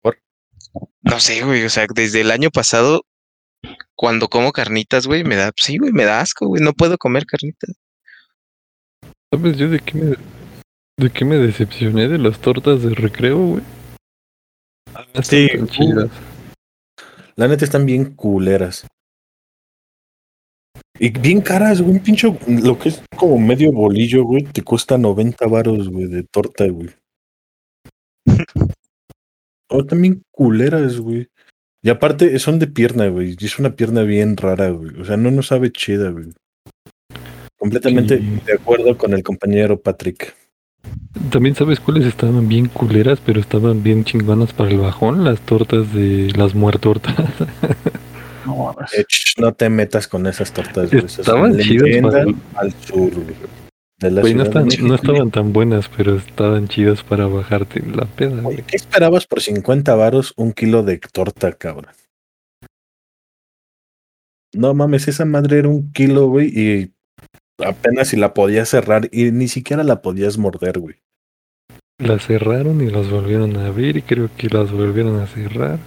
¿Por? 0.00 0.18
No 1.02 1.20
sé, 1.20 1.44
güey. 1.44 1.66
O 1.66 1.68
sea, 1.70 1.86
desde 1.94 2.22
el 2.22 2.30
año 2.30 2.48
pasado, 2.48 3.02
cuando 3.94 4.28
como 4.28 4.52
carnitas, 4.52 5.06
güey, 5.06 5.22
me 5.22 5.36
da, 5.36 5.52
sí, 5.54 5.76
güey, 5.76 5.92
me 5.92 6.06
da 6.06 6.20
asco, 6.20 6.46
güey. 6.46 6.62
No 6.62 6.72
puedo 6.72 6.96
comer 6.96 7.26
carnitas. 7.26 7.76
¿Sabes 9.32 9.58
yo 9.58 9.68
de 9.68 9.78
qué 9.80 9.98
me, 9.98 10.16
de 10.96 11.10
qué 11.10 11.24
me 11.24 11.36
decepcioné 11.36 12.08
de 12.08 12.18
las 12.18 12.40
tortas 12.40 12.82
de 12.82 12.94
recreo, 12.94 13.38
güey? 13.38 13.62
Están 14.86 15.24
Sí, 15.24 15.48
tan 15.48 15.62
uh. 15.62 15.66
chidas. 15.66 16.10
La 17.36 17.46
neta 17.46 17.64
están 17.64 17.84
bien 17.84 18.14
culeras. 18.14 18.86
Y 20.98 21.10
bien 21.10 21.42
caras, 21.42 21.80
güey. 21.80 21.96
Un 21.96 22.02
pincho, 22.02 22.38
lo 22.48 22.78
que 22.78 22.88
es 22.88 23.02
como 23.16 23.38
medio 23.38 23.70
bolillo, 23.70 24.24
güey, 24.24 24.44
te 24.44 24.62
cuesta 24.62 24.96
90 24.96 25.46
varos, 25.46 25.88
güey, 25.88 26.06
de 26.06 26.24
torta, 26.24 26.66
güey. 26.66 26.90
O 29.70 29.84
también 29.84 30.22
culeras, 30.30 30.98
güey. 30.98 31.28
Y 31.82 31.90
aparte 31.90 32.38
son 32.38 32.58
de 32.58 32.68
pierna, 32.68 33.08
güey. 33.08 33.36
Y 33.38 33.44
es 33.44 33.58
una 33.58 33.76
pierna 33.76 34.00
bien 34.00 34.34
rara, 34.38 34.70
güey. 34.70 34.98
O 34.98 35.04
sea, 35.04 35.18
no 35.18 35.30
nos 35.30 35.48
sabe 35.48 35.70
chida, 35.70 36.08
güey. 36.08 36.32
Completamente 37.58 38.18
de 38.18 38.52
acuerdo 38.52 38.96
con 38.96 39.12
el 39.12 39.22
compañero 39.22 39.80
Patrick. 39.80 40.34
También 41.30 41.54
sabes 41.54 41.80
cuáles 41.80 42.06
estaban 42.06 42.48
bien 42.48 42.66
culeras, 42.66 43.20
pero 43.24 43.40
estaban 43.40 43.82
bien 43.82 44.04
chingonas 44.04 44.52
para 44.52 44.70
el 44.70 44.78
bajón, 44.78 45.24
las 45.24 45.40
tortas 45.40 45.92
de 45.92 46.32
las 46.36 46.54
muertortas. 46.54 47.14
No 48.46 48.74
no 49.36 49.52
te 49.52 49.68
metas 49.68 50.08
con 50.08 50.26
esas 50.26 50.52
tortas. 50.52 50.90
Esas 50.90 51.18
Estaban 51.18 51.58
chidas 51.58 52.02
para 52.02 52.24
al 52.54 52.72
sur, 52.72 53.12
güey. 53.12 53.36
De 53.98 54.10
la 54.10 54.22
no, 54.22 54.64
de 54.64 54.94
estaban 54.94 55.30
tan 55.30 55.52
buenas, 55.52 55.90
pero 55.94 56.16
estaban 56.16 56.68
chidas 56.68 57.02
para 57.02 57.26
bajarte 57.26 57.82
la 57.84 58.06
peda, 58.06 58.46
Oye. 58.46 58.64
¿qué 58.64 58.76
esperabas 58.76 59.26
por 59.26 59.42
50 59.42 59.92
varos 59.96 60.32
un 60.36 60.52
kilo 60.52 60.84
de 60.84 60.98
torta, 60.98 61.52
cabrón? 61.52 61.92
No 64.54 64.72
mames, 64.72 65.08
esa 65.08 65.24
madre 65.24 65.58
era 65.58 65.68
un 65.68 65.92
kilo, 65.92 66.28
güey, 66.28 66.46
y 66.48 66.92
apenas 67.58 68.08
si 68.08 68.16
la 68.16 68.34
podías 68.34 68.68
cerrar 68.68 69.08
y 69.12 69.30
ni 69.30 69.48
siquiera 69.48 69.82
la 69.84 70.02
podías 70.02 70.38
morder, 70.38 70.78
güey. 70.78 70.96
Las 71.98 72.26
cerraron 72.26 72.80
y 72.80 72.90
las 72.90 73.10
volvieron 73.10 73.56
a 73.56 73.66
abrir 73.66 73.96
y 73.96 74.02
creo 74.02 74.30
que 74.36 74.48
las 74.48 74.70
volvieron 74.70 75.20
a 75.20 75.26
cerrar. 75.26 75.78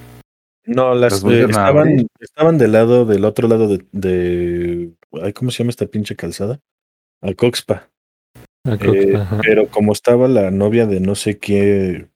No, 0.66 0.94
las 0.94 1.24
Las 1.24 1.34
eh, 1.34 1.46
estaban, 1.50 2.08
estaban 2.20 2.58
del 2.58 2.74
lado, 2.74 3.06
del 3.06 3.26
otro 3.26 3.48
lado 3.48 3.68
de, 3.68 3.86
de 3.92 4.92
ay, 5.24 5.34
¿cómo 5.34 5.52
se 5.52 5.60
llama 5.60 5.72
esta 5.72 5.88
pinche 5.88 6.16
calzada? 6.16 6.60
A 7.22 7.34
Coxpa. 7.34 7.90
A 8.66 8.74
Eh, 8.76 9.28
pero 9.42 9.68
como 9.68 9.92
estaba 9.92 10.28
la 10.28 10.52
novia 10.52 10.86
de 10.86 11.00
no 11.00 11.16
sé 11.16 11.40
qué 11.40 12.08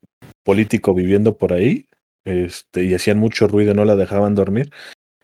político 0.43 0.93
viviendo 0.93 1.38
por 1.38 1.53
ahí, 1.53 1.88
este, 2.24 2.84
y 2.84 2.93
hacían 2.93 3.18
mucho 3.18 3.47
ruido, 3.47 3.74
no 3.74 3.86
la 3.86 3.95
dejaban 3.95 4.36
dormir, 4.36 4.72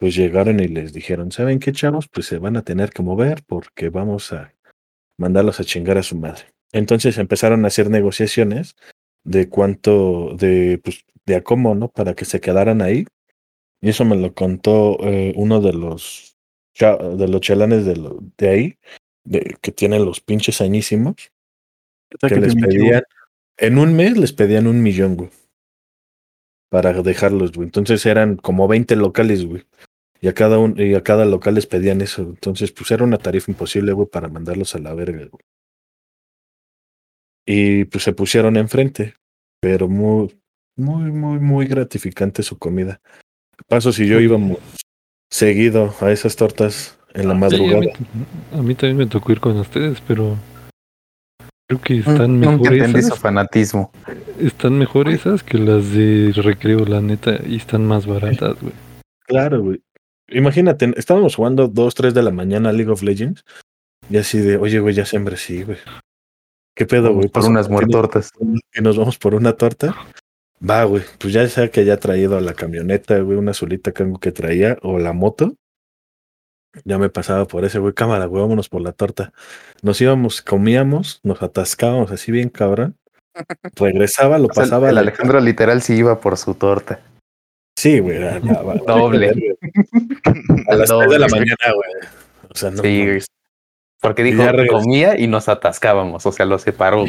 pues 0.01 0.15
llegaron 0.15 0.59
y 0.59 0.67
les 0.67 0.93
dijeron, 0.93 1.31
¿saben 1.31 1.59
qué, 1.59 1.71
chavos? 1.73 2.07
Pues 2.07 2.25
se 2.25 2.39
van 2.39 2.57
a 2.57 2.63
tener 2.63 2.89
que 2.89 3.03
mover 3.03 3.43
porque 3.45 3.89
vamos 3.89 4.33
a 4.33 4.51
mandarlos 5.19 5.59
a 5.59 5.63
chingar 5.63 5.99
a 5.99 6.01
su 6.01 6.15
madre. 6.15 6.45
Entonces 6.71 7.19
empezaron 7.19 7.63
a 7.63 7.67
hacer 7.67 7.91
negociaciones 7.91 8.75
de 9.23 9.47
cuánto, 9.47 10.35
de, 10.35 10.81
pues, 10.83 11.05
de 11.27 11.35
a 11.35 11.43
cómo, 11.43 11.75
¿no? 11.75 11.87
Para 11.87 12.15
que 12.15 12.25
se 12.25 12.41
quedaran 12.41 12.81
ahí. 12.81 13.05
Y 13.79 13.89
eso 13.89 14.03
me 14.03 14.15
lo 14.15 14.33
contó 14.33 14.97
eh, 15.01 15.33
uno 15.35 15.61
de 15.61 15.73
los, 15.73 16.35
de 16.79 17.27
los 17.27 17.41
chalanes 17.41 17.85
de, 17.85 17.95
lo- 17.97 18.23
de 18.39 18.49
ahí, 18.49 18.77
de, 19.23 19.55
que 19.61 19.71
tienen 19.71 20.03
los 20.03 20.19
pinches 20.19 20.61
añísimos 20.61 21.31
que 22.27 22.35
les 22.41 22.55
pedían, 22.69 23.03
en 23.57 23.77
un 23.77 23.95
mes 23.95 24.17
les 24.17 24.33
pedían 24.33 24.65
un 24.65 24.81
millón, 24.81 25.15
güey. 25.15 25.29
Para 26.71 26.91
dejarlos, 27.03 27.51
güey. 27.51 27.67
Entonces 27.67 28.03
eran 28.07 28.37
como 28.37 28.67
20 28.67 28.95
locales, 28.95 29.45
güey. 29.45 29.63
Y 30.23 30.27
a 30.27 30.33
cada 30.33 30.59
un, 30.59 30.79
y 30.79 30.93
a 30.93 31.01
cada 31.01 31.25
local 31.25 31.55
les 31.55 31.65
pedían 31.65 32.01
eso. 32.01 32.21
Entonces, 32.21 32.71
pues 32.71 32.91
era 32.91 33.03
una 33.03 33.17
tarifa 33.17 33.49
imposible, 33.51 33.91
güey, 33.91 34.07
para 34.07 34.27
mandarlos 34.29 34.75
a 34.75 34.79
la 34.79 34.93
verga, 34.93 35.25
güey. 35.25 35.43
Y 37.45 37.85
pues 37.85 38.03
se 38.03 38.13
pusieron 38.13 38.55
enfrente. 38.57 39.15
Pero 39.59 39.87
muy, 39.87 40.35
muy, 40.75 41.11
muy, 41.11 41.39
muy 41.39 41.67
gratificante 41.67 42.43
su 42.43 42.57
comida. 42.57 42.99
Paso 43.67 43.91
si 43.91 44.07
yo 44.07 44.19
íbamos 44.19 44.57
seguido 45.29 45.93
a 46.01 46.11
esas 46.11 46.35
tortas 46.35 46.97
en 47.13 47.27
la 47.27 47.33
Sí, 47.33 47.37
a, 47.37 47.39
madrugada. 47.39 47.79
mí, 47.79 47.89
a 48.53 48.61
mí 48.61 48.75
también 48.75 48.97
me 48.97 49.05
tocó 49.07 49.31
ir 49.31 49.39
con 49.39 49.57
ustedes, 49.57 50.01
pero 50.07 50.35
creo 51.67 51.81
que 51.81 51.93
Mm, 51.95 51.99
están 51.99 52.39
Nunca 52.39 52.71
mejor 52.71 52.91
su 52.91 52.97
esas. 52.97 53.19
fanatismo. 53.19 53.91
Están 54.39 54.77
mejor 54.77 55.09
esas 55.09 55.43
que 55.43 55.57
las 55.59 55.91
de 55.93 56.31
recreo, 56.35 56.79
la 56.85 57.01
neta, 57.01 57.39
y 57.45 57.57
están 57.57 57.85
más 57.85 58.05
baratas, 58.07 58.59
güey. 58.61 58.73
Claro, 59.27 59.61
güey. 59.61 59.81
Imagínate, 60.31 60.91
estábamos 60.97 61.35
jugando 61.35 61.67
2, 61.67 61.95
3 61.95 62.13
de 62.13 62.23
la 62.23 62.31
mañana 62.31 62.71
League 62.71 62.91
of 62.91 63.03
Legends. 63.03 63.43
Y 64.09 64.17
así 64.17 64.39
de, 64.39 64.57
oye, 64.57 64.79
güey, 64.79 64.95
ya 64.95 65.05
siempre 65.05 65.37
sí, 65.37 65.63
güey. 65.63 65.77
¿Qué 66.75 66.85
pedo, 66.85 67.13
güey? 67.13 67.27
por 67.29 67.45
unas 67.45 67.67
¿tienes- 67.67 67.69
muertortas. 67.69 68.31
Y 68.73 68.81
nos 68.81 68.97
vamos 68.97 69.17
por 69.17 69.35
una 69.35 69.53
torta. 69.53 69.95
Va, 70.67 70.83
güey. 70.85 71.03
Pues 71.19 71.33
ya 71.33 71.47
sea 71.47 71.69
que 71.69 71.81
haya 71.81 71.97
traído 71.97 72.39
la 72.39 72.53
camioneta, 72.53 73.19
güey, 73.19 73.37
una 73.37 73.53
solita 73.53 73.91
que 73.91 74.11
que 74.21 74.31
traía, 74.31 74.77
o 74.81 74.99
la 74.99 75.13
moto. 75.13 75.55
Ya 76.85 76.97
me 76.97 77.09
pasaba 77.09 77.45
por 77.45 77.65
ese, 77.65 77.79
güey, 77.79 77.93
cámara, 77.93 78.25
güey, 78.25 78.41
vámonos 78.41 78.69
por 78.69 78.81
la 78.81 78.93
torta. 78.93 79.33
Nos 79.81 79.99
íbamos, 79.99 80.41
comíamos, 80.41 81.19
nos 81.23 81.41
atascábamos 81.43 82.11
así 82.11 82.31
bien 82.31 82.47
cabrón. 82.49 82.95
Regresaba, 83.75 84.37
lo 84.37 84.47
O 84.47 84.53
sea, 84.53 84.63
pasaba. 84.63 84.89
el 84.89 84.95
la- 84.95 85.01
Alejandro 85.01 85.39
literal 85.41 85.81
sí 85.81 85.95
iba 85.95 86.19
por 86.19 86.37
su 86.37 86.53
torta. 86.55 87.01
Sí, 87.77 87.99
güey. 87.99 88.19
Doble. 88.87 89.57
A 90.67 90.75
las 90.75 90.89
3 90.89 91.09
de 91.09 91.19
la 91.19 91.27
mañana, 91.27 91.73
güey. 91.73 92.11
O 92.49 92.55
sea, 92.55 92.71
no. 92.71 92.81
sí, 92.81 92.99
mames. 92.99 93.05
güey. 93.05 93.21
Porque 94.01 94.23
dijo 94.23 94.43
ya 94.43 94.51
regresó. 94.51 94.73
comía 94.79 95.19
y 95.19 95.27
nos 95.27 95.47
atascábamos. 95.47 96.25
O 96.25 96.31
sea, 96.31 96.45
lo 96.45 96.57
separó. 96.57 97.05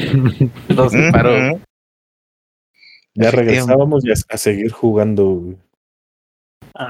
Lo 0.69 0.91
separó. 0.91 1.61
Ya 3.15 3.31
regresábamos 3.31 4.05
y 4.05 4.11
a, 4.11 4.15
a 4.29 4.37
seguir 4.37 4.73
jugando. 4.73 5.25
güey. 5.25 5.57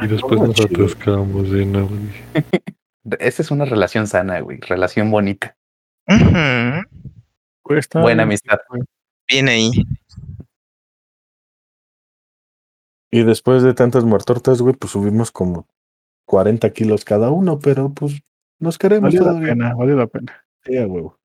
y 0.02 0.06
después 0.08 0.40
no, 0.40 0.46
nos 0.48 0.56
chido. 0.56 0.84
atascamos 0.84 1.50
de 1.50 1.66
nuevo. 1.66 1.90
Esa 3.18 3.42
es 3.42 3.50
una 3.50 3.64
relación 3.64 4.06
sana, 4.06 4.40
güey. 4.40 4.58
Relación 4.60 5.10
bonita. 5.10 5.56
Buena 7.94 8.24
amistad. 8.24 8.58
Bien 9.28 9.48
ahí. 9.48 9.70
Y 13.14 13.24
después 13.24 13.62
de 13.62 13.74
tantas 13.74 14.04
muertortas, 14.04 14.62
güey, 14.62 14.74
pues 14.74 14.92
subimos 14.92 15.30
como 15.30 15.68
40 16.24 16.72
kilos 16.72 17.04
cada 17.04 17.30
uno, 17.30 17.58
pero 17.58 17.92
pues 17.92 18.22
nos 18.58 18.78
queremos 18.78 19.14
Valió 19.14 19.32
la 19.32 19.40
pena, 19.40 19.74
valió 19.74 19.96
la 19.96 20.06
pena. 20.06 20.44
Sí, 20.64 20.78
a 20.78 20.86
huevo. 20.86 21.18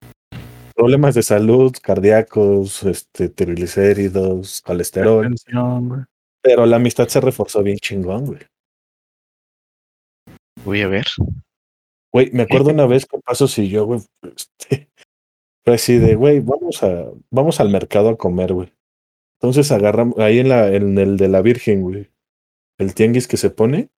Problemas 0.76 1.16
de 1.16 1.24
salud, 1.24 1.74
cardíacos, 1.82 2.84
este, 2.84 3.30
triglicéridos, 3.30 4.62
colesterol. 4.62 5.26
Atención. 5.26 6.08
Pero 6.42 6.66
la 6.66 6.76
amistad 6.76 7.08
se 7.08 7.22
reforzó 7.22 7.64
bien 7.64 7.78
chingón, 7.78 8.26
güey. 8.26 8.40
Voy 10.66 10.82
a 10.82 10.88
ver. 10.90 11.06
Güey, 12.12 12.32
me 12.34 12.44
acuerdo 12.44 12.72
una 12.72 12.86
vez 12.86 13.06
con 13.06 13.22
Pasos 13.22 13.58
y 13.60 13.70
yo, 13.70 13.86
güey, 13.86 14.02
este, 14.36 14.90
fue 15.64 15.76
así 15.76 15.98
de, 15.98 16.16
güey, 16.16 16.42
vamos 16.42 16.84
a, 16.84 17.06
vamos 17.30 17.62
al 17.62 17.70
mercado 17.70 18.10
a 18.10 18.18
comer, 18.18 18.54
güey. 18.54 18.74
Entonces 19.40 19.72
agarramos, 19.72 20.18
ahí 20.20 20.40
en 20.40 20.50
la, 20.50 20.74
en 20.74 20.98
el 20.98 21.18
de 21.18 21.28
la 21.28 21.42
Virgen, 21.42 21.82
güey, 21.82 22.10
el 22.78 22.94
tianguis 22.94 23.28
que 23.28 23.38
se 23.38 23.50
pone, 23.50 23.90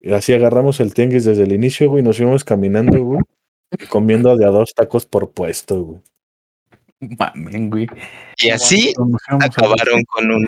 y 0.00 0.12
así 0.12 0.32
agarramos 0.32 0.80
el 0.80 0.94
tianguis 0.94 1.24
desde 1.24 1.42
el 1.44 1.52
inicio, 1.52 1.90
güey, 1.90 2.02
y 2.02 2.04
nos 2.04 2.18
íbamos 2.18 2.44
caminando, 2.44 3.02
güey, 3.02 3.20
y 3.78 3.86
comiendo 3.86 4.36
de 4.36 4.46
a 4.46 4.48
dos 4.48 4.72
tacos 4.74 5.06
por 5.06 5.32
puesto, 5.32 5.82
güey. 5.82 6.00
Mamen, 7.00 7.68
güey. 7.68 7.86
Y 8.38 8.50
así 8.50 8.94
acabaron 9.40 10.02
con 10.04 10.30
un 10.30 10.46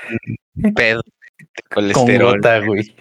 pedo 0.75 1.03
de 1.05 1.63
Con 1.71 1.93
colesterol. 1.93 2.37
gota, 2.37 2.61
güey. 2.61 2.97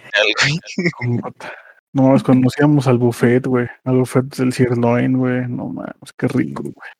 con 0.98 1.16
gota. 1.16 1.52
No, 1.94 2.14
es 2.14 2.22
cuando 2.22 2.44
nos 2.44 2.58
íbamos 2.58 2.86
al 2.86 2.98
buffet, 2.98 3.46
güey. 3.46 3.66
Al 3.84 3.96
buffet 3.96 4.26
del 4.36 4.52
sirloin, 4.52 5.16
güey. 5.16 5.48
No 5.48 5.68
mames, 5.68 6.12
qué 6.16 6.28
rico, 6.28 6.62
güey. 6.62 6.90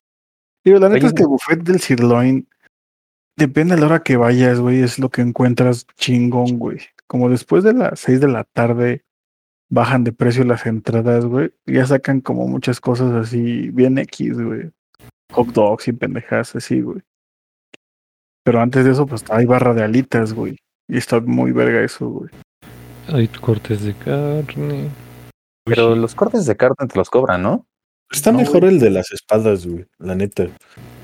Digo, 0.65 0.79
la 0.79 0.89
neta 0.89 1.01
Oye, 1.01 1.07
es 1.09 1.13
que 1.13 1.23
el 1.23 1.29
buffet 1.29 1.63
del 1.63 1.81
sirloin, 1.81 2.49
depende 3.39 3.74
de 3.74 3.80
la 3.80 3.86
hora 3.86 4.03
que 4.03 4.16
vayas, 4.16 4.61
güey, 4.61 4.82
es 4.82 4.99
lo 4.99 5.09
que 5.09 5.22
encuentras 5.22 5.86
chingón, 5.97 6.59
güey. 6.59 6.78
Como 7.07 7.30
después 7.30 7.64
de 7.64 7.72
las 7.72 8.01
6 8.01 8.20
de 8.20 8.28
la 8.28 8.45
tarde 8.45 9.05
bajan 9.70 10.05
de 10.05 10.12
precio 10.12 10.45
las 10.45 10.66
entradas, 10.66 11.24
güey. 11.24 11.53
Ya 11.64 11.86
sacan 11.86 12.20
como 12.20 12.47
muchas 12.49 12.80
cosas 12.80 13.12
así, 13.14 13.70
bien 13.70 13.97
X, 13.99 14.39
güey. 14.39 14.70
Hot 15.32 15.49
dogs 15.49 15.89
y 15.89 15.93
pendejadas 15.93 16.57
así, 16.57 16.80
güey. 16.80 17.01
Pero 18.45 18.61
antes 18.61 18.84
de 18.84 18.93
eso, 18.93 19.07
pues 19.07 19.24
hay 19.30 19.45
barra 19.45 19.72
de 19.72 19.84
alitas, 19.84 20.32
güey. 20.32 20.59
Y 20.89 20.97
está 20.97 21.20
muy 21.20 21.53
verga 21.53 21.82
eso, 21.82 22.09
güey. 22.09 22.30
Hay 23.09 23.28
cortes 23.28 23.84
de 23.84 23.95
carne. 23.95 24.91
Pero 25.64 25.95
los 25.95 26.14
cortes 26.14 26.47
de 26.47 26.57
carne 26.57 26.89
te 26.89 26.99
los 26.99 27.11
cobran, 27.11 27.43
¿no? 27.43 27.66
Está 28.11 28.33
No, 28.33 28.39
mejor 28.39 28.61
güey. 28.61 28.75
el 28.75 28.81
de 28.81 28.91
las 28.91 29.13
espadas, 29.13 29.67
güey, 29.67 29.85
la 29.99 30.15
neta. 30.15 30.47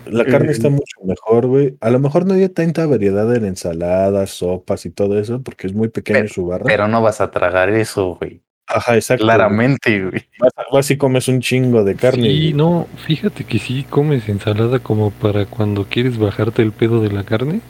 La 0.07 0.23
Eh, 0.23 0.27
carne 0.27 0.53
está 0.53 0.69
mucho 0.71 0.97
mejor, 1.05 1.47
güey. 1.47 1.77
A 1.81 1.91
lo 1.91 1.99
mejor 1.99 2.27
no 2.27 2.35
hay 2.35 2.49
tanta 2.49 2.87
variedad 2.87 3.35
en 3.35 3.45
ensaladas, 3.45 4.31
sopas 4.31 4.85
y 4.87 4.91
todo 4.91 5.19
eso, 5.19 5.43
porque 5.43 5.67
es 5.67 5.75
muy 5.75 5.89
pequeño 5.89 6.29
su 6.29 6.47
barra. 6.47 6.65
Pero 6.67 6.89
no 6.89 7.03
vas 7.03 7.21
a 7.21 7.31
tragar 7.31 7.71
eso, 7.71 8.17
güey. 8.21 8.43
Ajá, 8.67 8.95
exacto. 8.95 9.25
Claramente, 9.25 10.01
güey. 10.01 10.23
Vas, 10.41 10.53
vas 10.73 10.91
y 10.91 10.97
comes 10.97 11.29
un 11.29 11.41
chingo 11.41 11.85
de 11.85 11.95
carne. 11.97 12.23
Sí, 12.23 12.41
güey. 12.41 12.53
no, 12.55 12.87
fíjate 13.07 13.45
que 13.45 13.59
sí 13.59 13.85
comes 13.89 14.27
ensalada 14.29 14.79
como 14.79 15.11
para 15.11 15.45
cuando 15.45 15.85
quieres 15.85 16.17
bajarte 16.19 16.63
el 16.63 16.73
pedo 16.73 17.03
de 17.03 17.11
la 17.13 17.25
carne. 17.25 17.61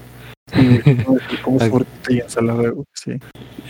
Sí, 0.55 0.81
como 1.43 1.59
fruta 1.59 1.89
y 2.13 2.19
ensalada, 2.21 2.69
güey. 2.71 2.87
Sí. 2.95 3.13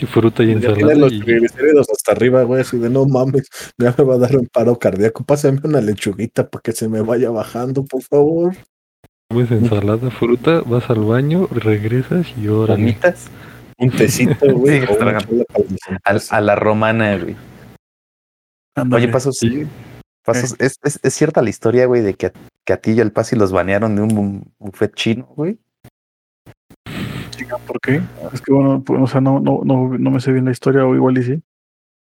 Y 0.01 0.07
fruta 0.07 0.43
y 0.45 0.53
ensalada. 0.53 0.95
los 0.95 1.13
Y, 1.13 1.21
triglicéridos 1.21 1.89
hasta 1.91 2.13
arriba, 2.13 2.43
güey, 2.43 2.61
así 2.61 2.79
de 2.79 2.91
no 2.91 3.07
mames, 3.07 3.49
ya 3.79 3.95
me 3.97 4.05
va 4.05 4.15
a 4.15 4.19
dar 4.19 4.37
un 4.37 4.47
paro 4.47 4.79
cardíaco. 4.79 5.25
Pásame 5.25 5.61
una 5.65 5.81
lechuguita 5.81 6.49
para 6.49 6.63
que 6.63 6.73
se 6.73 6.89
me 6.89 7.01
vaya 7.01 7.31
bajando, 7.31 7.85
por 7.85 8.03
favor. 8.03 8.55
comes 9.31 9.51
ensalada, 9.51 10.11
fruta, 10.11 10.61
vas 10.67 10.89
al 10.91 11.01
baño, 11.05 11.49
regresas 11.51 12.27
y. 12.37 12.47
Vomitas 12.49 13.27
Un 13.79 13.91
tecito, 13.91 14.35
güey. 14.55 14.81
Sí, 14.83 14.87
a, 16.31 16.41
la 16.41 16.55
romana, 16.57 17.17
güey. 17.19 17.37
Oye, 18.93 19.09
Pasos, 19.09 19.39
Sí, 19.39 19.67
Pasos, 20.25 20.57
¿es, 20.59 20.79
es, 20.83 20.99
es 21.03 21.15
cierta 21.15 21.43
la 21.43 21.51
historia, 21.51 21.87
güey, 21.87 22.03
de 22.03 22.15
que, 22.15 22.27
a- 22.27 22.33
que 22.65 22.73
a 22.73 22.77
ti 22.79 22.93
y 22.93 23.01
al 23.01 23.13
Pasi 23.13 23.37
los 23.37 23.53
banearon 23.53 23.95
de 23.97 24.03
un 24.03 24.11
bu- 24.11 24.45
buffet 24.59 24.95
chino, 24.95 25.27
güey. 25.37 25.59
¿Por 27.67 27.81
qué? 27.81 28.01
Es 28.33 28.41
que 28.41 28.53
bueno, 28.53 28.83
pues, 28.85 29.01
o 29.01 29.07
sea, 29.07 29.21
no, 29.21 29.41
no, 29.41 29.61
no, 29.65 29.97
no 29.99 30.11
me 30.11 30.21
sé 30.21 30.33
bien 30.33 30.45
la 30.45 30.51
historia, 30.51 30.85
o 30.87 30.95
igual 30.95 31.19
y 31.19 31.23
sí. 31.23 31.43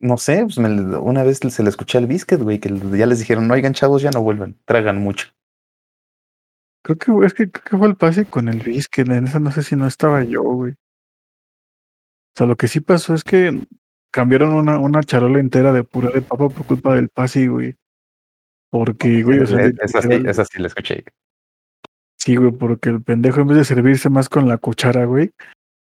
No 0.01 0.17
sé, 0.19 0.43
pues 0.43 0.59
me- 0.59 0.97
una 0.99 1.23
vez 1.23 1.39
se 1.39 1.63
le 1.63 1.69
escuché 1.69 1.99
al 1.99 2.07
Biscuit, 2.07 2.41
güey, 2.41 2.59
que 2.59 2.69
ya 2.97 3.07
les 3.07 3.19
dijeron, 3.21 3.51
oigan, 3.51 3.73
chavos, 3.75 4.03
ya 4.03 4.11
no 4.11 4.23
vuelvan, 4.23 4.57
tragan 4.65 4.99
mucho. 4.99 5.29
Creo 6.83 6.99
que 7.21 7.27
es 7.27 7.33
que 7.35 7.51
creo 7.51 7.65
que 7.65 7.79
fue 7.79 7.89
el 7.89 7.97
pase 7.97 8.27
con 8.27 8.49
el 8.49 8.61
biscuit. 8.61 9.09
En 9.09 9.27
esa 9.27 9.41
no 9.41 9.51
sé 9.51 9.63
si 9.63 9.75
no 9.75 9.87
estaba 9.87 10.23
yo, 10.23 10.43
güey. 10.43 10.73
O 10.73 12.37
sea, 12.37 12.47
lo 12.47 12.57
que 12.57 12.69
sí 12.69 12.81
pasó 12.81 13.15
es 13.15 13.25
que 13.25 13.67
cambiaron 14.13 14.53
una, 14.53 14.79
una 14.79 15.03
charola 15.03 15.39
entera 15.41 15.73
de 15.73 15.85
puré 15.85 16.11
de 16.13 16.21
papa 16.21 16.51
por 16.51 16.67
culpa 16.67 16.95
del 16.95 17.09
pase, 17.09 17.49
güey. 17.49 17.77
Porque, 18.71 19.23
güey, 19.23 19.39
o 19.39 19.47
sea, 19.47 19.65
esa, 19.81 20.03
sí, 20.03 20.09
esa 20.29 20.45
sí 20.45 20.59
la 20.59 20.67
escuché. 20.67 21.05
Sí, 22.25 22.37
güey, 22.37 22.53
porque 22.53 22.89
el 22.89 23.03
pendejo 23.03 23.43
en 23.43 23.49
vez 23.49 23.59
de 23.59 23.65
servirse 23.65 24.09
más 24.09 24.31
con 24.31 24.49
la 24.49 24.57
cuchara, 24.57 25.05
güey, 25.05 25.33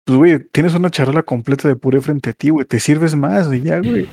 pues, 0.06 0.18
güey, 0.18 0.40
tienes 0.52 0.74
una 0.74 0.90
charola 0.90 1.22
completa 1.22 1.68
de 1.68 1.76
puré 1.76 2.02
frente 2.02 2.32
a 2.32 2.34
ti, 2.34 2.50
güey, 2.50 2.66
te 2.66 2.80
sirves 2.80 3.16
más 3.16 3.54
y 3.54 3.62
ya, 3.62 3.80
güey. 3.80 4.10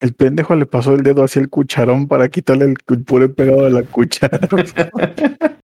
El 0.00 0.12
pendejo 0.12 0.54
le 0.54 0.66
pasó 0.66 0.94
el 0.94 1.02
dedo 1.02 1.24
hacia 1.24 1.40
el 1.40 1.48
cucharón 1.48 2.06
para 2.06 2.28
quitarle 2.28 2.66
el 2.66 2.76
puré 3.04 3.28
pegado 3.28 3.66
a 3.66 3.70
la 3.70 3.82
cuchara. 3.82 4.38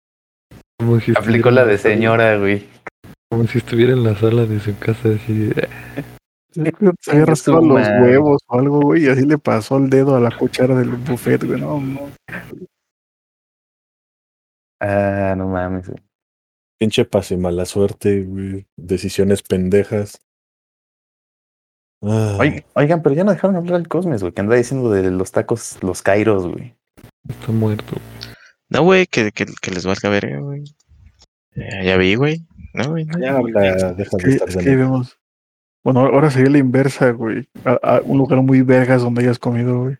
Como 0.78 1.00
si 1.00 1.12
Aplicó 1.16 1.50
la 1.50 1.64
de 1.64 1.78
sala- 1.78 1.94
señora, 1.94 2.36
güey. 2.36 2.64
Como 3.30 3.46
si 3.48 3.58
estuviera 3.58 3.92
en 3.92 4.04
la 4.04 4.14
sala 4.16 4.46
de 4.46 4.60
su 4.60 4.78
casa 4.78 5.08
así. 5.08 5.50
Se 7.00 7.10
había 7.10 7.26
raspado 7.26 7.60
los 7.60 7.88
huevos 7.88 8.40
o 8.46 8.58
algo, 8.58 8.80
güey, 8.80 9.04
y 9.04 9.08
así 9.08 9.26
le 9.26 9.38
pasó 9.38 9.78
el 9.78 9.90
dedo 9.90 10.14
a 10.16 10.20
la 10.20 10.30
cuchara 10.30 10.76
del 10.76 10.90
buffet, 10.90 11.44
güey, 11.44 11.60
no, 11.60 11.80
no. 11.80 12.10
Ah, 14.80 15.34
no 15.36 15.48
mames, 15.48 15.88
güey. 15.88 16.02
Pinche 16.78 17.04
pase 17.04 17.36
mala 17.36 17.64
suerte, 17.64 18.22
güey. 18.22 18.66
Decisiones 18.76 19.42
pendejas. 19.42 20.20
Ah, 22.02 22.36
Oigan, 22.38 22.64
oigan, 22.74 23.02
pero 23.02 23.14
ya 23.16 23.24
no 23.24 23.32
dejaron 23.32 23.56
hablar 23.56 23.74
al 23.74 23.88
Cosmes, 23.88 24.22
güey, 24.22 24.32
que 24.32 24.40
anda 24.40 24.54
diciendo 24.54 24.90
de 24.90 25.10
los 25.10 25.32
tacos, 25.32 25.82
los 25.82 26.02
Kairos, 26.02 26.46
güey. 26.46 26.76
Está 27.28 27.50
muerto. 27.50 27.96
No, 28.68 28.84
güey, 28.84 29.06
que, 29.06 29.32
que, 29.32 29.46
que 29.46 29.70
les 29.72 29.84
valga 29.84 30.08
verga, 30.08 30.38
güey. 30.38 30.64
Ya, 31.56 31.82
ya 31.82 31.96
vi, 31.96 32.14
güey. 32.14 32.46
No, 32.74 32.90
güey. 32.90 33.04
no. 33.04 33.18
ya 33.18 33.36
habla, 33.36 33.60
deja 33.94 34.16
de 34.16 34.30
estar 34.30 34.48
es 34.48 34.56
que 34.56 34.76
vemos. 34.76 35.18
Bueno, 35.82 36.00
ahora 36.00 36.30
sería 36.30 36.50
la 36.50 36.58
inversa, 36.58 37.10
güey. 37.10 37.48
A, 37.64 37.96
a 37.96 38.00
un 38.04 38.18
lugar 38.18 38.42
muy 38.42 38.62
vergas 38.62 39.02
donde 39.02 39.22
hayas 39.22 39.38
comido, 39.38 39.80
güey. 39.80 39.96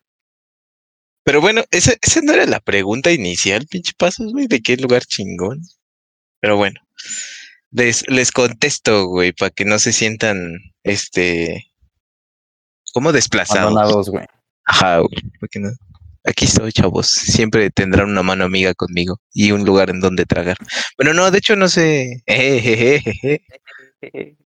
Pero 1.28 1.42
bueno, 1.42 1.62
esa, 1.70 1.92
esa 2.00 2.22
no 2.22 2.32
era 2.32 2.46
la 2.46 2.58
pregunta 2.58 3.12
inicial, 3.12 3.66
pinche 3.66 3.92
pasos, 3.98 4.32
güey, 4.32 4.46
de 4.46 4.62
qué 4.62 4.78
lugar 4.78 5.04
chingón. 5.04 5.60
Pero 6.40 6.56
bueno, 6.56 6.80
les, 7.70 8.08
les 8.08 8.32
contesto, 8.32 9.08
güey, 9.08 9.34
para 9.34 9.50
que 9.50 9.66
no 9.66 9.78
se 9.78 9.92
sientan, 9.92 10.56
este, 10.84 11.66
como 12.94 13.12
desplazados. 13.12 13.72
Abandonados, 13.72 14.08
güey. 14.08 14.24
Ajá, 14.64 15.00
güey, 15.00 15.20
porque 15.38 15.58
no. 15.58 15.68
Aquí 16.24 16.46
estoy, 16.46 16.72
chavos. 16.72 17.08
Siempre 17.08 17.68
tendrán 17.68 18.08
una 18.08 18.22
mano 18.22 18.46
amiga 18.46 18.72
conmigo 18.72 19.20
y 19.34 19.52
un 19.52 19.66
lugar 19.66 19.90
en 19.90 20.00
donde 20.00 20.24
tragar. 20.24 20.56
Bueno, 20.96 21.12
no, 21.12 21.30
de 21.30 21.36
hecho 21.36 21.56
no 21.56 21.68
sé. 21.68 22.22
Ejejejeje. 22.24 23.44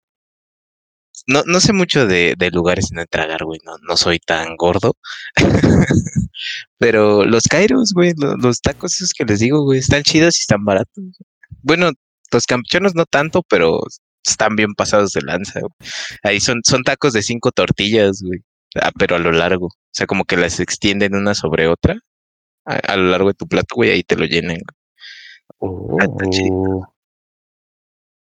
No, 1.29 1.43
no 1.45 1.59
sé 1.59 1.73
mucho 1.73 2.07
de, 2.07 2.33
de 2.37 2.49
lugares 2.51 2.91
en 2.91 2.95
donde 2.97 3.07
tragar, 3.07 3.43
güey. 3.45 3.59
No, 3.63 3.73
no 3.87 3.95
soy 3.97 4.19
tan 4.19 4.55
gordo. 4.57 4.95
Pero 6.77 7.25
los 7.25 7.43
Kairos, 7.43 7.93
güey, 7.93 8.13
lo- 8.17 8.35
los, 8.37 8.61
tacos 8.61 8.93
esos 8.95 9.13
que 9.13 9.25
les 9.25 9.39
digo, 9.39 9.63
güey, 9.63 9.79
están 9.79 10.03
chidos 10.03 10.39
y 10.39 10.41
están 10.41 10.63
baratos. 10.65 11.03
Bueno, 11.61 11.91
los 12.31 12.45
campeones 12.45 12.95
no 12.95 13.05
tanto, 13.05 13.43
pero 13.43 13.79
están 14.25 14.55
bien 14.55 14.73
pasados 14.75 15.11
de 15.13 15.21
lanza, 15.21 15.59
güey. 15.59 15.71
Ahí 16.23 16.39
son, 16.39 16.61
son 16.65 16.83
tacos 16.83 17.13
de 17.13 17.21
cinco 17.23 17.51
tortillas, 17.51 18.21
güey. 18.23 18.41
Ah, 18.81 18.91
pero 18.97 19.15
a 19.15 19.19
lo 19.19 19.31
largo. 19.31 19.67
O 19.67 19.71
sea, 19.91 20.07
como 20.07 20.25
que 20.25 20.37
las 20.37 20.59
extienden 20.59 21.15
una 21.15 21.33
sobre 21.35 21.67
otra. 21.67 21.99
A, 22.65 22.75
a 22.75 22.97
lo 22.97 23.09
largo 23.09 23.29
de 23.29 23.33
tu 23.35 23.47
plato, 23.47 23.75
güey, 23.75 23.91
ahí 23.91 24.03
te 24.03 24.15
lo 24.15 24.25
llenan. 24.25 24.57
güey. 25.59 25.97
Ah, 26.01 26.05
está 26.05 26.29
chido. 26.29 26.93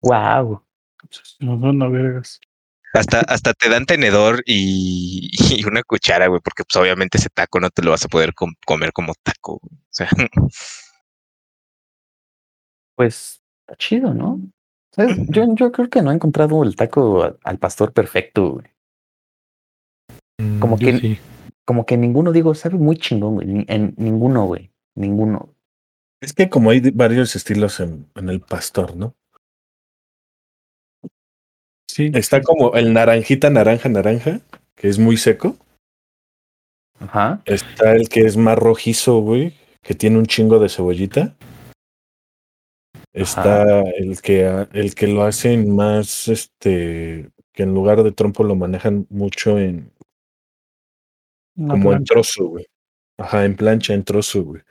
wow. 0.02 0.62
No 1.40 1.60
son 1.60 1.78
no 1.78 1.90
vergas. 1.90 2.40
Hasta, 2.94 3.20
hasta 3.20 3.52
te 3.54 3.68
dan 3.68 3.86
tenedor 3.86 4.42
y, 4.46 5.30
y 5.56 5.64
una 5.66 5.82
cuchara, 5.82 6.28
güey, 6.28 6.40
porque 6.40 6.62
pues 6.64 6.76
obviamente 6.80 7.18
ese 7.18 7.28
taco 7.28 7.58
no 7.60 7.68
te 7.70 7.82
lo 7.82 7.90
vas 7.90 8.04
a 8.04 8.08
poder 8.08 8.32
com- 8.34 8.54
comer 8.64 8.92
como 8.92 9.12
taco. 9.22 9.58
güey. 9.60 9.74
O 9.80 9.88
sea, 9.90 10.08
Pues 12.96 13.42
está 13.66 13.76
chido, 13.76 14.14
¿no? 14.14 14.40
¿Sabes? 14.92 15.16
Yo, 15.28 15.44
yo 15.56 15.72
creo 15.72 15.90
que 15.90 16.02
no 16.02 16.12
he 16.12 16.14
encontrado 16.14 16.62
el 16.62 16.76
taco 16.76 17.36
al 17.42 17.58
pastor 17.58 17.92
perfecto, 17.92 18.52
güey. 18.52 18.66
Mm, 20.40 20.60
Como 20.60 20.78
yo 20.78 20.86
que- 20.92 20.98
sí. 20.98 21.18
Como 21.66 21.86
que 21.86 21.96
ninguno, 21.96 22.30
digo, 22.30 22.54
sabe 22.54 22.76
muy 22.76 22.96
chingón, 22.98 23.36
güey. 23.36 23.46
Ni- 23.46 23.64
En 23.68 23.94
ninguno, 23.96 24.44
güey. 24.44 24.70
Ninguno. 24.94 25.54
Es 26.20 26.32
que 26.34 26.48
como 26.50 26.70
hay 26.70 26.80
varios 26.90 27.34
estilos 27.34 27.80
en, 27.80 28.08
en 28.14 28.28
el 28.28 28.40
pastor, 28.40 28.94
¿no? 28.96 29.16
Sí. 31.94 32.10
Está 32.12 32.42
como 32.42 32.74
el 32.74 32.92
naranjita, 32.92 33.50
naranja, 33.50 33.88
naranja, 33.88 34.40
que 34.74 34.88
es 34.88 34.98
muy 34.98 35.16
seco. 35.16 35.56
Ajá. 36.98 37.40
Está 37.44 37.92
el 37.92 38.08
que 38.08 38.22
es 38.22 38.36
más 38.36 38.58
rojizo, 38.58 39.20
güey, 39.20 39.54
que 39.80 39.94
tiene 39.94 40.18
un 40.18 40.26
chingo 40.26 40.58
de 40.58 40.68
cebollita. 40.68 41.36
Está 43.12 43.82
el 43.82 44.20
que 44.20 44.66
el 44.72 44.96
que 44.96 45.06
lo 45.06 45.22
hacen 45.22 45.72
más, 45.72 46.26
este, 46.26 47.30
que 47.52 47.62
en 47.62 47.72
lugar 47.72 48.02
de 48.02 48.10
trompo 48.10 48.42
lo 48.42 48.56
manejan 48.56 49.06
mucho 49.08 49.60
en 49.60 49.92
Una 51.54 51.74
como 51.74 51.92
en 51.92 52.02
trozo, 52.02 52.46
güey. 52.46 52.66
Ajá, 53.18 53.44
en 53.44 53.54
plancha, 53.54 53.94
en 53.94 54.02
trozo, 54.02 54.42
güey. 54.42 54.62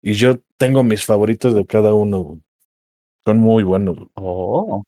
Y 0.00 0.14
yo 0.14 0.38
tengo 0.56 0.82
mis 0.82 1.04
favoritos 1.04 1.54
de 1.54 1.66
cada 1.66 1.92
uno, 1.92 2.20
güey. 2.20 2.40
Son 3.26 3.36
muy 3.36 3.62
buenos, 3.62 3.96
güey. 3.96 4.08
Oh. 4.14 4.84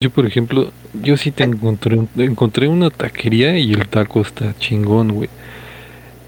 Yo, 0.00 0.10
por 0.10 0.26
ejemplo, 0.26 0.70
yo 1.02 1.16
sí 1.16 1.32
te 1.32 1.42
encontré, 1.42 1.98
encontré 2.18 2.68
una 2.68 2.88
taquería 2.88 3.58
y 3.58 3.72
el 3.72 3.88
taco 3.88 4.20
está 4.20 4.56
chingón, 4.56 5.10
güey. 5.10 5.28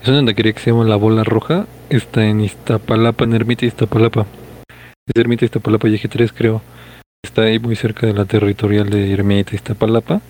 Es 0.03 0.09
una 0.09 0.27
taquería 0.27 0.53
que 0.53 0.59
se 0.59 0.73
llama 0.73 0.85
La 0.85 0.97
Bola 0.97 1.23
Roja. 1.23 1.69
Está 1.89 2.27
en 2.27 2.41
Iztapalapa, 2.41 3.23
en 3.23 3.35
Ermita 3.35 3.67
Iztapalapa. 3.67 4.27
Es 5.07 5.15
Ermita 5.15 5.45
Iztapalapa 5.45 5.89
y 5.89 5.95
Eje 5.95 6.09
3, 6.09 6.33
creo. 6.33 6.63
Está 7.25 7.43
ahí 7.43 7.61
muy 7.61 7.77
cerca 7.77 8.09
de 8.09 8.13
la 8.13 8.25
territorial 8.25 8.91
de 8.91 9.13
Ermita 9.13 9.55
Iztapalapa. 9.55 10.21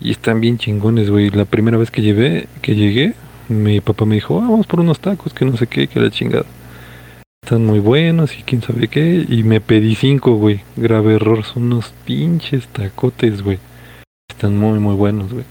Y 0.00 0.10
están 0.10 0.40
bien 0.40 0.56
chingones, 0.56 1.10
güey. 1.10 1.28
La 1.28 1.44
primera 1.44 1.76
vez 1.76 1.90
que 1.90 2.00
llevé, 2.00 2.48
que 2.62 2.74
llegué, 2.74 3.12
mi 3.50 3.82
papá 3.82 4.06
me 4.06 4.14
dijo, 4.14 4.40
"Ah, 4.40 4.48
vamos 4.48 4.66
por 4.66 4.80
unos 4.80 4.98
tacos, 4.98 5.34
que 5.34 5.44
no 5.44 5.58
sé 5.58 5.66
qué, 5.66 5.88
que 5.88 6.00
la 6.00 6.10
chingada. 6.10 6.46
Están 7.44 7.66
muy 7.66 7.80
buenos 7.80 8.38
y 8.38 8.42
quién 8.44 8.62
sabe 8.62 8.88
qué. 8.88 9.24
Y 9.28 9.42
me 9.42 9.60
pedí 9.60 9.94
cinco, 9.94 10.36
güey. 10.36 10.60
Grave 10.76 11.16
error, 11.16 11.44
son 11.44 11.64
unos 11.64 11.90
pinches 12.04 12.68
tacotes, 12.68 13.42
güey. 13.42 13.58
Están 14.30 14.56
muy, 14.56 14.78
muy 14.78 14.94
buenos, 14.94 15.32
güey. 15.32 15.44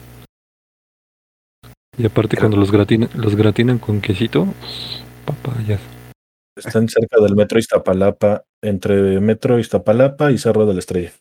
Y 1.97 2.05
aparte 2.05 2.37
cuando 2.37 2.57
los 2.57 2.71
gratinan, 2.71 3.09
los 3.15 3.35
gratinan 3.35 3.77
con 3.77 3.99
quesito, 4.01 4.47
papayas. 5.25 5.81
Están 6.57 6.87
cerca 6.87 7.19
del 7.21 7.35
metro 7.35 7.59
Iztapalapa, 7.59 8.43
entre 8.63 9.19
metro 9.19 9.59
Iztapalapa 9.59 10.31
y 10.31 10.37
Cerro 10.37 10.65
de 10.65 10.73
la 10.73 10.79
Estrella. 10.79 11.11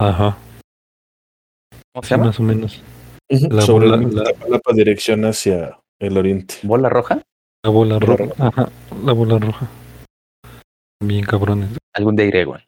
Ajá, 0.00 0.36
¿Cómo 1.92 2.02
se 2.02 2.08
sí, 2.08 2.14
llama? 2.14 2.24
más 2.26 2.40
o 2.40 2.42
menos. 2.42 2.82
La 3.28 3.62
Sobre 3.62 3.88
bola- 3.88 3.96
la- 4.06 4.22
Iztapalapa 4.30 4.72
dirección 4.72 5.24
hacia 5.24 5.78
el 6.00 6.16
oriente. 6.16 6.54
¿Bola 6.62 6.88
roja? 6.88 7.22
La 7.66 7.72
bola 7.72 7.98
roja. 7.98 8.32
Ajá, 8.38 8.68
la 9.04 9.12
bola 9.12 9.38
roja. 9.40 9.66
Bien 11.02 11.24
cabrones. 11.24 11.70
Algún 11.94 12.14
día 12.14 12.26
iré, 12.26 12.44
güey. 12.44 12.62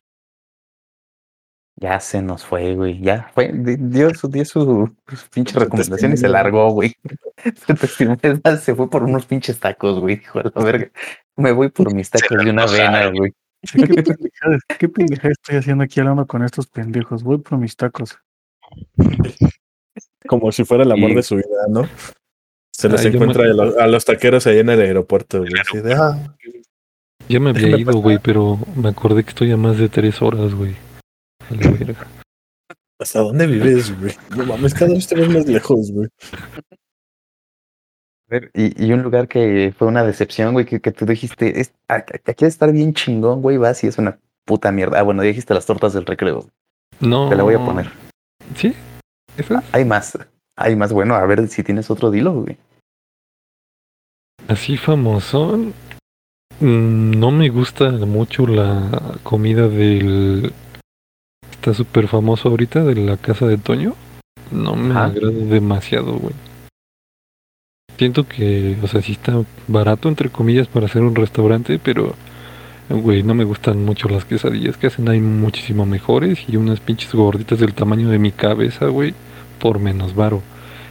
Ya 1.81 2.01
se 2.01 2.21
nos 2.21 2.45
fue, 2.45 2.75
güey. 2.75 3.01
Ya 3.01 3.31
fue. 3.33 3.53
di- 3.53 3.77
Dio 3.79 4.13
su, 4.13 4.27
dio 4.27 4.45
su 4.45 4.91
pinche 5.33 5.57
recomendación 5.57 6.15
y 6.15 6.17
se 6.17 6.29
largó, 6.29 6.71
güey. 6.73 6.97
Se 8.61 8.75
fue 8.75 8.91
por 8.91 9.05
unos 9.05 9.25
pinches 9.27 9.61
tacos, 9.61 10.01
güey. 10.01 10.17
Dijo, 10.17 10.41
a 10.41 10.51
la 10.53 10.65
verga. 10.65 10.91
Me 11.37 11.53
voy 11.53 11.69
por 11.69 11.95
mis 11.95 12.11
tacos 12.11 12.45
de 12.45 12.51
una 12.51 12.65
avena, 12.65 13.07
güey. 13.11 13.33
¿Qué 13.73 13.87
pendejada, 14.03 14.59
qué 14.81 14.89
pendejada 14.89 15.31
estoy 15.31 15.57
haciendo 15.59 15.85
aquí 15.85 16.01
hablando 16.01 16.27
con 16.27 16.43
estos 16.43 16.67
pendejos? 16.67 17.23
Voy 17.23 17.39
por 17.39 17.57
mis 17.59 17.77
tacos. 17.77 18.19
Como 20.27 20.51
si 20.51 20.65
fuera 20.65 20.83
el 20.83 20.91
amor 20.91 21.13
Y- 21.13 21.15
de 21.15 21.23
su 21.23 21.37
vida, 21.37 21.47
¿no? 21.69 21.83
Se 22.79 22.89
los 22.89 23.03
yo 23.03 23.11
me- 23.11 23.17
encuentra 23.17 23.45
a, 23.45 23.49
los, 23.49 23.77
a 23.77 23.87
los 23.89 24.05
taqueros 24.05 24.47
ahí 24.47 24.59
en 24.61 24.69
el 24.71 24.81
aeropuerto, 24.81 25.39
güey. 25.41 25.51
Así 25.61 25.79
de, 25.79 25.95
ah, 25.95 26.37
Ya 27.29 27.41
me 27.41 27.51
había 27.51 27.77
ido, 27.77 27.93
güey, 27.99 28.19
pero 28.19 28.59
me 28.77 28.89
acordé 28.89 29.25
que 29.25 29.31
estoy 29.31 29.51
a 29.51 29.57
más 29.57 29.79
de 29.79 29.89
tres 29.89 30.23
horas, 30.23 30.55
güey. 30.55 30.77
A 31.51 31.55
la 31.55 31.71
verga. 31.73 32.07
¿Hasta 33.01 33.21
dónde 33.21 33.47
vives, 33.47 33.99
güey? 34.01 34.13
No 34.37 34.45
mames, 34.47 34.75
cada 34.75 34.93
vez 34.93 35.07
te 35.09 35.15
ves 35.17 35.29
más 35.29 35.47
lejos, 35.47 35.91
güey. 35.93 36.09
A 38.31 38.31
ver, 38.31 38.51
Y, 38.55 38.85
y 38.87 38.93
un 38.93 39.03
lugar 39.03 39.27
que 39.29 39.75
fue 39.77 39.89
una 39.89 40.05
decepción, 40.05 40.53
güey, 40.53 40.67
que, 40.67 40.81
que 40.81 40.93
tú 40.93 41.07
dijiste, 41.07 41.61
es, 41.61 41.73
a- 41.89 41.95
a- 41.95 41.99
aquí 41.99 42.35
debe 42.39 42.49
estar 42.49 42.71
bien 42.73 42.93
chingón, 42.95 43.41
güey, 43.43 43.57
vas 43.57 43.83
y 43.85 43.87
es 43.89 43.99
una 43.99 44.19
puta 44.45 44.71
mierda. 44.71 44.99
Ah, 45.01 45.03
bueno, 45.03 45.23
dijiste 45.23 45.55
las 45.55 45.67
tortas 45.67 45.93
del 45.95 46.07
recreo. 46.07 46.47
No. 47.01 47.29
Te 47.29 47.37
la 47.37 47.43
voy 47.43 47.55
a 47.55 47.65
poner. 47.65 47.91
¿Sí? 48.55 48.75
¿Esa? 49.37 49.63
Hay 49.73 49.85
más. 49.85 50.17
Hay 50.57 50.75
más. 50.77 50.93
Bueno, 50.93 51.15
a 51.15 51.25
ver 51.27 51.47
si 51.49 51.63
tienes 51.63 51.91
otro 51.91 52.11
dilo, 52.11 52.33
güey. 52.43 52.57
Así 54.49 54.77
famosón. 54.77 55.75
mm, 56.61 57.11
No 57.19 57.31
me 57.31 57.49
gusta 57.51 57.91
mucho 57.93 58.47
la 58.47 59.19
comida 59.23 59.69
del. 59.69 60.53
Está 61.51 61.75
súper 61.75 62.09
famoso 62.09 62.49
ahorita 62.49 62.85
de 62.85 62.95
la 62.95 63.17
casa 63.17 63.47
de 63.47 63.59
Toño. 63.59 63.95
No 64.51 64.75
me 64.77 64.93
Ajá. 64.95 65.07
agrada 65.07 65.31
demasiado, 65.33 66.15
güey. 66.15 66.35
siento 67.99 68.29
que, 68.29 68.77
o 68.81 68.87
sea, 68.87 69.03
sí 69.03 69.13
está 69.13 69.43
barato, 69.67 70.09
entre 70.09 70.31
comillas, 70.31 70.69
para 70.69 70.87
hacer 70.87 71.03
un 71.03 71.17
restaurante, 71.17 71.81
pero, 71.81 72.15
güey, 72.89 73.25
no 73.25 73.35
me 73.35 73.43
gustan 73.43 73.85
mucho 73.85 74.09
las 74.09 74.25
quesadillas 74.25 74.77
que 74.77 74.87
hacen. 74.87 75.09
Hay 75.09 75.21
muchísimo 75.21 75.85
mejores 75.85 76.39
y 76.49 76.57
unas 76.57 76.79
pinches 76.79 77.13
gorditas 77.13 77.59
del 77.59 77.75
tamaño 77.75 78.09
de 78.09 78.21
mi 78.21 78.31
cabeza, 78.31 78.87
güey, 78.87 79.15
por 79.59 79.81
menos 79.81 80.15
varo. 80.15 80.43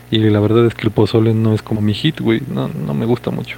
Y 0.10 0.20
la 0.20 0.40
verdad 0.40 0.66
es 0.66 0.74
que 0.74 0.84
el 0.84 0.92
pozole 0.92 1.34
no 1.34 1.54
es 1.54 1.62
como 1.62 1.82
mi 1.82 1.94
hit, 1.94 2.20
güey. 2.22 2.42
No, 2.50 2.68
no 2.68 2.94
me 2.94 3.06
gusta 3.06 3.30
mucho. 3.32 3.58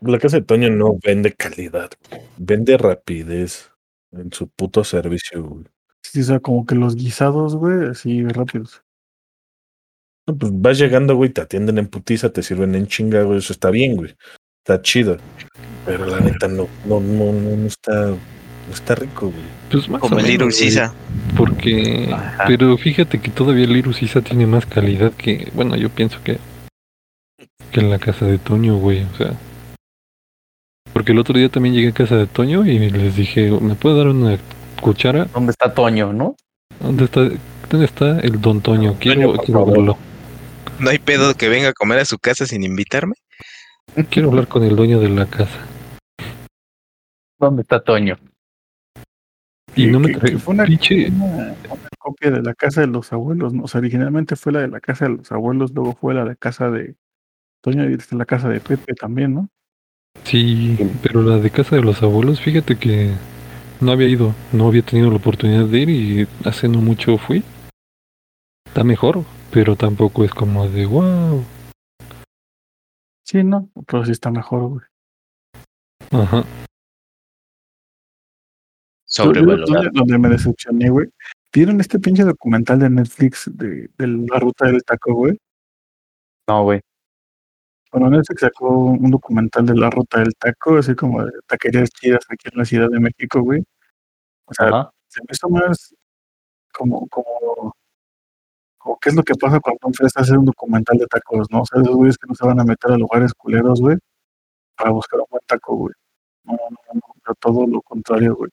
La 0.00 0.18
casa 0.18 0.38
de 0.38 0.42
Toño 0.44 0.70
no 0.70 0.98
vende 1.02 1.32
calidad, 1.32 1.90
güey. 2.10 2.22
vende 2.36 2.76
rapidez 2.76 3.70
en 4.12 4.32
su 4.32 4.48
puto 4.48 4.84
servicio. 4.84 5.42
güey. 5.42 5.64
Sí, 6.02 6.20
o 6.20 6.24
sea, 6.24 6.40
como 6.40 6.66
que 6.66 6.74
los 6.74 6.94
guisados, 6.94 7.56
güey, 7.56 7.88
así 7.88 8.22
rápidos. 8.26 8.82
No, 10.26 10.36
pues 10.36 10.52
vas 10.54 10.78
llegando, 10.78 11.14
güey, 11.14 11.30
te 11.30 11.40
atienden 11.40 11.78
en 11.78 11.88
putiza, 11.88 12.32
te 12.32 12.42
sirven 12.42 12.74
en 12.74 12.86
chinga, 12.86 13.22
güey, 13.22 13.38
eso 13.38 13.52
está 13.52 13.70
bien, 13.70 13.96
güey. 13.96 14.14
Está 14.64 14.82
chido. 14.82 15.18
Pero 15.84 16.06
la 16.06 16.20
neta 16.20 16.48
no, 16.48 16.68
no, 16.84 17.00
no, 17.00 17.32
no, 17.32 17.56
no 17.56 17.66
está, 17.66 18.16
está 18.72 18.94
rico, 18.94 19.30
güey. 19.30 19.44
Pues 19.70 19.88
más 19.88 20.00
Como 20.00 20.16
o 20.16 20.18
el 20.18 20.26
menos, 20.26 20.56
Sisa. 20.56 20.92
Porque, 21.36 22.10
Ajá. 22.12 22.44
pero 22.46 22.76
fíjate 22.76 23.20
que 23.20 23.30
todavía 23.30 23.64
el 23.64 23.72
Little 23.72 23.94
Sisa 23.94 24.20
tiene 24.20 24.46
más 24.46 24.66
calidad 24.66 25.12
que, 25.12 25.50
bueno, 25.54 25.76
yo 25.76 25.88
pienso 25.90 26.18
que, 26.22 26.38
que 27.72 27.80
en 27.80 27.90
la 27.90 27.98
casa 27.98 28.26
de 28.26 28.38
Toño, 28.38 28.76
güey, 28.76 29.04
o 29.04 29.16
sea. 29.16 29.34
Porque 30.92 31.12
el 31.12 31.18
otro 31.18 31.38
día 31.38 31.48
también 31.48 31.74
llegué 31.74 31.88
a 31.88 31.92
casa 31.92 32.16
de 32.16 32.26
Toño 32.26 32.64
y 32.64 32.78
les 32.90 33.16
dije, 33.16 33.50
¿me 33.60 33.74
puede 33.74 33.98
dar 33.98 34.08
una 34.08 34.38
cuchara? 34.80 35.26
¿Dónde 35.32 35.50
está 35.50 35.72
Toño, 35.74 36.12
no? 36.12 36.36
¿Dónde 36.80 37.04
está, 37.04 37.28
dónde 37.68 37.86
está 37.86 38.20
el 38.20 38.40
Don 38.40 38.60
Toño? 38.60 38.96
Quiero, 38.98 39.32
Toño, 39.32 39.42
quiero 39.42 39.66
verlo. 39.66 39.98
No 40.78 40.90
hay 40.90 40.98
pedo 40.98 41.34
que 41.34 41.48
venga 41.48 41.68
a 41.68 41.72
comer 41.72 41.98
a 41.98 42.04
su 42.04 42.18
casa 42.18 42.46
sin 42.46 42.62
invitarme. 42.62 43.14
Quiero 44.10 44.28
hablar 44.28 44.48
con 44.48 44.62
el 44.62 44.76
dueño 44.76 45.00
de 45.00 45.08
la 45.08 45.26
casa. 45.26 45.66
¿Dónde 47.38 47.62
está 47.62 47.80
Toño? 47.80 48.18
Y 49.76 49.84
Que- 49.86 49.92
no 49.92 50.00
me 50.00 50.12
que- 50.12 50.18
que 50.20 50.38
fue 50.38 50.54
una, 50.54 50.64
pinche. 50.64 51.08
una- 51.10 51.26
una 51.70 51.88
copia 51.98 52.30
de 52.30 52.42
la 52.42 52.54
casa 52.54 52.80
de 52.80 52.86
los 52.86 53.12
abuelos, 53.12 53.52
¿no? 53.52 53.64
O 53.64 53.68
sea, 53.68 53.78
originalmente 53.80 54.34
fue 54.36 54.52
la 54.52 54.60
de 54.60 54.68
la 54.68 54.80
casa 54.80 55.04
de 55.06 55.16
los 55.16 55.30
abuelos, 55.30 55.72
luego 55.74 55.94
fue 55.94 56.14
la 56.14 56.24
de 56.24 56.36
casa 56.36 56.70
de 56.70 56.96
Toño 57.62 57.84
y 57.90 57.98
la 58.12 58.24
casa 58.24 58.48
de 58.48 58.60
Pepe 58.60 58.94
también, 58.94 59.34
¿no? 59.34 59.48
Sí, 60.24 60.78
pero 61.02 61.22
la 61.22 61.36
de 61.38 61.50
casa 61.50 61.76
de 61.76 61.82
los 61.82 62.02
abuelos, 62.02 62.40
fíjate 62.40 62.76
que 62.78 63.10
no 63.80 63.92
había 63.92 64.08
ido, 64.08 64.34
no 64.52 64.68
había 64.68 64.82
tenido 64.82 65.10
la 65.10 65.16
oportunidad 65.16 65.66
de 65.66 65.78
ir 65.80 65.90
y 65.90 66.28
hace 66.44 66.68
no 66.68 66.80
mucho 66.80 67.18
fui. 67.18 67.42
Está 68.66 68.82
mejor, 68.82 69.24
pero 69.52 69.76
tampoco 69.76 70.24
es 70.24 70.30
como 70.32 70.68
de 70.68 70.86
wow. 70.86 71.44
Sí, 73.24 73.42
¿no? 73.44 73.68
Pero 73.86 74.04
sí 74.06 74.12
está 74.12 74.30
mejor, 74.30 74.68
güey. 74.68 74.84
Ajá. 76.12 76.44
Sobrevalorado. 79.16 79.90
donde, 79.92 80.18
me 80.18 80.28
decepcioné, 80.28 80.90
güey. 80.90 81.08
¿Vieron 81.52 81.80
este 81.80 81.98
pinche 81.98 82.24
documental 82.24 82.78
de 82.78 82.90
Netflix 82.90 83.50
de, 83.52 83.88
de 83.96 84.06
la 84.06 84.38
ruta 84.38 84.66
del 84.66 84.82
taco, 84.84 85.14
güey? 85.14 85.38
No, 86.48 86.64
güey. 86.64 86.80
Bueno, 87.92 88.10
Netflix 88.10 88.40
sacó 88.40 88.68
un 88.68 89.10
documental 89.10 89.64
de 89.64 89.74
la 89.74 89.88
ruta 89.90 90.18
del 90.18 90.34
taco, 90.34 90.76
así 90.76 90.94
como 90.94 91.24
de 91.24 91.32
taquerías 91.46 91.88
chidas 91.90 92.20
aquí 92.28 92.48
en 92.52 92.58
la 92.58 92.64
Ciudad 92.64 92.90
de 92.90 93.00
México, 93.00 93.40
güey. 93.40 93.62
O 94.46 94.54
sea, 94.54 94.68
Ajá. 94.68 94.90
se 95.08 95.20
me 95.22 95.28
hizo 95.30 95.48
más 95.48 95.94
como, 96.72 97.06
como, 97.08 97.74
como 98.78 98.98
qué 99.00 99.08
es 99.10 99.14
lo 99.14 99.22
que 99.22 99.34
pasa 99.34 99.60
cuando 99.60 99.80
un 99.84 99.94
fresa 99.94 100.20
hace 100.20 100.36
un 100.36 100.44
documental 100.44 100.98
de 100.98 101.06
tacos, 101.06 101.48
¿no? 101.50 101.62
O 101.62 101.66
sea, 101.66 101.80
esos 101.80 101.96
güeyes 101.96 102.18
que 102.18 102.26
no 102.28 102.34
se 102.34 102.46
van 102.46 102.60
a 102.60 102.64
meter 102.64 102.92
a 102.92 102.98
lugares 102.98 103.32
culeros, 103.34 103.80
güey, 103.80 103.96
para 104.76 104.90
buscar 104.90 105.20
un 105.20 105.26
buen 105.30 105.42
taco, 105.46 105.76
güey. 105.76 105.94
No, 106.44 106.52
no, 106.52 106.78
no, 106.94 107.00
no, 107.26 107.34
todo 107.40 107.66
lo 107.66 107.82
contrario, 107.82 108.36
güey. 108.36 108.50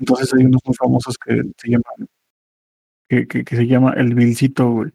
Entonces 0.00 0.32
hay 0.34 0.46
unos 0.46 0.62
muy 0.64 0.74
famosos 0.74 1.16
que 1.18 1.42
se 1.56 1.68
llaman, 1.68 2.08
que, 3.08 3.28
que, 3.28 3.44
que 3.44 3.56
se 3.56 3.66
llama 3.66 3.92
El 3.92 4.14
Vilcito, 4.14 4.70
güey. 4.70 4.90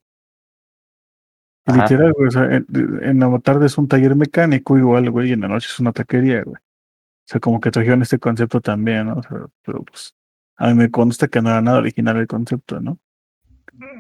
Ajá. 1.65 1.83
Literal, 1.83 2.13
güey, 2.13 2.27
o 2.27 2.31
sea, 2.31 2.45
en, 2.45 2.65
en 3.01 3.19
la 3.19 3.39
tarde 3.39 3.67
es 3.67 3.77
un 3.77 3.87
taller 3.87 4.15
mecánico 4.15 4.77
igual, 4.77 5.09
güey, 5.11 5.29
y 5.29 5.33
en 5.33 5.41
la 5.41 5.47
noche 5.47 5.67
es 5.71 5.79
una 5.79 5.93
taquería, 5.93 6.43
güey. 6.43 6.57
O 6.57 7.27
sea, 7.27 7.39
como 7.39 7.59
que 7.59 7.71
trajeron 7.71 8.01
este 8.01 8.19
concepto 8.19 8.61
también, 8.61 9.07
¿no? 9.07 9.15
O 9.15 9.23
sea, 9.23 9.47
pero 9.63 9.83
pues, 9.83 10.15
a 10.57 10.67
mí 10.67 10.73
me 10.75 10.91
consta 10.91 11.27
que 11.27 11.41
no 11.41 11.49
era 11.49 11.61
nada 11.61 11.79
original 11.79 12.17
el 12.17 12.27
concepto, 12.27 12.79
¿no? 12.81 12.99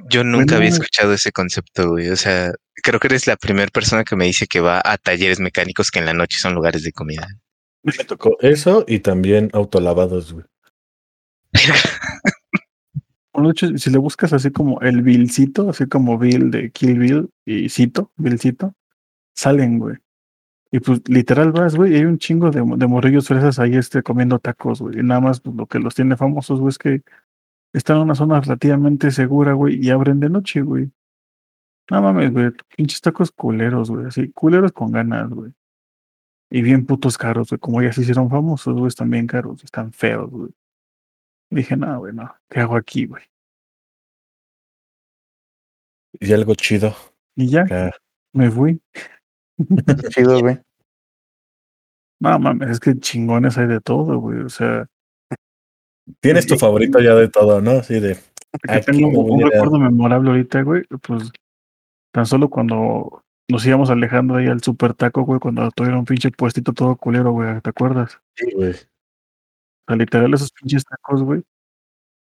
Yo 0.09 0.23
nunca 0.23 0.55
había 0.55 0.69
escuchado 0.69 1.13
ese 1.13 1.31
concepto, 1.31 1.89
güey. 1.89 2.09
O 2.09 2.15
sea, 2.15 2.53
creo 2.75 2.99
que 2.99 3.07
eres 3.07 3.27
la 3.27 3.35
primera 3.35 3.67
persona 3.67 4.03
que 4.03 4.15
me 4.15 4.25
dice 4.25 4.47
que 4.47 4.61
va 4.61 4.81
a 4.83 4.97
talleres 4.97 5.39
mecánicos 5.39 5.91
que 5.91 5.99
en 5.99 6.05
la 6.05 6.13
noche 6.13 6.37
son 6.39 6.53
lugares 6.53 6.83
de 6.83 6.91
comida. 6.91 7.27
Me 7.83 7.93
tocó 8.05 8.37
eso 8.39 8.85
y 8.87 8.99
también 8.99 9.49
autolavados, 9.53 10.33
güey. 10.33 10.45
Bueno, 13.35 13.49
de 13.49 13.51
hecho, 13.51 13.77
si 13.77 13.89
le 13.89 13.97
buscas 13.97 14.31
así 14.31 14.49
como 14.49 14.79
el 14.79 15.01
Billcito, 15.01 15.69
así 15.69 15.87
como 15.87 16.17
Bill 16.17 16.51
de 16.51 16.71
Kill 16.71 16.97
Bill 16.97 17.29
y 17.43 17.67
Cito, 17.67 18.13
Billcito, 18.15 18.73
salen, 19.33 19.77
güey. 19.77 19.97
Y 20.71 20.79
pues 20.79 21.01
literal 21.09 21.51
vas, 21.51 21.75
güey, 21.75 21.93
y 21.93 21.95
hay 21.97 22.05
un 22.05 22.17
chingo 22.17 22.51
de, 22.51 22.63
morrillos 22.63 23.27
fresas 23.27 23.59
ahí 23.59 23.75
este, 23.75 24.03
comiendo 24.03 24.39
tacos, 24.39 24.81
güey. 24.81 24.99
Y 24.99 25.03
nada 25.03 25.21
más 25.21 25.41
pues, 25.41 25.55
lo 25.55 25.67
que 25.67 25.79
los 25.79 25.95
tiene 25.95 26.17
famosos, 26.17 26.61
güey, 26.61 26.69
es 26.69 26.77
que 26.77 27.01
están 27.73 27.97
en 27.97 28.03
una 28.03 28.15
zona 28.15 28.39
relativamente 28.41 29.11
segura, 29.11 29.53
güey, 29.53 29.85
y 29.85 29.89
abren 29.89 30.21
de 30.21 30.29
noche, 30.29 30.61
güey. 30.61 30.91
No 31.91 32.01
mames, 32.01 32.31
güey, 32.31 32.51
pinches 32.77 33.01
tacos 33.01 33.31
culeros, 33.31 33.91
güey, 33.91 34.05
así, 34.07 34.31
culeros 34.31 34.71
con 34.71 34.91
ganas, 34.91 35.29
güey. 35.29 35.51
Y 36.49 36.61
bien 36.61 36.85
putos 36.85 37.17
caros, 37.17 37.49
güey, 37.49 37.59
como 37.59 37.81
ya 37.81 37.91
se 37.93 38.01
hicieron 38.01 38.29
famosos, 38.29 38.75
güey, 38.75 38.87
están 38.87 39.09
bien 39.09 39.27
caros, 39.27 39.63
están 39.63 39.91
feos, 39.91 40.29
güey. 40.31 40.51
Dije, 41.51 41.77
no, 41.77 41.99
güey, 41.99 42.13
no, 42.13 42.35
¿qué 42.49 42.59
hago 42.61 42.75
aquí, 42.75 43.05
güey? 43.05 43.23
Y 46.19 46.33
algo 46.33 46.55
chido. 46.55 46.95
Y 47.35 47.49
ya, 47.49 47.65
me 48.33 48.49
fui. 48.49 48.81
Chido, 50.09 50.39
güey. 50.39 50.59
No 52.21 52.39
mames, 52.39 52.69
es 52.69 52.79
que 52.79 52.97
chingones 52.97 53.57
hay 53.57 53.67
de 53.67 53.81
todo, 53.81 54.19
güey. 54.19 54.39
O 54.39 54.49
sea, 54.49 54.87
Tienes 56.21 56.47
tu 56.47 56.55
favorito 56.57 56.99
ya 56.99 57.15
de 57.15 57.27
todo, 57.29 57.61
¿no? 57.61 57.71
Así 57.71 57.99
de. 57.99 58.15
que 58.63 58.71
Aquí 58.71 58.91
tengo 58.91 59.09
un 59.21 59.43
a- 59.43 59.49
recuerdo 59.49 59.77
memorable 59.79 60.29
ahorita, 60.29 60.61
güey. 60.61 60.83
Pues 61.01 61.31
tan 62.13 62.25
solo 62.25 62.49
cuando 62.49 63.23
nos 63.49 63.65
íbamos 63.65 63.89
alejando 63.89 64.35
ahí 64.35 64.47
al 64.47 64.61
super 64.61 64.93
taco, 64.93 65.23
güey, 65.23 65.39
cuando 65.39 65.69
tuvieron 65.71 65.99
un 65.99 66.05
pinche 66.05 66.31
puestito 66.31 66.71
todo 66.73 66.95
culero, 66.95 67.31
güey, 67.31 67.59
¿te 67.61 67.69
acuerdas? 67.69 68.19
Sí, 68.35 68.51
güey. 68.55 68.73
Sea, 69.87 69.95
literal, 69.97 70.33
esos 70.33 70.51
pinches 70.51 70.83
tacos, 70.85 71.23
güey, 71.23 71.43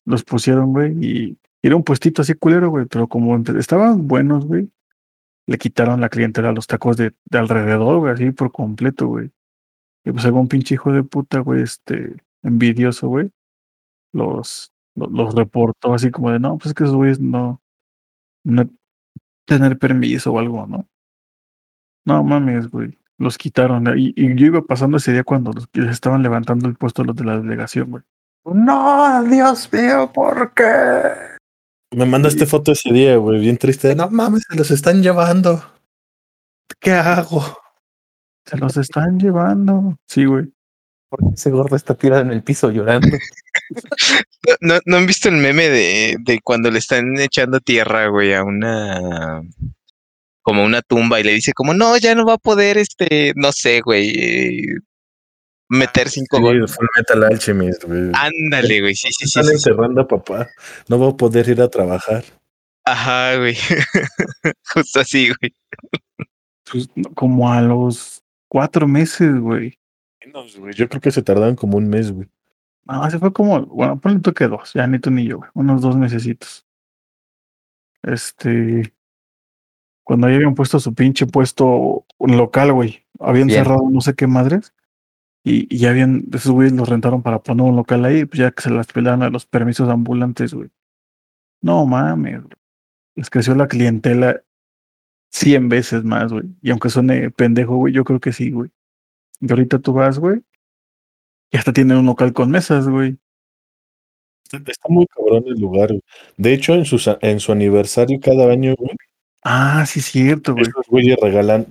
los 0.05 0.23
pusieron, 0.23 0.73
güey, 0.73 0.93
y 1.05 1.37
era 1.61 1.75
un 1.75 1.83
puestito 1.83 2.21
así 2.21 2.33
culero, 2.35 2.69
güey, 2.69 2.85
pero 2.85 3.07
como 3.07 3.37
estaban 3.37 4.07
buenos, 4.07 4.45
güey, 4.45 4.69
le 5.47 5.57
quitaron 5.57 6.01
la 6.01 6.09
clientela 6.09 6.49
a 6.49 6.53
los 6.53 6.67
tacos 6.67 6.97
de, 6.97 7.13
de 7.25 7.37
alrededor, 7.37 7.99
güey, 7.99 8.13
así 8.13 8.31
por 8.31 8.51
completo, 8.51 9.07
güey. 9.07 9.31
Y 10.05 10.11
pues 10.11 10.25
algún 10.25 10.47
pinche 10.47 10.75
hijo 10.75 10.91
de 10.91 11.03
puta, 11.03 11.39
güey, 11.39 11.63
este, 11.63 12.15
envidioso, 12.43 13.07
güey, 13.09 13.31
los, 14.13 14.73
los, 14.95 15.11
los 15.11 15.35
reportó 15.35 15.93
así 15.93 16.11
como 16.11 16.31
de, 16.31 16.39
no, 16.39 16.57
pues 16.57 16.67
es 16.67 16.73
que 16.73 16.83
esos 16.85 16.95
güeyes 16.95 17.19
no, 17.19 17.61
no 18.43 18.69
tener 19.45 19.77
permiso 19.79 20.33
o 20.33 20.39
algo, 20.39 20.67
¿no? 20.67 20.87
No 22.05 22.23
mames, 22.23 22.69
güey. 22.69 22.97
Los 23.23 23.37
quitaron. 23.37 23.97
Y, 23.97 24.13
y 24.15 24.35
yo 24.35 24.47
iba 24.47 24.61
pasando 24.61 24.97
ese 24.97 25.13
día 25.13 25.23
cuando 25.23 25.53
los, 25.53 25.67
les 25.73 25.89
estaban 25.89 26.21
levantando 26.21 26.67
el 26.67 26.75
puesto 26.75 27.03
los 27.03 27.15
de 27.15 27.23
la 27.23 27.37
delegación, 27.37 27.91
güey. 27.91 28.03
No, 28.45 29.23
Dios 29.23 29.71
mío, 29.71 30.11
¿por 30.13 30.53
qué? 30.53 30.63
Me 31.91 32.05
mandaste 32.05 32.45
foto 32.45 32.73
ese 32.73 32.91
día, 32.91 33.15
güey, 33.15 33.39
bien 33.39 33.57
triste. 33.57 33.95
No 33.95 34.09
mames, 34.09 34.43
se 34.49 34.57
los 34.57 34.71
están 34.71 35.01
llevando. 35.01 35.63
¿Qué 36.79 36.91
hago? 36.91 37.57
Se 38.45 38.57
los 38.57 38.75
están 38.75 39.19
llevando. 39.19 39.95
Sí, 40.07 40.25
güey. 40.25 40.51
¿Por 41.09 41.19
qué 41.19 41.35
ese 41.35 41.51
gordo 41.51 41.75
está 41.75 41.93
tirado 41.93 42.23
en 42.23 42.31
el 42.31 42.43
piso 42.43 42.71
llorando? 42.71 43.07
¿No, 44.47 44.55
no, 44.59 44.79
no 44.85 44.97
han 44.97 45.05
visto 45.05 45.29
el 45.29 45.37
meme 45.37 45.69
de, 45.69 46.17
de 46.19 46.39
cuando 46.43 46.69
le 46.69 46.79
están 46.79 47.17
echando 47.19 47.61
tierra, 47.61 48.07
güey, 48.07 48.33
a 48.33 48.43
una 48.43 49.41
como 50.43 50.63
una 50.63 50.81
tumba 50.81 51.19
y 51.19 51.23
le 51.23 51.33
dice 51.33 51.53
como 51.53 51.73
no, 51.73 51.97
ya 51.97 52.13
no 52.13 52.25
va 52.25 52.33
a 52.33 52.37
poder, 52.37 52.77
este, 52.77 53.33
no 53.35 53.51
sé, 53.51 53.81
güey, 53.81 54.09
eh, 54.09 54.77
meter 55.69 56.09
cinco 56.09 56.37
Sí, 56.37 56.43
goles. 56.43 56.75
Full 56.75 56.85
Metal 56.95 57.23
Alchemist, 57.23 57.83
güey. 57.85 58.11
Ándale, 58.13 58.81
güey, 58.81 58.95
sí, 58.95 59.07
sí, 59.11 59.25
sí, 59.27 59.39
Están 59.39 59.57
sí, 59.57 59.99
a 59.99 60.07
papá. 60.07 60.49
No 60.87 60.99
va 60.99 61.09
a 61.09 61.17
poder 61.17 61.49
ir 61.49 61.61
a 61.61 61.69
trabajar. 61.69 62.23
Ajá, 62.85 63.37
güey. 63.37 63.55
Justo 64.73 64.99
así, 64.99 65.29
güey. 65.29 65.55
Pues, 66.69 66.89
como 67.15 67.51
a 67.51 67.61
los 67.61 68.23
cuatro 68.47 68.87
meses, 68.87 69.39
güey. 69.39 69.79
Menos, 70.25 70.57
güey. 70.57 70.73
Yo 70.73 70.87
creo 70.89 71.01
que 71.01 71.11
se 71.11 71.23
tardaron 71.23 71.55
como 71.55 71.77
un 71.77 71.89
mes, 71.89 72.11
güey. 72.11 72.29
No, 72.85 73.09
se 73.09 73.17
fue 73.17 73.31
como, 73.31 73.65
bueno, 73.65 73.99
ponle 73.99 74.19
tú 74.19 74.33
que 74.33 74.47
dos, 74.47 74.73
ya 74.73 74.85
ni 74.87 74.99
tú 74.99 75.09
ni 75.09 75.25
yo, 75.25 75.37
güey. 75.37 75.49
Unos 75.53 75.81
dos 75.81 75.95
mesecitos. 75.95 76.65
Este. 78.03 78.93
Cuando 80.03 80.27
ahí 80.27 80.35
habían 80.35 80.55
puesto 80.55 80.79
su 80.79 80.93
pinche 80.93 81.25
puesto 81.25 82.05
local, 82.19 82.73
güey. 82.73 83.03
Habían 83.19 83.47
Bien. 83.47 83.63
cerrado 83.63 83.89
no 83.89 84.01
sé 84.01 84.15
qué 84.15 84.27
madres. 84.27 84.73
Y, 85.43 85.73
y 85.73 85.79
ya 85.79 85.89
habían, 85.89 86.25
esos 86.33 86.51
güeyes 86.51 86.73
los 86.73 86.87
rentaron 86.87 87.21
para 87.21 87.39
poner 87.43 87.65
un 87.65 87.75
local 87.75 88.05
ahí, 88.05 88.25
pues 88.25 88.39
ya 88.39 88.51
que 88.51 88.61
se 88.61 88.69
las 88.69 88.87
pelaron 88.87 89.23
a 89.23 89.29
los 89.29 89.45
permisos 89.45 89.89
ambulantes, 89.89 90.53
güey. 90.53 90.69
No 91.61 91.85
mames, 91.85 92.41
güey. 92.43 92.53
Les 93.15 93.29
creció 93.29 93.53
la 93.55 93.67
clientela 93.67 94.41
100 95.31 95.69
veces 95.69 96.03
más, 96.03 96.31
güey. 96.31 96.45
Y 96.61 96.71
aunque 96.71 96.89
suene 96.89 97.29
pendejo, 97.31 97.75
güey, 97.75 97.93
yo 97.93 98.03
creo 98.03 98.19
que 98.19 98.33
sí, 98.33 98.51
güey. 98.51 98.69
Y 99.41 99.51
ahorita 99.51 99.79
tú 99.79 99.93
vas, 99.93 100.19
güey. 100.19 100.41
Y 101.51 101.57
hasta 101.57 101.73
tienen 101.73 101.97
un 101.97 102.05
local 102.05 102.33
con 102.33 102.49
mesas, 102.49 102.87
güey. 102.87 103.17
Está 104.43 104.71
está 104.71 104.87
muy 104.89 105.05
cabrón 105.07 105.43
el 105.47 105.59
lugar. 105.59 105.89
güey. 105.89 106.01
De 106.37 106.53
hecho, 106.53 106.73
en, 106.73 106.85
sus, 106.85 107.09
en 107.21 107.39
su 107.39 107.51
aniversario 107.51 108.19
cada 108.21 108.51
año, 108.51 108.75
güey, 108.77 108.95
Ah, 109.43 109.85
sí, 109.85 110.01
cierto, 110.01 110.53
güey. 110.53 110.63
esos 110.63 110.85
güeyes 110.87 111.17
regalan 111.21 111.67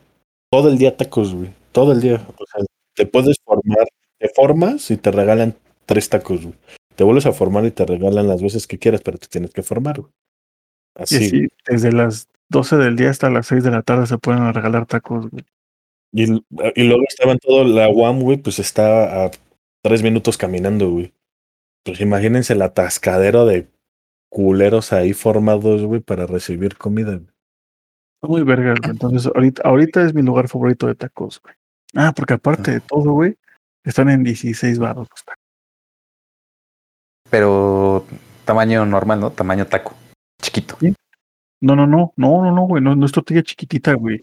todo 0.51 0.69
el 0.69 0.79
día 0.79 0.97
tacos, 0.97 1.35
güey. 1.35 1.51
Todo 1.73 1.93
el 1.93 2.01
día. 2.01 2.17
O 2.37 2.45
sea, 2.47 2.65
te 2.95 3.07
puedes 3.07 3.39
formar, 3.45 3.87
te 4.19 4.29
formas 4.29 4.91
y 4.91 4.97
te 4.97 5.11
regalan 5.11 5.55
tres 5.87 6.09
tacos, 6.11 6.43
güey. 6.43 6.55
Te 6.95 7.05
vuelves 7.05 7.27
a 7.27 7.33
formar 7.33 7.65
y 7.65 7.71
te 7.71 7.87
regalan 7.87 8.29
las 8.29 8.43
veces 8.43 8.67
que 8.67 8.79
quieras, 8.79 9.01
pero 9.03 9.17
te 9.19 9.27
tienes 9.27 9.53
que 9.53 9.63
formar, 9.63 10.01
güey. 10.01 10.13
Y 10.99 11.03
Así. 11.03 11.49
desde 11.67 11.93
las 11.93 12.29
12 12.51 12.77
del 12.77 12.97
día 12.97 13.09
hasta 13.09 13.31
las 13.31 13.47
6 13.47 13.65
de 13.65 13.71
la 13.71 13.83
tarde 13.83 14.07
se 14.07 14.19
pueden 14.19 14.53
regalar 14.53 14.85
tacos, 14.87 15.31
güey. 15.31 15.45
Y, 16.13 16.25
y 16.25 16.85
luego 16.85 17.05
estaban 17.09 17.39
todo 17.39 17.65
la 17.65 17.89
UAM, 17.89 18.21
güey, 18.21 18.37
pues 18.37 18.59
está 18.59 19.25
a 19.25 19.31
tres 19.83 20.03
minutos 20.03 20.37
caminando, 20.37 20.91
güey. 20.91 21.15
Pues 21.85 22.03
imagínense 22.03 22.53
el 22.53 22.61
atascadero 22.61 23.47
de 23.47 23.69
culeros 24.29 24.93
ahí 24.93 25.15
formados, 25.15 25.83
güey, 25.83 26.01
para 26.01 26.27
recibir 26.27 26.77
comida. 26.77 27.13
güey. 27.17 27.32
Muy 28.23 28.43
vergas, 28.43 28.79
güey. 28.81 28.91
Entonces, 28.93 29.31
ahorita, 29.35 29.63
ahorita 29.65 30.03
es 30.07 30.15
mi 30.15 30.23
lugar 30.23 30.49
favorito 30.49 30.87
de 30.87 30.95
tacos, 30.95 31.41
güey. 31.43 31.55
Ah, 31.95 32.13
porque 32.15 32.35
aparte 32.35 32.71
de 32.71 32.81
todo, 32.81 33.13
güey, 33.13 33.37
están 33.85 34.09
en 34.09 34.23
16 34.23 34.79
baros 34.79 35.09
los 35.11 35.25
tacos. 35.25 35.43
Pero 37.31 38.07
tamaño 38.45 38.85
normal, 38.87 39.21
¿no? 39.21 39.31
Tamaño 39.31 39.67
taco. 39.67 39.95
Chiquito. 40.41 40.77
No, 41.61 41.77
no, 41.77 41.87
no, 41.87 42.13
no, 42.17 42.43
no, 42.43 42.53
no, 42.53 42.63
güey. 42.67 42.83
No, 42.83 42.95
no 42.95 43.07
es 43.07 43.13
tortilla 43.13 43.43
chiquitita, 43.43 43.95
güey. 43.95 44.23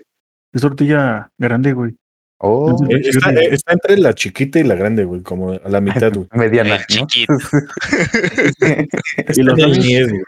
Es 0.53 0.61
tortilla 0.61 1.29
grande, 1.37 1.73
güey. 1.73 1.95
Oh, 2.41 2.69
Entonces, 2.69 3.05
Eh, 3.05 3.09
Está, 3.09 3.31
eh, 3.33 3.49
está 3.51 3.73
entre 3.73 3.97
la 3.97 4.13
chiquita 4.13 4.59
y 4.59 4.63
la 4.63 4.75
grande, 4.75 5.03
güey, 5.03 5.21
como 5.21 5.51
a 5.51 5.69
la 5.69 5.81
mitad, 5.81 6.13
güey. 6.13 6.27
mediana, 6.33 6.77
¿no? 6.77 6.85
chiquito. 6.85 7.33
Está 7.33 8.85
Y 9.35 9.43
los 9.43 9.59
en 9.59 9.65
el 9.65 9.79
niés, 9.79 10.09
güey. 10.09 10.23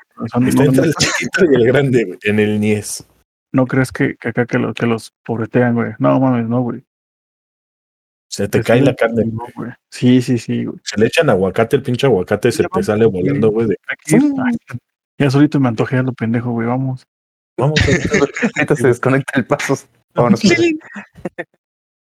Está 0.48 0.64
entre 0.66 0.86
el 0.88 0.94
chiquito 0.96 1.46
y 1.52 1.56
el 1.56 1.68
grande, 1.68 2.04
güey, 2.06 2.20
en 2.24 2.40
el 2.40 2.60
niés. 2.60 3.06
No 3.52 3.66
crees 3.68 3.92
que, 3.92 4.16
que 4.16 4.30
acá 4.30 4.46
que, 4.46 4.58
lo- 4.58 4.74
que 4.74 4.86
los 4.86 5.14
pobretean, 5.24 5.76
güey. 5.76 5.94
No 6.00 6.20
mames, 6.20 6.48
no, 6.48 6.62
güey. 6.62 6.84
Se 8.30 8.48
te 8.48 8.60
Es 8.60 8.66
cae 8.66 8.82
la 8.82 8.96
carne. 8.96 9.26
güey. 9.56 9.72
Sí, 9.90 10.22
sí, 10.22 10.38
sí, 10.38 10.64
güey. 10.66 10.80
Se 10.84 11.00
le 11.00 11.08
echan 11.08 11.30
aguacate, 11.30 11.76
el 11.76 11.84
pinche 11.84 12.08
aguacate 12.08 12.52
se 12.52 12.64
Ya 12.64 12.70
te 12.70 12.84
sale 12.84 13.06
volando, 13.06 13.52
güey. 13.52 13.68
de, 13.68 13.78
ya 15.18 15.30
solito 15.30 15.60
me 15.60 15.68
antojé 15.68 15.98
a 15.98 16.04
lo 16.04 16.14
pendejo, 16.14 16.52
güey. 16.52 16.68
Vamos. 16.68 17.06
Vamos 17.58 17.80
Ahorita 18.56 18.76
se 18.76 18.88
desconecta 18.88 19.38
el 19.38 19.46
paso. 19.46 19.76
Vámonos. 20.16 20.42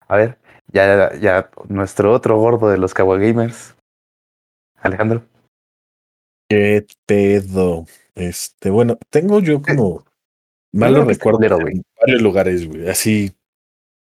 A 0.07 0.17
ver, 0.17 0.39
ya, 0.69 1.15
ya, 1.19 1.51
nuestro 1.69 2.13
otro 2.13 2.39
gordo 2.39 2.69
de 2.69 2.79
los 2.79 2.93
Kawagamers. 2.95 3.75
Alejandro. 4.81 5.23
¿Qué 6.49 6.87
pedo? 7.07 7.87
Este, 8.15 8.71
bueno, 8.71 8.99
tengo 9.11 9.41
yo 9.41 9.61
como 9.63 10.05
malos 10.73 11.07
recuerdos 11.07 11.43
en 11.43 11.61
güey. 11.61 11.83
varios 12.01 12.23
lugares, 12.23 12.67
güey, 12.67 12.89
así 12.89 13.33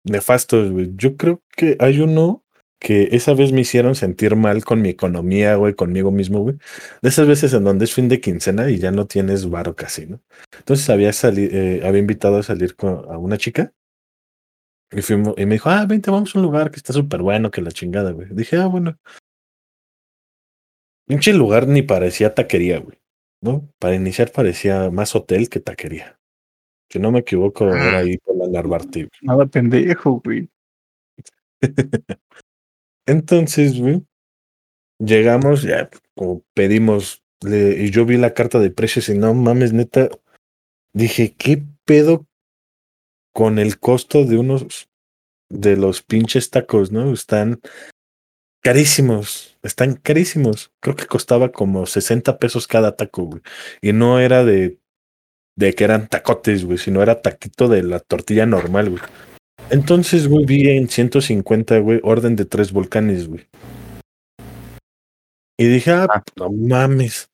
nefastos, 0.04 0.72
güey. 0.72 0.92
Yo 0.96 1.16
creo 1.18 1.42
que 1.56 1.78
hay 1.80 2.00
uno 2.00 2.44
que 2.80 3.10
esa 3.14 3.34
vez 3.34 3.54
me 3.54 3.62
hicieron 3.62 3.96
sentir 3.96 4.36
mal 4.36 4.66
con 4.66 4.82
mi 4.82 4.90
economía, 4.90 5.56
güey, 5.56 5.74
conmigo 5.74 6.12
mismo, 6.12 6.40
güey. 6.40 6.58
De 7.02 7.10
esas 7.10 7.28
veces 7.28 7.54
en 7.54 7.64
donde 7.64 7.86
es 7.86 7.94
fin 7.94 8.10
de 8.10 8.20
quincena 8.20 8.70
y 8.70 8.78
ya 8.78 8.92
no 8.92 9.08
tienes 9.08 9.50
varo 9.50 9.76
casi, 9.76 10.06
¿no? 10.06 10.22
Entonces 10.58 10.90
había 10.90 11.14
salido, 11.14 11.88
había 11.88 12.00
invitado 12.00 12.38
a 12.38 12.44
salir 12.44 12.76
con, 12.76 13.10
a 13.10 13.18
una 13.18 13.38
chica 13.38 13.74
y 14.96 15.02
fuimos, 15.02 15.34
y 15.38 15.46
me 15.46 15.56
dijo, 15.56 15.70
ah, 15.70 15.86
vente, 15.86 16.12
vamos 16.12 16.36
a 16.36 16.40
un 16.40 16.46
lugar 16.46 16.70
que 16.70 16.78
está 16.78 16.94
súper 16.94 17.22
bueno, 17.22 17.50
que 17.50 17.62
la 17.62 17.72
chingada, 17.72 18.12
güey. 18.12 18.28
Dije, 18.32 18.58
ah, 18.58 18.68
bueno. 18.68 19.00
Pinche 21.08 21.34
lugar 21.34 21.68
ni 21.68 21.82
parecía 21.82 22.34
taquería, 22.34 22.80
güey. 22.80 23.00
¿No? 23.42 23.70
Para 23.80 23.96
iniciar 23.96 24.32
parecía 24.32 24.90
más 24.90 25.16
hotel 25.16 25.50
que 25.50 25.60
taquería. 25.60 26.20
Si 26.94 27.00
no 27.00 27.12
me 27.12 27.22
equivoco, 27.22 27.68
era 27.74 27.98
ahí 27.98 28.20
por 28.20 28.38
la 28.38 28.48
Narvarte. 28.48 29.00
güey. 29.00 29.10
Nada 29.24 29.48
pendejo, 29.48 30.22
güey. 30.24 30.48
Entonces, 33.08 33.80
güey, 33.82 34.06
llegamos, 35.00 35.64
ya 35.64 35.90
como 36.16 36.44
pedimos, 36.54 37.24
le- 37.42 37.84
y 37.84 37.90
yo 37.90 38.06
vi 38.06 38.18
la 38.18 38.36
carta 38.36 38.60
de 38.60 38.70
precios 38.70 39.10
y 39.10 39.18
no 39.18 39.34
mames, 39.34 39.74
neta, 39.74 40.08
dije, 40.94 41.34
¿qué 41.36 41.64
pedo 41.84 42.28
con 43.34 43.58
el 43.58 43.80
costo 43.80 44.24
de 44.24 44.38
unos 44.38 44.88
de 45.50 45.76
los 45.78 46.04
pinches 46.04 46.52
tacos, 46.52 46.92
no? 46.92 47.12
Están 47.12 47.60
carísimos, 48.62 49.58
están 49.64 49.96
carísimos. 49.96 50.72
Creo 50.80 50.96
que 50.96 51.08
costaba 51.08 51.52
como 51.52 51.88
60 51.88 52.38
pesos 52.38 52.68
cada 52.68 52.96
taco, 52.96 53.24
güey. 53.24 53.42
Y 53.82 53.94
no 53.94 54.20
era 54.20 54.44
de, 54.46 54.78
de 55.56 55.74
que 55.74 55.84
eran 55.84 56.08
tacotes, 56.08 56.66
güey, 56.66 56.78
sino 56.78 57.02
era 57.02 57.22
taquito 57.22 57.68
de 57.68 57.84
la 57.84 58.00
tortilla 58.00 58.46
normal, 58.46 58.90
güey. 58.90 59.02
Entonces, 59.70 60.28
güey, 60.28 60.46
vi 60.46 60.70
en 60.70 60.88
150, 60.90 61.80
güey, 61.80 62.00
orden 62.04 62.36
de 62.36 62.46
tres 62.46 62.72
volcanes, 62.72 63.28
güey. 63.28 63.48
Y 65.58 65.66
dije, 65.68 65.92
ah, 65.92 66.08
Ah. 66.10 66.24
no 66.36 66.50
mames. 66.52 67.30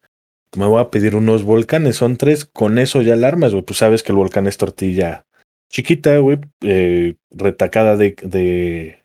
Me 0.58 0.66
voy 0.66 0.82
a 0.82 0.90
pedir 0.90 1.16
unos 1.16 1.44
volcanes, 1.44 1.96
son 1.98 2.18
tres, 2.18 2.46
con 2.46 2.80
eso 2.80 3.02
ya 3.02 3.14
alarmas, 3.14 3.52
güey. 3.52 3.64
Pues 3.64 3.78
sabes 3.80 4.04
que 4.04 4.12
el 4.12 4.18
volcán 4.18 4.48
es 4.48 4.58
tortilla 4.58 5.26
chiquita, 5.72 6.18
güey, 6.18 6.40
eh, 6.62 7.16
retacada 7.30 7.96
de, 7.96 8.16
de, 8.24 9.04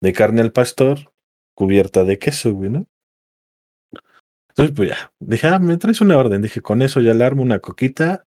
de 0.00 0.12
carne 0.12 0.40
al 0.40 0.52
pastor, 0.52 1.12
cubierta 1.54 2.04
de 2.04 2.18
queso, 2.18 2.52
güey, 2.52 2.70
¿no? 2.70 2.86
Entonces, 4.48 4.74
pues 4.76 4.88
ya, 4.90 5.12
dije, 5.20 5.46
ah, 5.46 5.58
me 5.58 5.76
traes 5.78 6.00
una 6.00 6.18
orden. 6.18 6.42
Dije, 6.42 6.60
con 6.60 6.82
eso 6.82 7.00
ya 7.00 7.12
alarmo 7.12 7.42
una 7.42 7.60
coquita 7.60 8.26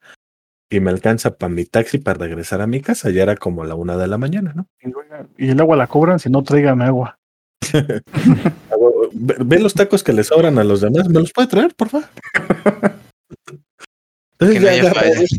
y 0.70 0.80
me 0.80 0.90
alcanza 0.90 1.38
para 1.38 1.54
mi 1.54 1.66
taxi 1.66 2.00
para 2.00 2.20
regresar 2.20 2.62
a 2.62 2.68
mi 2.68 2.82
casa. 2.82 3.10
Ya 3.10 3.24
era 3.24 3.36
como 3.36 3.64
la 3.66 3.76
una 3.76 3.98
de 3.98 4.08
la 4.08 4.18
mañana, 4.18 4.54
¿no? 4.56 4.68
Y, 5.38 5.50
el 5.50 5.60
agua 5.60 5.76
la 5.78 5.88
cobran 5.88 6.20
si 6.20 6.30
no 6.30 6.44
traigan 6.44 6.82
agua. 6.82 7.18
Ve, 9.18 9.36
ve 9.40 9.60
los 9.60 9.74
tacos 9.74 10.04
que 10.04 10.12
le 10.12 10.26
sobran 10.26 10.60
a 10.60 10.64
los 10.66 10.82
demás, 10.82 11.08
¿me 11.08 11.20
los 11.22 11.32
puede 11.32 11.48
traer, 11.48 11.74
por 11.74 11.88
favor? 11.88 12.10
Entonces 14.40 14.62
no 14.62 14.68
ya 14.68 14.74
agarra- 14.74 15.02
fallas. 15.02 15.30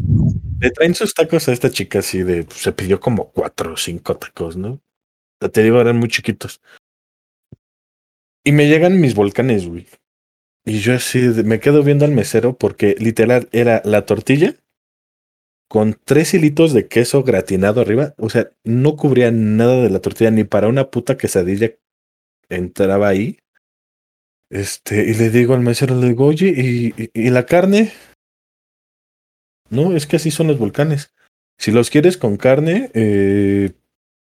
le 0.61 0.71
traen 0.71 0.95
sus 0.95 1.13
tacos 1.13 1.47
a 1.49 1.53
esta 1.53 1.69
chica 1.71 1.99
así 1.99 2.23
de, 2.23 2.45
pues, 2.45 2.59
se 2.61 2.73
pidió 2.73 2.99
como 3.01 3.31
cuatro 3.33 3.75
o 3.75 3.77
cinco 3.77 4.17
tacos, 4.17 4.57
¿no? 4.57 4.81
Te 5.53 5.63
digo, 5.63 5.79
eran 5.81 5.99
muy 5.99 6.09
chiquitos. 6.09 6.63
Y 8.45 8.53
me 8.53 8.67
llegan 8.69 8.99
mis 9.01 9.15
volcanes, 9.15 9.69
güey. 9.69 9.87
Y 10.65 10.79
yo 10.79 10.95
así 10.95 11.21
de- 11.21 11.43
me 11.43 11.61
quedo 11.61 11.83
viendo 11.83 12.07
al 12.07 12.13
mesero 12.13 12.57
porque 12.57 12.97
literal 12.99 13.49
era 13.53 13.83
la 13.85 14.07
tortilla 14.07 14.55
con 15.69 15.99
tres 16.05 16.35
hilitos 16.35 16.73
de 16.73 16.89
queso 16.89 17.23
gratinado 17.23 17.81
arriba. 17.81 18.15
O 18.19 18.31
sea, 18.31 18.51
no 18.65 18.97
cubría 18.97 19.31
nada 19.31 19.83
de 19.83 19.91
la 19.91 20.01
tortilla 20.01 20.31
ni 20.31 20.45
para 20.45 20.69
una 20.69 20.91
puta 20.91 21.17
quesadilla 21.17 21.73
entraba 22.49 23.09
ahí. 23.09 23.39
Este, 24.51 25.11
y 25.11 25.15
le 25.15 25.31
digo 25.31 25.55
al 25.55 25.61
mesero, 25.61 25.99
le 26.01 26.09
digo, 26.09 26.27
oye, 26.27 26.53
¿y, 26.57 26.95
y, 26.97 27.11
y 27.15 27.31
la 27.31 27.47
carne? 27.47 27.93
No, 29.71 29.97
es 29.97 30.07
que 30.07 30.17
así 30.17 30.31
son 30.31 30.47
los 30.47 30.59
volcanes. 30.59 31.13
Si 31.59 31.73
los 31.73 31.91
quieres 31.91 32.17
con 32.17 32.37
carne, 32.37 32.91
eh, 32.95 33.73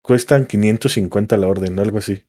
cuestan 0.02 0.46
550 0.46 1.36
la 1.36 1.48
orden, 1.48 1.78
algo 1.78 1.98
así. 1.98 2.24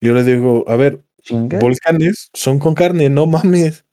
Yo 0.00 0.14
le 0.14 0.22
digo, 0.24 0.64
a 0.68 0.76
ver, 0.76 1.02
volcanes 1.30 2.30
son 2.32 2.58
con 2.58 2.74
carne, 2.74 3.08
no 3.08 3.26
mames. 3.26 3.84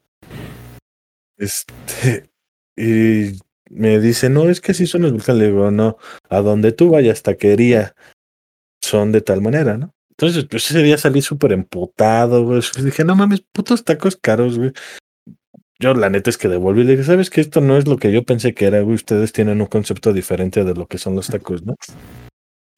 Este, 1.37 2.29
y 2.75 3.39
me 3.69 3.99
dice, 3.99 4.29
no, 4.29 4.49
es 4.49 4.61
que 4.61 4.71
así 4.71 4.87
son 4.87 5.03
los 5.03 5.11
volcanes. 5.11 5.41
Le 5.41 5.47
digo, 5.47 5.71
no, 5.71 5.97
a 6.29 6.41
donde 6.41 6.71
tú 6.71 6.89
vayas, 6.89 7.23
taquería, 7.23 7.95
son 8.83 9.11
de 9.11 9.21
tal 9.21 9.41
manera, 9.41 9.77
¿no? 9.77 9.93
Entonces, 10.11 10.45
pues 10.49 10.69
ese 10.69 10.83
día 10.83 10.97
salí 10.97 11.21
súper 11.21 11.53
emputado, 11.53 12.43
güey. 12.43 12.61
Dije, 12.83 13.05
no 13.05 13.15
mames, 13.15 13.41
putos 13.53 13.85
tacos 13.85 14.17
caros, 14.17 14.57
güey. 14.57 14.73
Yo 15.81 15.93
la 15.93 16.09
neta 16.09 16.29
es 16.29 16.37
que 16.37 16.49
devolví 16.49 16.81
y 16.81 16.83
le 16.83 16.91
dije, 16.91 17.05
¿sabes 17.05 17.29
que 17.29 17.39
esto 17.39 17.61
no 17.61 17.77
es 17.77 17.87
lo 17.87 17.95
que 17.95 18.11
yo 18.11 18.25
pensé 18.25 18.53
que 18.53 18.65
era, 18.65 18.81
güey? 18.81 18.95
Ustedes 18.95 19.31
tienen 19.31 19.61
un 19.61 19.67
concepto 19.67 20.11
diferente 20.11 20.65
de 20.65 20.73
lo 20.73 20.87
que 20.87 20.97
son 20.97 21.15
los 21.15 21.27
tacos, 21.27 21.63
¿no? 21.63 21.75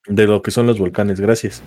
De 0.06 0.26
lo 0.28 0.40
que 0.40 0.52
son 0.52 0.68
los 0.68 0.78
volcanes, 0.78 1.20
gracias. 1.20 1.64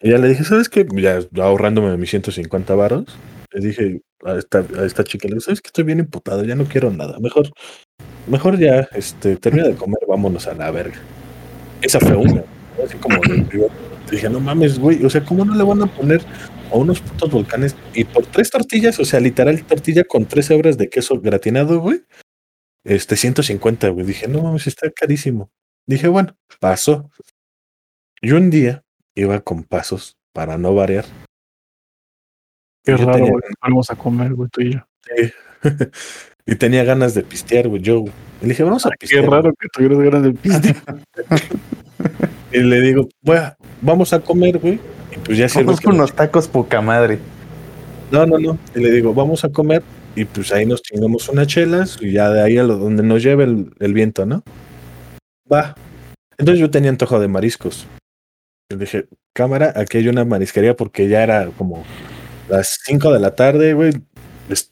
Y 0.00 0.10
ya 0.10 0.18
le 0.18 0.28
dije, 0.28 0.42
¿sabes 0.42 0.68
qué? 0.68 0.84
Ya 0.92 1.20
ahorrándome 1.40 1.96
mis 1.96 2.10
150 2.10 2.74
varos, 2.74 3.04
le 3.52 3.66
dije 3.66 4.02
a 4.24 4.36
esta, 4.36 5.04
chica, 5.04 5.28
le 5.28 5.34
dije, 5.34 5.44
¿sabes 5.44 5.62
que 5.62 5.68
estoy 5.68 5.84
bien 5.84 6.00
imputado? 6.00 6.44
Ya 6.44 6.56
no 6.56 6.64
quiero 6.64 6.90
nada. 6.90 7.20
Mejor 7.20 7.50
mejor 8.26 8.58
ya, 8.58 8.88
este, 8.92 9.36
termina 9.36 9.68
de 9.68 9.74
comer, 9.74 9.98
vámonos 10.08 10.46
a 10.46 10.54
la 10.54 10.70
verga. 10.70 10.96
Esa 11.82 12.00
fue 12.00 12.16
una. 12.16 12.42
Así 12.84 12.96
como 12.98 13.18
de- 13.20 13.44
digo, 13.52 13.68
dije, 14.10 14.28
no 14.28 14.40
mames, 14.40 14.78
güey, 14.78 15.04
o 15.04 15.10
sea, 15.10 15.24
¿cómo 15.24 15.44
no 15.44 15.54
le 15.54 15.62
van 15.62 15.82
a 15.82 15.86
poner 15.86 16.22
a 16.72 16.76
unos 16.76 17.00
putos 17.00 17.30
volcanes? 17.30 17.76
Y 17.94 18.04
por 18.04 18.26
tres 18.26 18.50
tortillas, 18.50 18.98
o 19.00 19.04
sea, 19.04 19.20
literal 19.20 19.62
tortilla 19.64 20.04
con 20.04 20.26
tres 20.26 20.50
hebras 20.50 20.76
de 20.78 20.88
queso 20.88 21.20
gratinado, 21.20 21.80
güey. 21.80 22.02
Este, 22.84 23.16
150, 23.16 23.88
güey. 23.90 24.04
Dije, 24.04 24.28
no 24.28 24.42
mames, 24.42 24.66
está 24.66 24.90
carísimo. 24.90 25.50
Dije, 25.86 26.08
bueno, 26.08 26.36
pasó. 26.60 27.10
Y 28.20 28.32
un 28.32 28.50
día 28.50 28.82
iba 29.14 29.40
con 29.40 29.64
pasos 29.64 30.16
para 30.32 30.58
no 30.58 30.74
variar. 30.74 31.04
Qué 32.84 32.92
Yo 32.92 32.98
raro, 32.98 33.12
tenía-. 33.12 33.32
Vamos 33.62 33.90
a 33.90 33.96
comer, 33.96 34.34
güey, 34.34 34.48
tú 34.50 34.60
y 34.62 34.72
yo. 34.74 34.80
y 36.46 36.54
tenía 36.56 36.84
ganas 36.84 37.14
de 37.14 37.22
pistear, 37.22 37.68
güey, 37.68 37.80
yo. 37.82 38.00
güey. 38.00 38.12
Y 38.40 38.44
le 38.44 38.48
dije, 38.50 38.62
vamos 38.64 38.84
a 38.86 38.90
Qué 38.90 38.96
pistear. 39.06 39.28
raro 39.30 39.52
que 39.58 39.68
tuvieras 39.72 39.98
ganas 39.98 40.22
de 40.22 40.32
piste. 40.32 40.74
Y 42.52 42.58
le 42.60 42.80
digo, 42.80 43.08
"Bueno, 43.22 43.52
vamos 43.80 44.12
a 44.12 44.20
comer, 44.20 44.58
güey. 44.58 44.74
Y 45.14 45.18
pues 45.24 45.38
ya 45.38 45.48
sirve 45.48 45.64
Vamos 45.64 45.80
que 45.80 45.84
con 45.86 45.96
nos- 45.96 46.10
unos 46.10 46.16
tacos 46.16 46.46
poca 46.46 46.80
madre. 46.80 47.18
No, 48.12 48.26
no, 48.26 48.38
no. 48.38 48.58
Y 48.76 48.80
le 48.80 48.92
digo, 48.92 49.12
vamos 49.12 49.44
a 49.44 49.48
comer. 49.48 49.82
Y 50.14 50.24
pues 50.24 50.52
ahí 50.52 50.64
nos 50.64 50.80
chingamos 50.82 51.28
unas 51.28 51.48
chelas. 51.48 51.98
Y 52.00 52.12
ya 52.12 52.30
de 52.30 52.42
ahí 52.42 52.56
a 52.58 52.62
lo 52.62 52.76
donde 52.76 53.02
nos 53.02 53.22
lleve 53.24 53.42
el, 53.44 53.72
el 53.80 53.92
viento, 53.92 54.24
¿no? 54.24 54.44
Va. 55.52 55.74
Entonces 56.38 56.60
yo 56.60 56.70
tenía 56.70 56.90
antojo 56.90 57.18
de 57.18 57.26
mariscos. 57.26 57.88
Y 58.70 58.76
dije, 58.76 59.06
cámara, 59.34 59.72
aquí 59.74 59.98
hay 59.98 60.06
una 60.08 60.24
marisquería 60.24 60.76
porque 60.76 61.08
ya 61.08 61.24
era 61.24 61.48
como 61.58 61.82
las 62.48 62.78
5 62.84 63.12
de 63.12 63.18
la 63.20 63.34
tarde, 63.34 63.72
güey. 63.74 63.94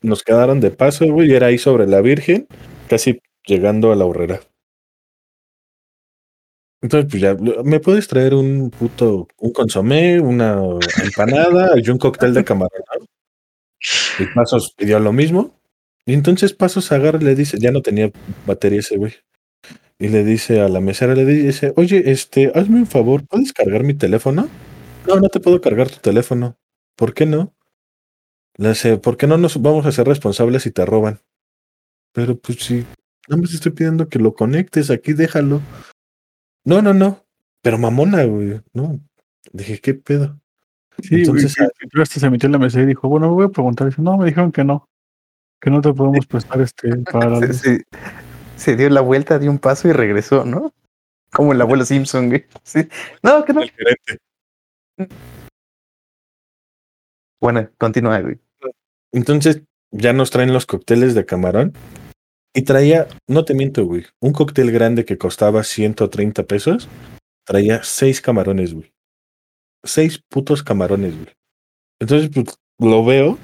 Nos 0.02 0.22
quedaron 0.22 0.60
de 0.60 0.70
paso, 0.70 1.06
güey. 1.06 1.30
Y 1.30 1.34
era 1.34 1.48
ahí 1.48 1.58
sobre 1.58 1.86
la 1.86 2.00
Virgen, 2.00 2.46
casi 2.88 3.20
llegando 3.46 3.92
a 3.92 3.96
la 3.96 4.04
horrera. 4.04 4.40
Entonces, 6.82 7.08
pues 7.10 7.22
ya, 7.22 7.34
¿me 7.62 7.78
puedes 7.78 8.08
traer 8.08 8.34
un 8.34 8.70
puto, 8.70 9.28
un 9.38 9.52
consomé, 9.52 10.20
una 10.20 10.60
empanada 11.02 11.74
y 11.76 11.88
un 11.90 11.98
cóctel 11.98 12.34
de 12.34 12.44
camarón? 12.44 12.82
Y 14.18 14.26
Pasos 14.34 14.74
pidió 14.76 14.98
lo 14.98 15.12
mismo. 15.12 15.58
Y 16.04 16.14
entonces 16.14 16.52
Pasos 16.52 16.90
agarra 16.90 17.18
y 17.20 17.24
le 17.24 17.34
dice, 17.36 17.58
ya 17.60 17.70
no 17.70 17.82
tenía 17.82 18.10
batería 18.46 18.80
ese 18.80 18.96
güey. 18.96 19.14
Y 20.00 20.08
le 20.08 20.24
dice 20.24 20.60
a 20.60 20.68
la 20.68 20.80
mesera, 20.80 21.14
le 21.14 21.24
dice, 21.24 21.72
oye, 21.76 22.10
este, 22.10 22.50
hazme 22.56 22.80
un 22.80 22.86
favor, 22.88 23.24
¿puedes 23.28 23.52
cargar 23.52 23.84
mi 23.84 23.94
teléfono? 23.94 24.48
No, 25.06 25.20
no 25.20 25.28
te 25.28 25.38
puedo 25.38 25.60
cargar 25.60 25.88
tu 25.88 25.98
teléfono. 25.98 26.56
¿Por 26.96 27.14
qué 27.14 27.26
no? 27.26 27.54
Le 28.56 28.98
¿por 28.98 29.16
qué 29.16 29.26
no 29.26 29.38
nos 29.38 29.60
vamos 29.60 29.86
a 29.86 29.92
ser 29.92 30.06
responsables 30.06 30.62
si 30.62 30.70
te 30.70 30.84
roban? 30.84 31.20
Pero 32.12 32.38
pues 32.38 32.58
sí, 32.58 32.84
nada 33.28 33.40
más 33.40 33.54
estoy 33.54 33.72
pidiendo 33.72 34.08
que 34.08 34.18
lo 34.18 34.34
conectes, 34.34 34.90
aquí 34.90 35.14
déjalo. 35.14 35.60
No, 36.64 36.82
no, 36.82 36.92
no. 36.92 37.24
Pero 37.62 37.78
mamona, 37.78 38.24
güey, 38.24 38.60
no. 38.72 39.00
Dije, 39.52 39.80
¿qué 39.80 39.94
pedo? 39.94 40.38
Sí, 41.00 41.16
Entonces, 41.16 41.54
güey. 41.56 42.02
Hasta 42.02 42.20
se 42.20 42.30
metió 42.30 42.46
en 42.46 42.52
la 42.52 42.58
mesa 42.58 42.80
y 42.80 42.86
dijo, 42.86 43.08
bueno, 43.08 43.32
voy 43.32 43.46
a 43.46 43.48
preguntar. 43.48 43.88
Dice, 43.88 44.02
no, 44.02 44.18
me 44.18 44.26
dijeron 44.26 44.52
que 44.52 44.64
no. 44.64 44.88
Que 45.60 45.70
no 45.70 45.80
te 45.80 45.92
podemos 45.92 46.26
prestar 46.26 46.60
este 46.60 46.96
para 47.12 47.40
Se, 48.56 48.76
dio 48.76 48.90
la 48.90 49.00
vuelta, 49.00 49.38
dio 49.38 49.50
un 49.50 49.58
paso 49.58 49.88
y 49.88 49.92
regresó, 49.92 50.44
¿no? 50.44 50.72
Como 51.32 51.52
el 51.52 51.60
abuelo 51.60 51.84
Simpson, 51.84 52.28
güey. 52.28 52.44
Sí. 52.62 52.88
No, 53.22 53.44
que 53.44 53.52
no. 53.52 53.62
el 53.62 53.70
gerente. 53.70 54.18
Bueno, 57.42 57.68
continúa, 57.76 58.20
güey. 58.20 58.38
Entonces, 59.12 59.62
ya 59.90 60.12
nos 60.12 60.30
traen 60.30 60.52
los 60.52 60.64
cócteles 60.64 61.14
de 61.16 61.26
camarón. 61.26 61.72
Y 62.54 62.62
traía, 62.62 63.08
no 63.28 63.44
te 63.44 63.54
miento, 63.54 63.84
güey, 63.84 64.04
un 64.20 64.32
cóctel 64.32 64.70
grande 64.70 65.04
que 65.04 65.18
costaba 65.18 65.64
130 65.64 66.44
pesos. 66.44 66.88
Traía 67.44 67.82
seis 67.82 68.20
camarones, 68.20 68.72
güey. 68.74 68.92
Seis 69.84 70.22
putos 70.30 70.62
camarones, 70.62 71.14
güey. 71.16 71.34
Entonces, 72.00 72.30
pues, 72.32 72.56
lo 72.78 73.04
veo. 73.04 73.38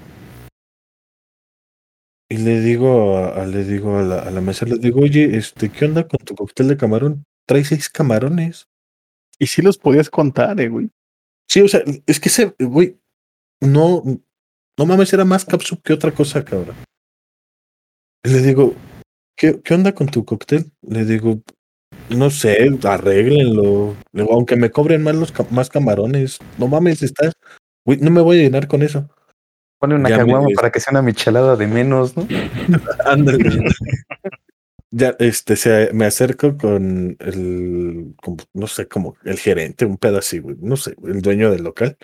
Y 2.31 2.37
le 2.39 2.61
digo, 2.61 3.17
a, 3.17 3.43
a- 3.43 3.47
le 3.47 3.65
digo 3.65 3.99
a 3.99 4.03
la, 4.03 4.21
a 4.21 4.31
la 4.31 4.41
mesa, 4.41 4.67
le 4.67 4.77
digo, 4.79 5.01
oye, 5.01 5.37
este, 5.37 5.71
¿qué 5.71 5.87
onda 5.87 6.07
con 6.07 6.21
tu 6.25 6.35
cóctel 6.37 6.69
de 6.69 6.77
camarón? 6.77 7.25
Trae 7.47 7.65
seis 7.65 7.89
camarones. 7.89 8.69
Y 9.41 9.47
sí 9.47 9.63
los 9.63 9.79
podías 9.79 10.11
contar, 10.11 10.61
eh, 10.61 10.69
güey. 10.69 10.91
Sí, 11.49 11.63
o 11.63 11.69
sea, 11.69 11.81
es 12.07 12.21
que 12.21 12.29
ese, 12.29 12.55
güey, 12.61 12.99
no, 13.61 14.03
no 14.79 14.87
mames, 14.87 15.13
era 15.13 15.25
más 15.25 15.45
capsup 15.45 15.83
que 15.83 15.93
otra 15.93 16.13
cosa, 16.13 16.45
cabrón. 16.45 16.77
Le 18.25 18.41
digo, 18.41 18.75
¿qué, 19.37 19.61
¿qué 19.63 19.75
onda 19.75 19.95
con 19.95 20.07
tu 20.09 20.25
cóctel? 20.25 20.71
Le 20.83 21.05
digo, 21.05 21.41
no 22.11 22.31
sé, 22.31 22.69
arréglenlo. 22.85 23.97
Le 24.13 24.23
digo, 24.23 24.35
aunque 24.35 24.57
me 24.57 24.71
cobren 24.71 25.03
más 25.03 25.15
los 25.15 25.33
más 25.51 25.69
camarones, 25.69 26.39
no 26.59 26.69
mames, 26.69 27.03
estás, 27.03 27.33
no 27.85 28.11
me 28.11 28.21
voy 28.21 28.39
a 28.39 28.43
llenar 28.43 28.69
con 28.69 28.83
eso. 28.83 29.09
Pone 29.79 29.95
una 29.95 30.09
caguama 30.09 30.49
para 30.57 30.73
que 30.73 30.81
sea 30.81 30.91
una 30.91 31.03
michelada 31.03 31.55
de 31.57 31.67
menos, 31.67 32.17
¿no? 32.17 32.27
Ándale. 33.07 33.65
ya, 34.91 35.15
este, 35.21 35.55
se, 35.55 35.93
me 35.93 36.05
acerco 36.05 36.57
con 36.57 37.17
el, 37.21 38.15
no 38.55 38.67
sé, 38.67 38.89
como 38.89 39.17
el 39.25 39.39
gerente, 39.39 39.85
un 39.85 39.97
güey, 39.97 40.57
no 40.61 40.77
sé, 40.77 40.97
el 41.05 41.23
dueño 41.23 41.51
del 41.51 41.63
local. 41.63 41.97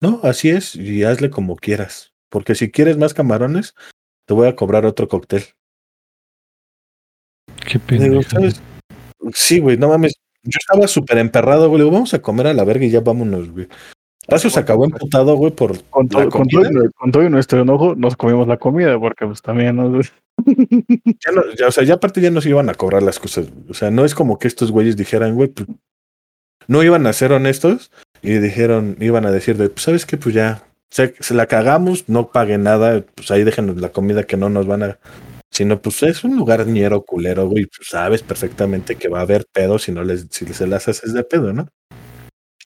No, 0.00 0.20
así 0.22 0.50
es, 0.50 0.76
y 0.76 1.04
hazle 1.04 1.30
como 1.30 1.56
quieras. 1.56 2.12
Porque 2.28 2.54
si 2.54 2.70
quieres 2.70 2.98
más 2.98 3.14
camarones, 3.14 3.74
te 4.26 4.34
voy 4.34 4.48
a 4.48 4.56
cobrar 4.56 4.84
otro 4.84 5.08
cóctel. 5.08 5.44
Qué 7.68 7.78
pendejo. 7.78 8.20
Sí, 9.32 9.58
güey, 9.60 9.76
no 9.76 9.88
mames. 9.88 10.14
Yo 10.42 10.58
estaba 10.60 10.86
súper 10.86 11.18
emperrado, 11.18 11.68
güey. 11.68 11.78
Le 11.78 11.84
digo, 11.84 11.94
vamos 11.94 12.14
a 12.14 12.22
comer 12.22 12.46
a 12.48 12.54
la 12.54 12.64
verga 12.64 12.84
y 12.84 12.90
ya 12.90 13.00
vámonos, 13.00 13.50
güey. 13.50 13.68
Paso 14.28 14.50
se 14.50 14.58
acabó 14.58 14.84
emputado, 14.84 15.36
güey, 15.36 15.52
por 15.52 15.80
Con 15.84 16.08
todo, 16.08 16.28
con, 16.28 16.48
todo, 16.48 16.62
comida. 16.64 16.84
y- 16.84 16.92
con 16.92 17.12
todo 17.12 17.22
y 17.24 17.30
nuestro 17.30 17.60
enojo, 17.60 17.94
nos 17.94 18.16
comimos 18.16 18.48
la 18.48 18.56
comida, 18.58 18.98
porque 18.98 19.24
pues 19.26 19.40
también 19.40 19.76
nos... 19.76 20.12
Ya 21.24 21.32
no, 21.32 21.42
ya, 21.56 21.68
o 21.68 21.70
sea, 21.70 21.84
ya 21.84 21.94
aparte 21.94 22.20
ya 22.20 22.30
nos 22.30 22.44
iban 22.44 22.68
a 22.68 22.74
cobrar 22.74 23.02
las 23.02 23.20
cosas. 23.20 23.48
O 23.68 23.74
sea, 23.74 23.90
no 23.90 24.04
es 24.04 24.14
como 24.14 24.38
que 24.38 24.48
estos 24.48 24.72
güeyes 24.72 24.96
dijeran, 24.96 25.34
güey, 25.36 25.48
pues, 25.48 25.68
no 26.66 26.82
iban 26.82 27.06
a 27.06 27.12
ser 27.12 27.32
honestos 27.32 27.92
y 28.26 28.38
dijeron, 28.38 28.96
iban 29.00 29.24
a 29.24 29.30
decir 29.30 29.56
de, 29.56 29.68
pues, 29.70 29.82
¿sabes 29.84 30.04
qué? 30.04 30.16
Pues 30.16 30.34
ya, 30.34 30.62
se, 30.90 31.14
se 31.20 31.34
la 31.34 31.46
cagamos, 31.46 32.08
no 32.08 32.30
paguen 32.32 32.64
nada, 32.64 33.04
pues 33.14 33.30
ahí 33.30 33.44
déjenos 33.44 33.76
la 33.76 33.90
comida 33.90 34.24
que 34.24 34.36
no 34.36 34.48
nos 34.50 34.66
van 34.66 34.82
a... 34.82 34.98
Sino, 35.52 35.80
pues 35.80 36.02
es 36.02 36.22
un 36.24 36.36
lugar 36.36 36.66
ñero 36.66 37.02
culero, 37.02 37.48
güey. 37.48 37.66
Pues 37.66 37.88
sabes 37.88 38.22
perfectamente 38.22 38.96
que 38.96 39.08
va 39.08 39.20
a 39.20 39.22
haber 39.22 39.46
pedo 39.52 39.78
si 39.78 39.92
no 39.92 40.02
les, 40.04 40.26
si 40.30 40.44
se 40.52 40.66
las 40.66 40.86
haces 40.88 41.14
de 41.14 41.22
pedo, 41.24 41.52
¿no? 41.52 41.68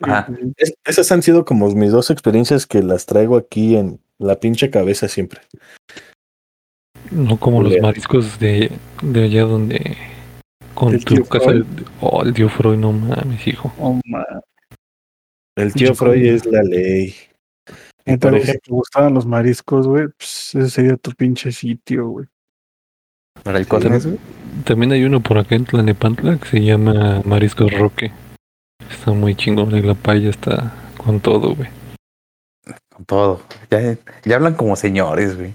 Ajá. 0.00 0.26
Es- 0.56 0.74
esas 0.84 1.12
han 1.12 1.22
sido 1.22 1.44
como 1.44 1.68
mis 1.74 1.92
dos 1.92 2.10
experiencias 2.10 2.66
que 2.66 2.82
las 2.82 3.06
traigo 3.06 3.36
aquí 3.36 3.76
en 3.76 4.00
la 4.18 4.40
pinche 4.40 4.70
cabeza 4.70 5.06
siempre. 5.08 5.40
No 7.10 7.38
como 7.38 7.62
los 7.62 7.78
mariscos 7.80 8.40
de, 8.40 8.72
de 9.02 9.24
allá 9.24 9.42
donde. 9.42 9.96
Con 10.74 10.94
El 10.94 11.04
tu 11.04 11.24
casa. 11.26 11.44
Freud. 11.44 11.64
Oh, 12.00 12.22
el 12.22 12.32
tío 12.32 12.48
Freud, 12.48 12.78
no 12.78 12.92
mames, 12.92 13.46
hijo. 13.46 13.72
Oh, 13.78 14.00
ma. 14.04 14.24
El 15.56 15.72
tío 15.72 15.94
Freud 15.94 16.24
es 16.24 16.46
la 16.46 16.62
ley. 16.62 17.14
Entonces, 18.04 18.46
si 18.46 18.58
te 18.58 18.70
gustaban 18.70 19.14
los 19.14 19.26
mariscos, 19.26 19.86
güey, 19.86 20.08
pues 20.16 20.54
ese 20.54 20.70
sería 20.70 20.96
tu 20.96 21.12
pinche 21.12 21.52
sitio, 21.52 22.08
güey. 22.08 22.26
Para 23.42 23.58
el 23.58 23.66
Cosmes, 23.66 24.06
güey. 24.06 24.18
También 24.64 24.92
hay 24.92 25.04
uno 25.04 25.20
por 25.20 25.38
acá 25.38 25.54
en 25.54 25.64
Tlanepantla 25.64 26.38
que 26.38 26.48
se 26.48 26.60
llama 26.62 27.22
Mariscos 27.24 27.72
Roque. 27.72 28.12
Está 28.90 29.12
muy 29.12 29.34
chingón 29.34 29.76
y 29.76 29.82
la 29.82 29.94
paella 29.94 30.30
está 30.30 30.72
con 30.96 31.20
todo, 31.20 31.54
güey. 31.54 31.68
Con 32.88 33.04
todo. 33.04 33.42
Ya, 33.70 33.96
ya 34.24 34.36
hablan 34.36 34.54
como 34.54 34.76
señores, 34.76 35.36
güey. 35.36 35.54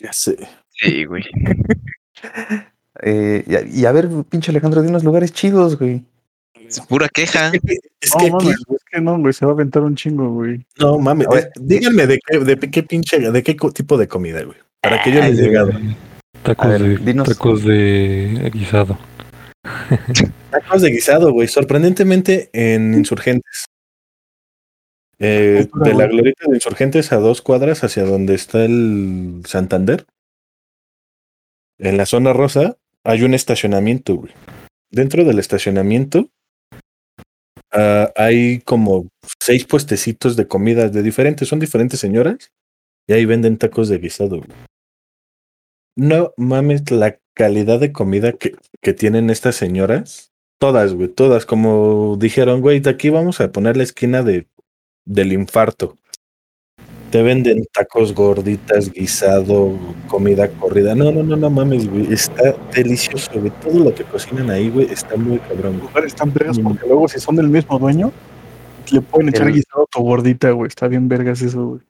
ya 0.00 0.12
sé. 0.12 0.36
Sí, 0.68 1.04
güey. 1.04 1.24
Eh, 3.00 3.44
y, 3.46 3.54
a, 3.54 3.62
y 3.62 3.84
a 3.84 3.92
ver, 3.92 4.08
pinche 4.28 4.50
Alejandro, 4.50 4.82
de 4.82 4.88
unos 4.88 5.04
lugares 5.04 5.32
chidos, 5.32 5.78
güey. 5.78 6.02
Es 6.54 6.80
pura 6.80 7.08
queja. 7.08 7.52
Es 8.00 8.12
no, 8.12 8.20
que 8.20 8.30
mames, 8.32 8.56
es 8.68 8.77
que 8.90 9.00
no, 9.00 9.18
güey, 9.18 9.32
se 9.32 9.44
va 9.44 9.52
a 9.52 9.54
aventar 9.54 9.82
un 9.82 9.94
chingo, 9.94 10.30
güey. 10.32 10.64
no 10.78 10.98
mames, 10.98 11.28
ver, 11.28 11.50
es- 11.54 11.66
díganme 11.66 12.06
de 12.06 12.18
qué, 12.24 12.38
de 12.38 12.56
qué 12.58 12.82
pinche, 12.82 13.18
de 13.18 13.42
qué 13.42 13.54
tipo 13.74 13.96
de 13.96 14.08
comida, 14.08 14.42
güey. 14.42 14.58
Para 14.82 15.02
que 15.02 15.12
yo 15.12 15.20
les 15.20 15.38
diga. 15.38 15.66
Tacos, 16.42 16.68
ver, 16.68 17.00
de, 17.00 17.14
tacos 17.24 17.64
de 17.64 18.50
guisado. 18.52 18.98
Tacos 20.50 20.82
de 20.82 20.90
guisado, 20.90 21.32
güey. 21.32 21.48
Sorprendentemente 21.48 22.48
en 22.52 22.94
Insurgentes. 22.94 23.64
Eh, 25.18 25.66
Cultura, 25.70 25.90
de 25.90 25.98
la 25.98 26.06
glorieta 26.06 26.44
de 26.48 26.54
Insurgentes 26.54 27.12
a 27.12 27.16
dos 27.16 27.42
cuadras 27.42 27.82
hacia 27.82 28.04
donde 28.04 28.34
está 28.34 28.64
el 28.64 29.42
Santander. 29.46 30.06
En 31.78 31.96
la 31.96 32.06
zona 32.06 32.32
rosa 32.32 32.76
hay 33.04 33.24
un 33.24 33.34
estacionamiento, 33.34 34.14
güey. 34.14 34.32
Dentro 34.90 35.24
del 35.24 35.38
estacionamiento 35.38 36.30
ah, 37.72 38.12
hay 38.16 38.60
como 38.60 39.08
seis 39.40 39.64
puestecitos 39.64 40.36
de 40.36 40.46
comidas 40.46 40.92
de 40.92 41.02
diferentes, 41.02 41.48
son 41.48 41.60
diferentes 41.60 42.00
señoras 42.00 42.52
y 43.06 43.12
ahí 43.14 43.24
venden 43.24 43.58
tacos 43.58 43.88
de 43.88 43.98
guisado. 43.98 44.42
No 45.96 46.32
mames 46.36 46.90
la 46.90 47.18
calidad 47.34 47.80
de 47.80 47.92
comida 47.92 48.32
que, 48.32 48.54
que 48.80 48.92
tienen 48.92 49.30
estas 49.30 49.56
señoras. 49.56 50.32
Todas, 50.60 50.94
güey, 50.94 51.08
todas. 51.08 51.46
Como 51.46 52.16
dijeron, 52.18 52.60
güey, 52.60 52.80
de 52.80 52.90
aquí 52.90 53.10
vamos 53.10 53.40
a 53.40 53.50
poner 53.50 53.76
la 53.76 53.84
esquina 53.84 54.22
de, 54.22 54.46
del 55.04 55.32
infarto. 55.32 55.98
Te 57.10 57.22
venden 57.22 57.64
tacos 57.72 58.14
gorditas, 58.14 58.92
guisado, 58.92 59.72
comida 60.08 60.48
corrida. 60.50 60.94
No, 60.94 61.10
no, 61.10 61.22
no, 61.22 61.36
no 61.36 61.48
mames, 61.50 61.88
güey. 61.88 62.12
Está 62.12 62.52
delicioso, 62.74 63.30
güey. 63.34 63.50
Todo 63.62 63.78
lo 63.84 63.94
que 63.94 64.04
cocinan 64.04 64.50
ahí, 64.50 64.68
güey, 64.68 64.90
está 64.92 65.16
muy 65.16 65.38
cabrón, 65.38 65.78
güey. 65.78 65.88
lugares 65.88 66.14
tan 66.14 66.32
vergas 66.34 66.58
porque 66.58 66.86
luego 66.86 67.08
si 67.08 67.18
son 67.18 67.36
del 67.36 67.48
mismo 67.48 67.78
dueño, 67.78 68.12
le 68.92 69.00
pueden 69.00 69.30
echar 69.30 69.46
El- 69.48 69.54
guisado 69.54 69.84
a 69.84 69.86
tu 69.86 70.02
gordita, 70.02 70.50
güey. 70.50 70.68
Está 70.68 70.86
bien 70.88 71.08
vergas 71.08 71.40
eso, 71.40 71.66
güey. 71.66 71.80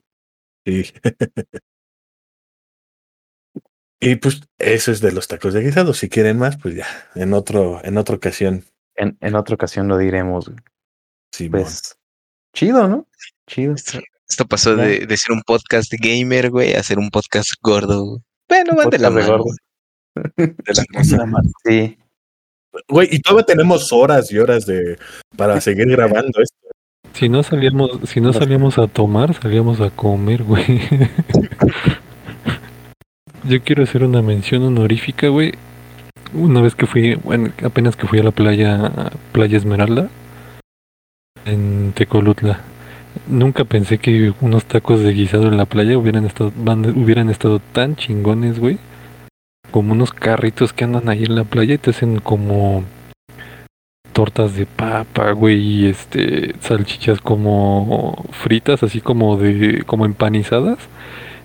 Sí. 0.64 0.92
y 4.00 4.14
pues 4.16 4.40
eso 4.58 4.92
es 4.92 5.00
de 5.00 5.10
los 5.12 5.26
tacos 5.26 5.52
de 5.54 5.62
guisado. 5.62 5.94
Si 5.94 6.08
quieren 6.08 6.38
más, 6.38 6.56
pues 6.58 6.76
ya, 6.76 6.86
en 7.16 7.32
otro, 7.34 7.80
en 7.84 7.98
otra 7.98 8.14
ocasión. 8.14 8.64
En, 8.94 9.16
en 9.20 9.34
otra 9.34 9.56
ocasión 9.56 9.88
lo 9.88 9.98
diremos. 9.98 10.46
güey. 10.48 10.58
Sí, 11.32 11.48
Pues 11.50 11.98
chido, 12.54 12.86
¿no? 12.88 13.06
Chido. 13.48 13.74
Esto 14.28 14.46
pasó 14.46 14.76
de, 14.76 15.06
de 15.06 15.16
ser 15.16 15.32
un 15.32 15.42
podcast 15.42 15.92
gamer, 15.98 16.50
güey, 16.50 16.74
a 16.74 16.82
ser 16.82 16.98
un 16.98 17.10
podcast 17.10 17.50
gordo. 17.62 18.04
güey. 18.04 18.20
Bueno, 18.48 18.76
van 18.76 18.90
de 18.90 18.98
la 18.98 19.10
de 19.10 19.22
mano. 19.22 19.38
gordo. 19.38 19.54
de 20.36 20.54
la 20.74 20.84
cosa. 20.94 21.26
Sí. 21.64 21.98
Güey, 22.88 23.08
y 23.10 23.20
todavía 23.20 23.46
tenemos 23.46 23.92
horas 23.92 24.30
y 24.30 24.38
horas 24.38 24.66
de 24.66 24.98
para 25.36 25.60
seguir 25.60 25.88
grabando 25.88 26.40
esto. 26.42 26.56
Si 27.14 27.28
no 27.28 27.42
salíamos, 27.42 27.90
si 28.04 28.20
no 28.20 28.32
salíamos 28.32 28.78
a 28.78 28.86
tomar, 28.86 29.34
salíamos 29.34 29.80
a 29.80 29.90
comer, 29.90 30.44
güey. 30.44 30.64
Yo 33.44 33.62
quiero 33.62 33.84
hacer 33.84 34.04
una 34.04 34.22
mención 34.22 34.62
honorífica, 34.62 35.28
güey. 35.28 35.52
Una 36.34 36.60
vez 36.60 36.74
que 36.74 36.86
fui, 36.86 37.14
bueno, 37.14 37.50
apenas 37.64 37.96
que 37.96 38.06
fui 38.06 38.18
a 38.18 38.22
la 38.22 38.32
playa, 38.32 38.92
Playa 39.32 39.56
Esmeralda, 39.56 40.08
en 41.46 41.92
Tecolutla. 41.94 42.60
Nunca 43.28 43.66
pensé 43.66 43.98
que 43.98 44.32
unos 44.40 44.64
tacos 44.64 45.00
de 45.00 45.12
guisado 45.12 45.48
en 45.48 45.58
la 45.58 45.66
playa 45.66 45.98
hubieran 45.98 46.24
estado, 46.24 46.50
hubieran 46.96 47.28
estado 47.28 47.60
tan 47.60 47.94
chingones, 47.94 48.58
güey. 48.58 48.78
Como 49.70 49.92
unos 49.92 50.12
carritos 50.12 50.72
que 50.72 50.84
andan 50.84 51.10
ahí 51.10 51.24
en 51.24 51.34
la 51.34 51.44
playa 51.44 51.74
y 51.74 51.78
te 51.78 51.90
hacen 51.90 52.20
como 52.20 52.84
tortas 54.14 54.56
de 54.56 54.64
papa, 54.64 55.32
güey, 55.32 55.58
y 55.58 55.86
este 55.88 56.54
salchichas 56.60 57.20
como 57.20 58.24
fritas, 58.32 58.82
así 58.82 59.02
como 59.02 59.36
de 59.36 59.82
como 59.84 60.06
empanizadas, 60.06 60.78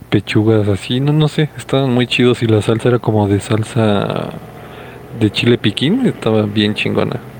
pechugas 0.09 0.69
así, 0.69 1.01
no 1.01 1.11
no 1.11 1.27
sé, 1.27 1.49
estaban 1.57 1.93
muy 1.93 2.07
chidos 2.07 2.43
y 2.43 2.47
la 2.47 2.61
salsa 2.61 2.89
era 2.89 2.99
como 2.99 3.27
de 3.27 3.41
salsa 3.41 4.31
de 5.19 5.31
chile 5.31 5.57
piquín, 5.57 6.05
estaba 6.05 6.43
bien 6.43 6.75
chingona. 6.75 7.32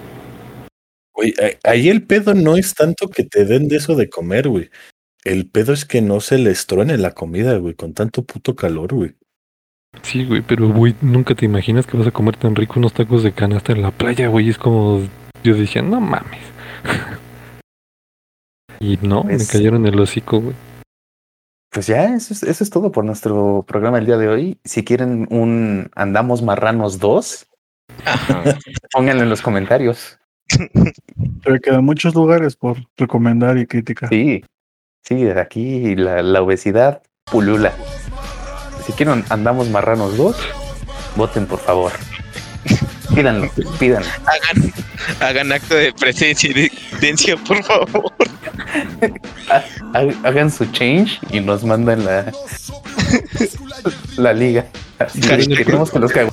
Güey, 1.14 1.34
ahí 1.64 1.90
el 1.90 2.04
pedo 2.04 2.34
no 2.34 2.56
es 2.58 2.74
tanto 2.74 3.08
que 3.10 3.24
te 3.24 3.46
den 3.46 3.68
de 3.68 3.78
eso 3.78 3.96
de 3.96 4.10
comer, 4.10 4.48
güey. 4.50 4.70
El 5.24 5.48
pedo 5.48 5.72
es 5.74 5.86
que 5.86 6.02
no 6.02 6.20
se 6.20 6.38
les 6.38 6.66
truene 6.66 6.98
la 6.98 7.12
comida, 7.12 7.56
güey, 7.58 7.76
con 7.76 7.94
tanto 7.94 8.24
puto 8.24 8.56
calor, 8.56 8.94
güey. 8.94 9.16
Sí, 10.02 10.26
güey, 10.26 10.42
pero 10.42 10.70
güey, 10.70 10.96
nunca 11.02 11.36
te 11.36 11.46
imaginas 11.46 11.86
que 11.86 11.98
vas 11.98 12.08
a 12.08 12.12
comer 12.12 12.36
tan 12.36 12.56
rico 12.56 12.74
unos 12.80 12.94
tacos 12.94 13.22
de 13.24 13.32
canasta 13.32 13.72
en 13.74 13.84
la 13.84 13.92
playa, 13.92 14.28
güey, 14.28 14.50
es 14.50 14.58
como 14.58 15.08
yo 15.44 15.56
decía, 15.56 15.82
no 15.84 16.02
mames. 16.02 16.42
y 18.80 18.98
no, 19.02 19.24
me 19.24 19.36
Pues- 19.36 19.52
cayeron 19.52 19.86
el 19.86 20.00
hocico, 20.00 20.42
güey. 20.42 20.56
Pues 21.72 21.88
ya, 21.88 22.14
eso 22.16 22.34
es, 22.34 22.44
eso 22.44 22.64
es 22.64 22.70
todo 22.70 22.92
por 22.92 23.04
nuestro 23.04 23.64
programa 23.68 23.98
el 23.98 24.06
día 24.06 24.18
de 24.18 24.28
hoy. 24.28 24.60
Si 24.64 24.84
quieren 24.84 25.28
un 25.32 25.90
Andamos 25.96 26.44
Marranos 26.44 27.00
2, 27.00 27.48
Ajá. 28.06 28.44
pónganlo 28.94 29.24
en 29.24 29.30
los 29.30 29.42
comentarios. 29.42 30.20
Pero 31.44 31.60
quedan 31.62 31.84
muchos 31.86 32.14
lugares 32.16 32.56
por 32.56 32.78
recomendar 32.98 33.58
y 33.58 33.66
criticar. 33.66 34.10
Sí, 34.10 34.44
sí, 35.04 35.16
de 35.24 35.40
aquí 35.40 35.96
la, 35.96 36.22
la 36.22 36.42
obesidad 36.42 37.02
pulula. 37.26 37.74
Si 38.86 38.92
quieren 38.94 39.24
Andamos 39.30 39.70
Marranos 39.70 40.18
2, 40.18 40.36
voten 41.16 41.46
por 41.46 41.60
favor. 41.60 41.92
Pídanlo, 43.16 43.50
pídanlo. 43.80 44.08
hagan, 44.26 44.74
hagan 45.20 45.52
acto 45.52 45.76
de 45.76 45.94
presencia 45.94 46.50
y 46.50 46.54
de 46.54 46.66
existencia, 46.66 47.38
por 47.38 47.64
favor. 47.64 48.12
Ha- 49.50 49.64
Hagan 50.28 50.50
su 50.50 50.66
change 50.68 51.20
y 51.30 51.40
nos 51.40 51.64
mandan 51.64 52.04
la, 52.06 52.32
la 54.18 54.34
liga. 54.34 54.66
Así 55.00 55.20
queremos 55.22 55.92
que 55.92 56.00
los 56.00 56.12
cago. 56.12 56.32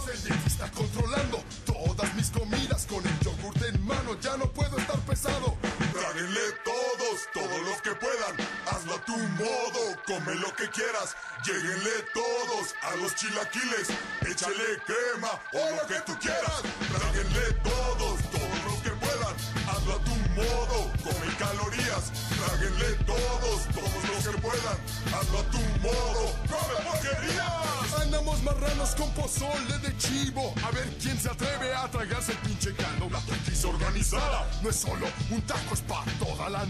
Tu 9.10 9.18
modo 9.42 9.82
come 10.06 10.34
lo 10.36 10.54
que 10.54 10.68
quieras 10.70 11.16
Lléguenle 11.44 11.96
todos 12.14 12.74
a 12.82 12.94
los 12.96 13.14
chilaquiles 13.16 13.88
échale 14.22 14.78
crema 14.86 15.32
o 15.52 15.62
lo 15.76 15.86
que 15.88 16.00
tú 16.06 16.16
quieras 16.20 16.62
tráguenle 16.94 17.46
todos 17.64 18.20
todos 18.30 18.58
los 18.66 18.78
que 18.84 18.90
puedan 18.90 19.34
hazlo 19.68 19.94
a 19.94 20.04
tu 20.04 20.16
modo 20.38 20.92
come 21.02 21.28
calorías 21.38 22.12
tráguenle 22.38 22.90
todos 23.04 23.58
todos 23.74 24.02
los 24.10 24.28
que 24.28 24.40
puedan 24.40 24.78
hazlo 25.14 25.38
a 25.40 25.44
tu 25.54 25.60
modo 25.82 26.24
come 26.46 26.70
porquerías. 26.84 28.00
Andamos 28.00 28.42
marranos 28.42 28.94
con 28.94 29.10
pozole 29.14 29.78
de 29.82 29.96
chivo 29.96 30.54
a 30.64 30.70
ver 30.70 30.88
quién 31.00 31.18
se 31.18 31.30
atreve 31.30 31.74
a 31.74 31.88
tragarse 31.90 32.32
el 32.32 32.38
pinche 32.38 32.74
caldo. 32.74 33.08
La 33.10 33.20
organizada 33.68 34.48
no 34.62 34.70
es 34.70 34.76
solo 34.76 35.06
un 35.30 35.42
taco 35.42 35.74
es 35.74 35.80
para 35.82 36.10
toda 36.12 36.48
la 36.48 36.64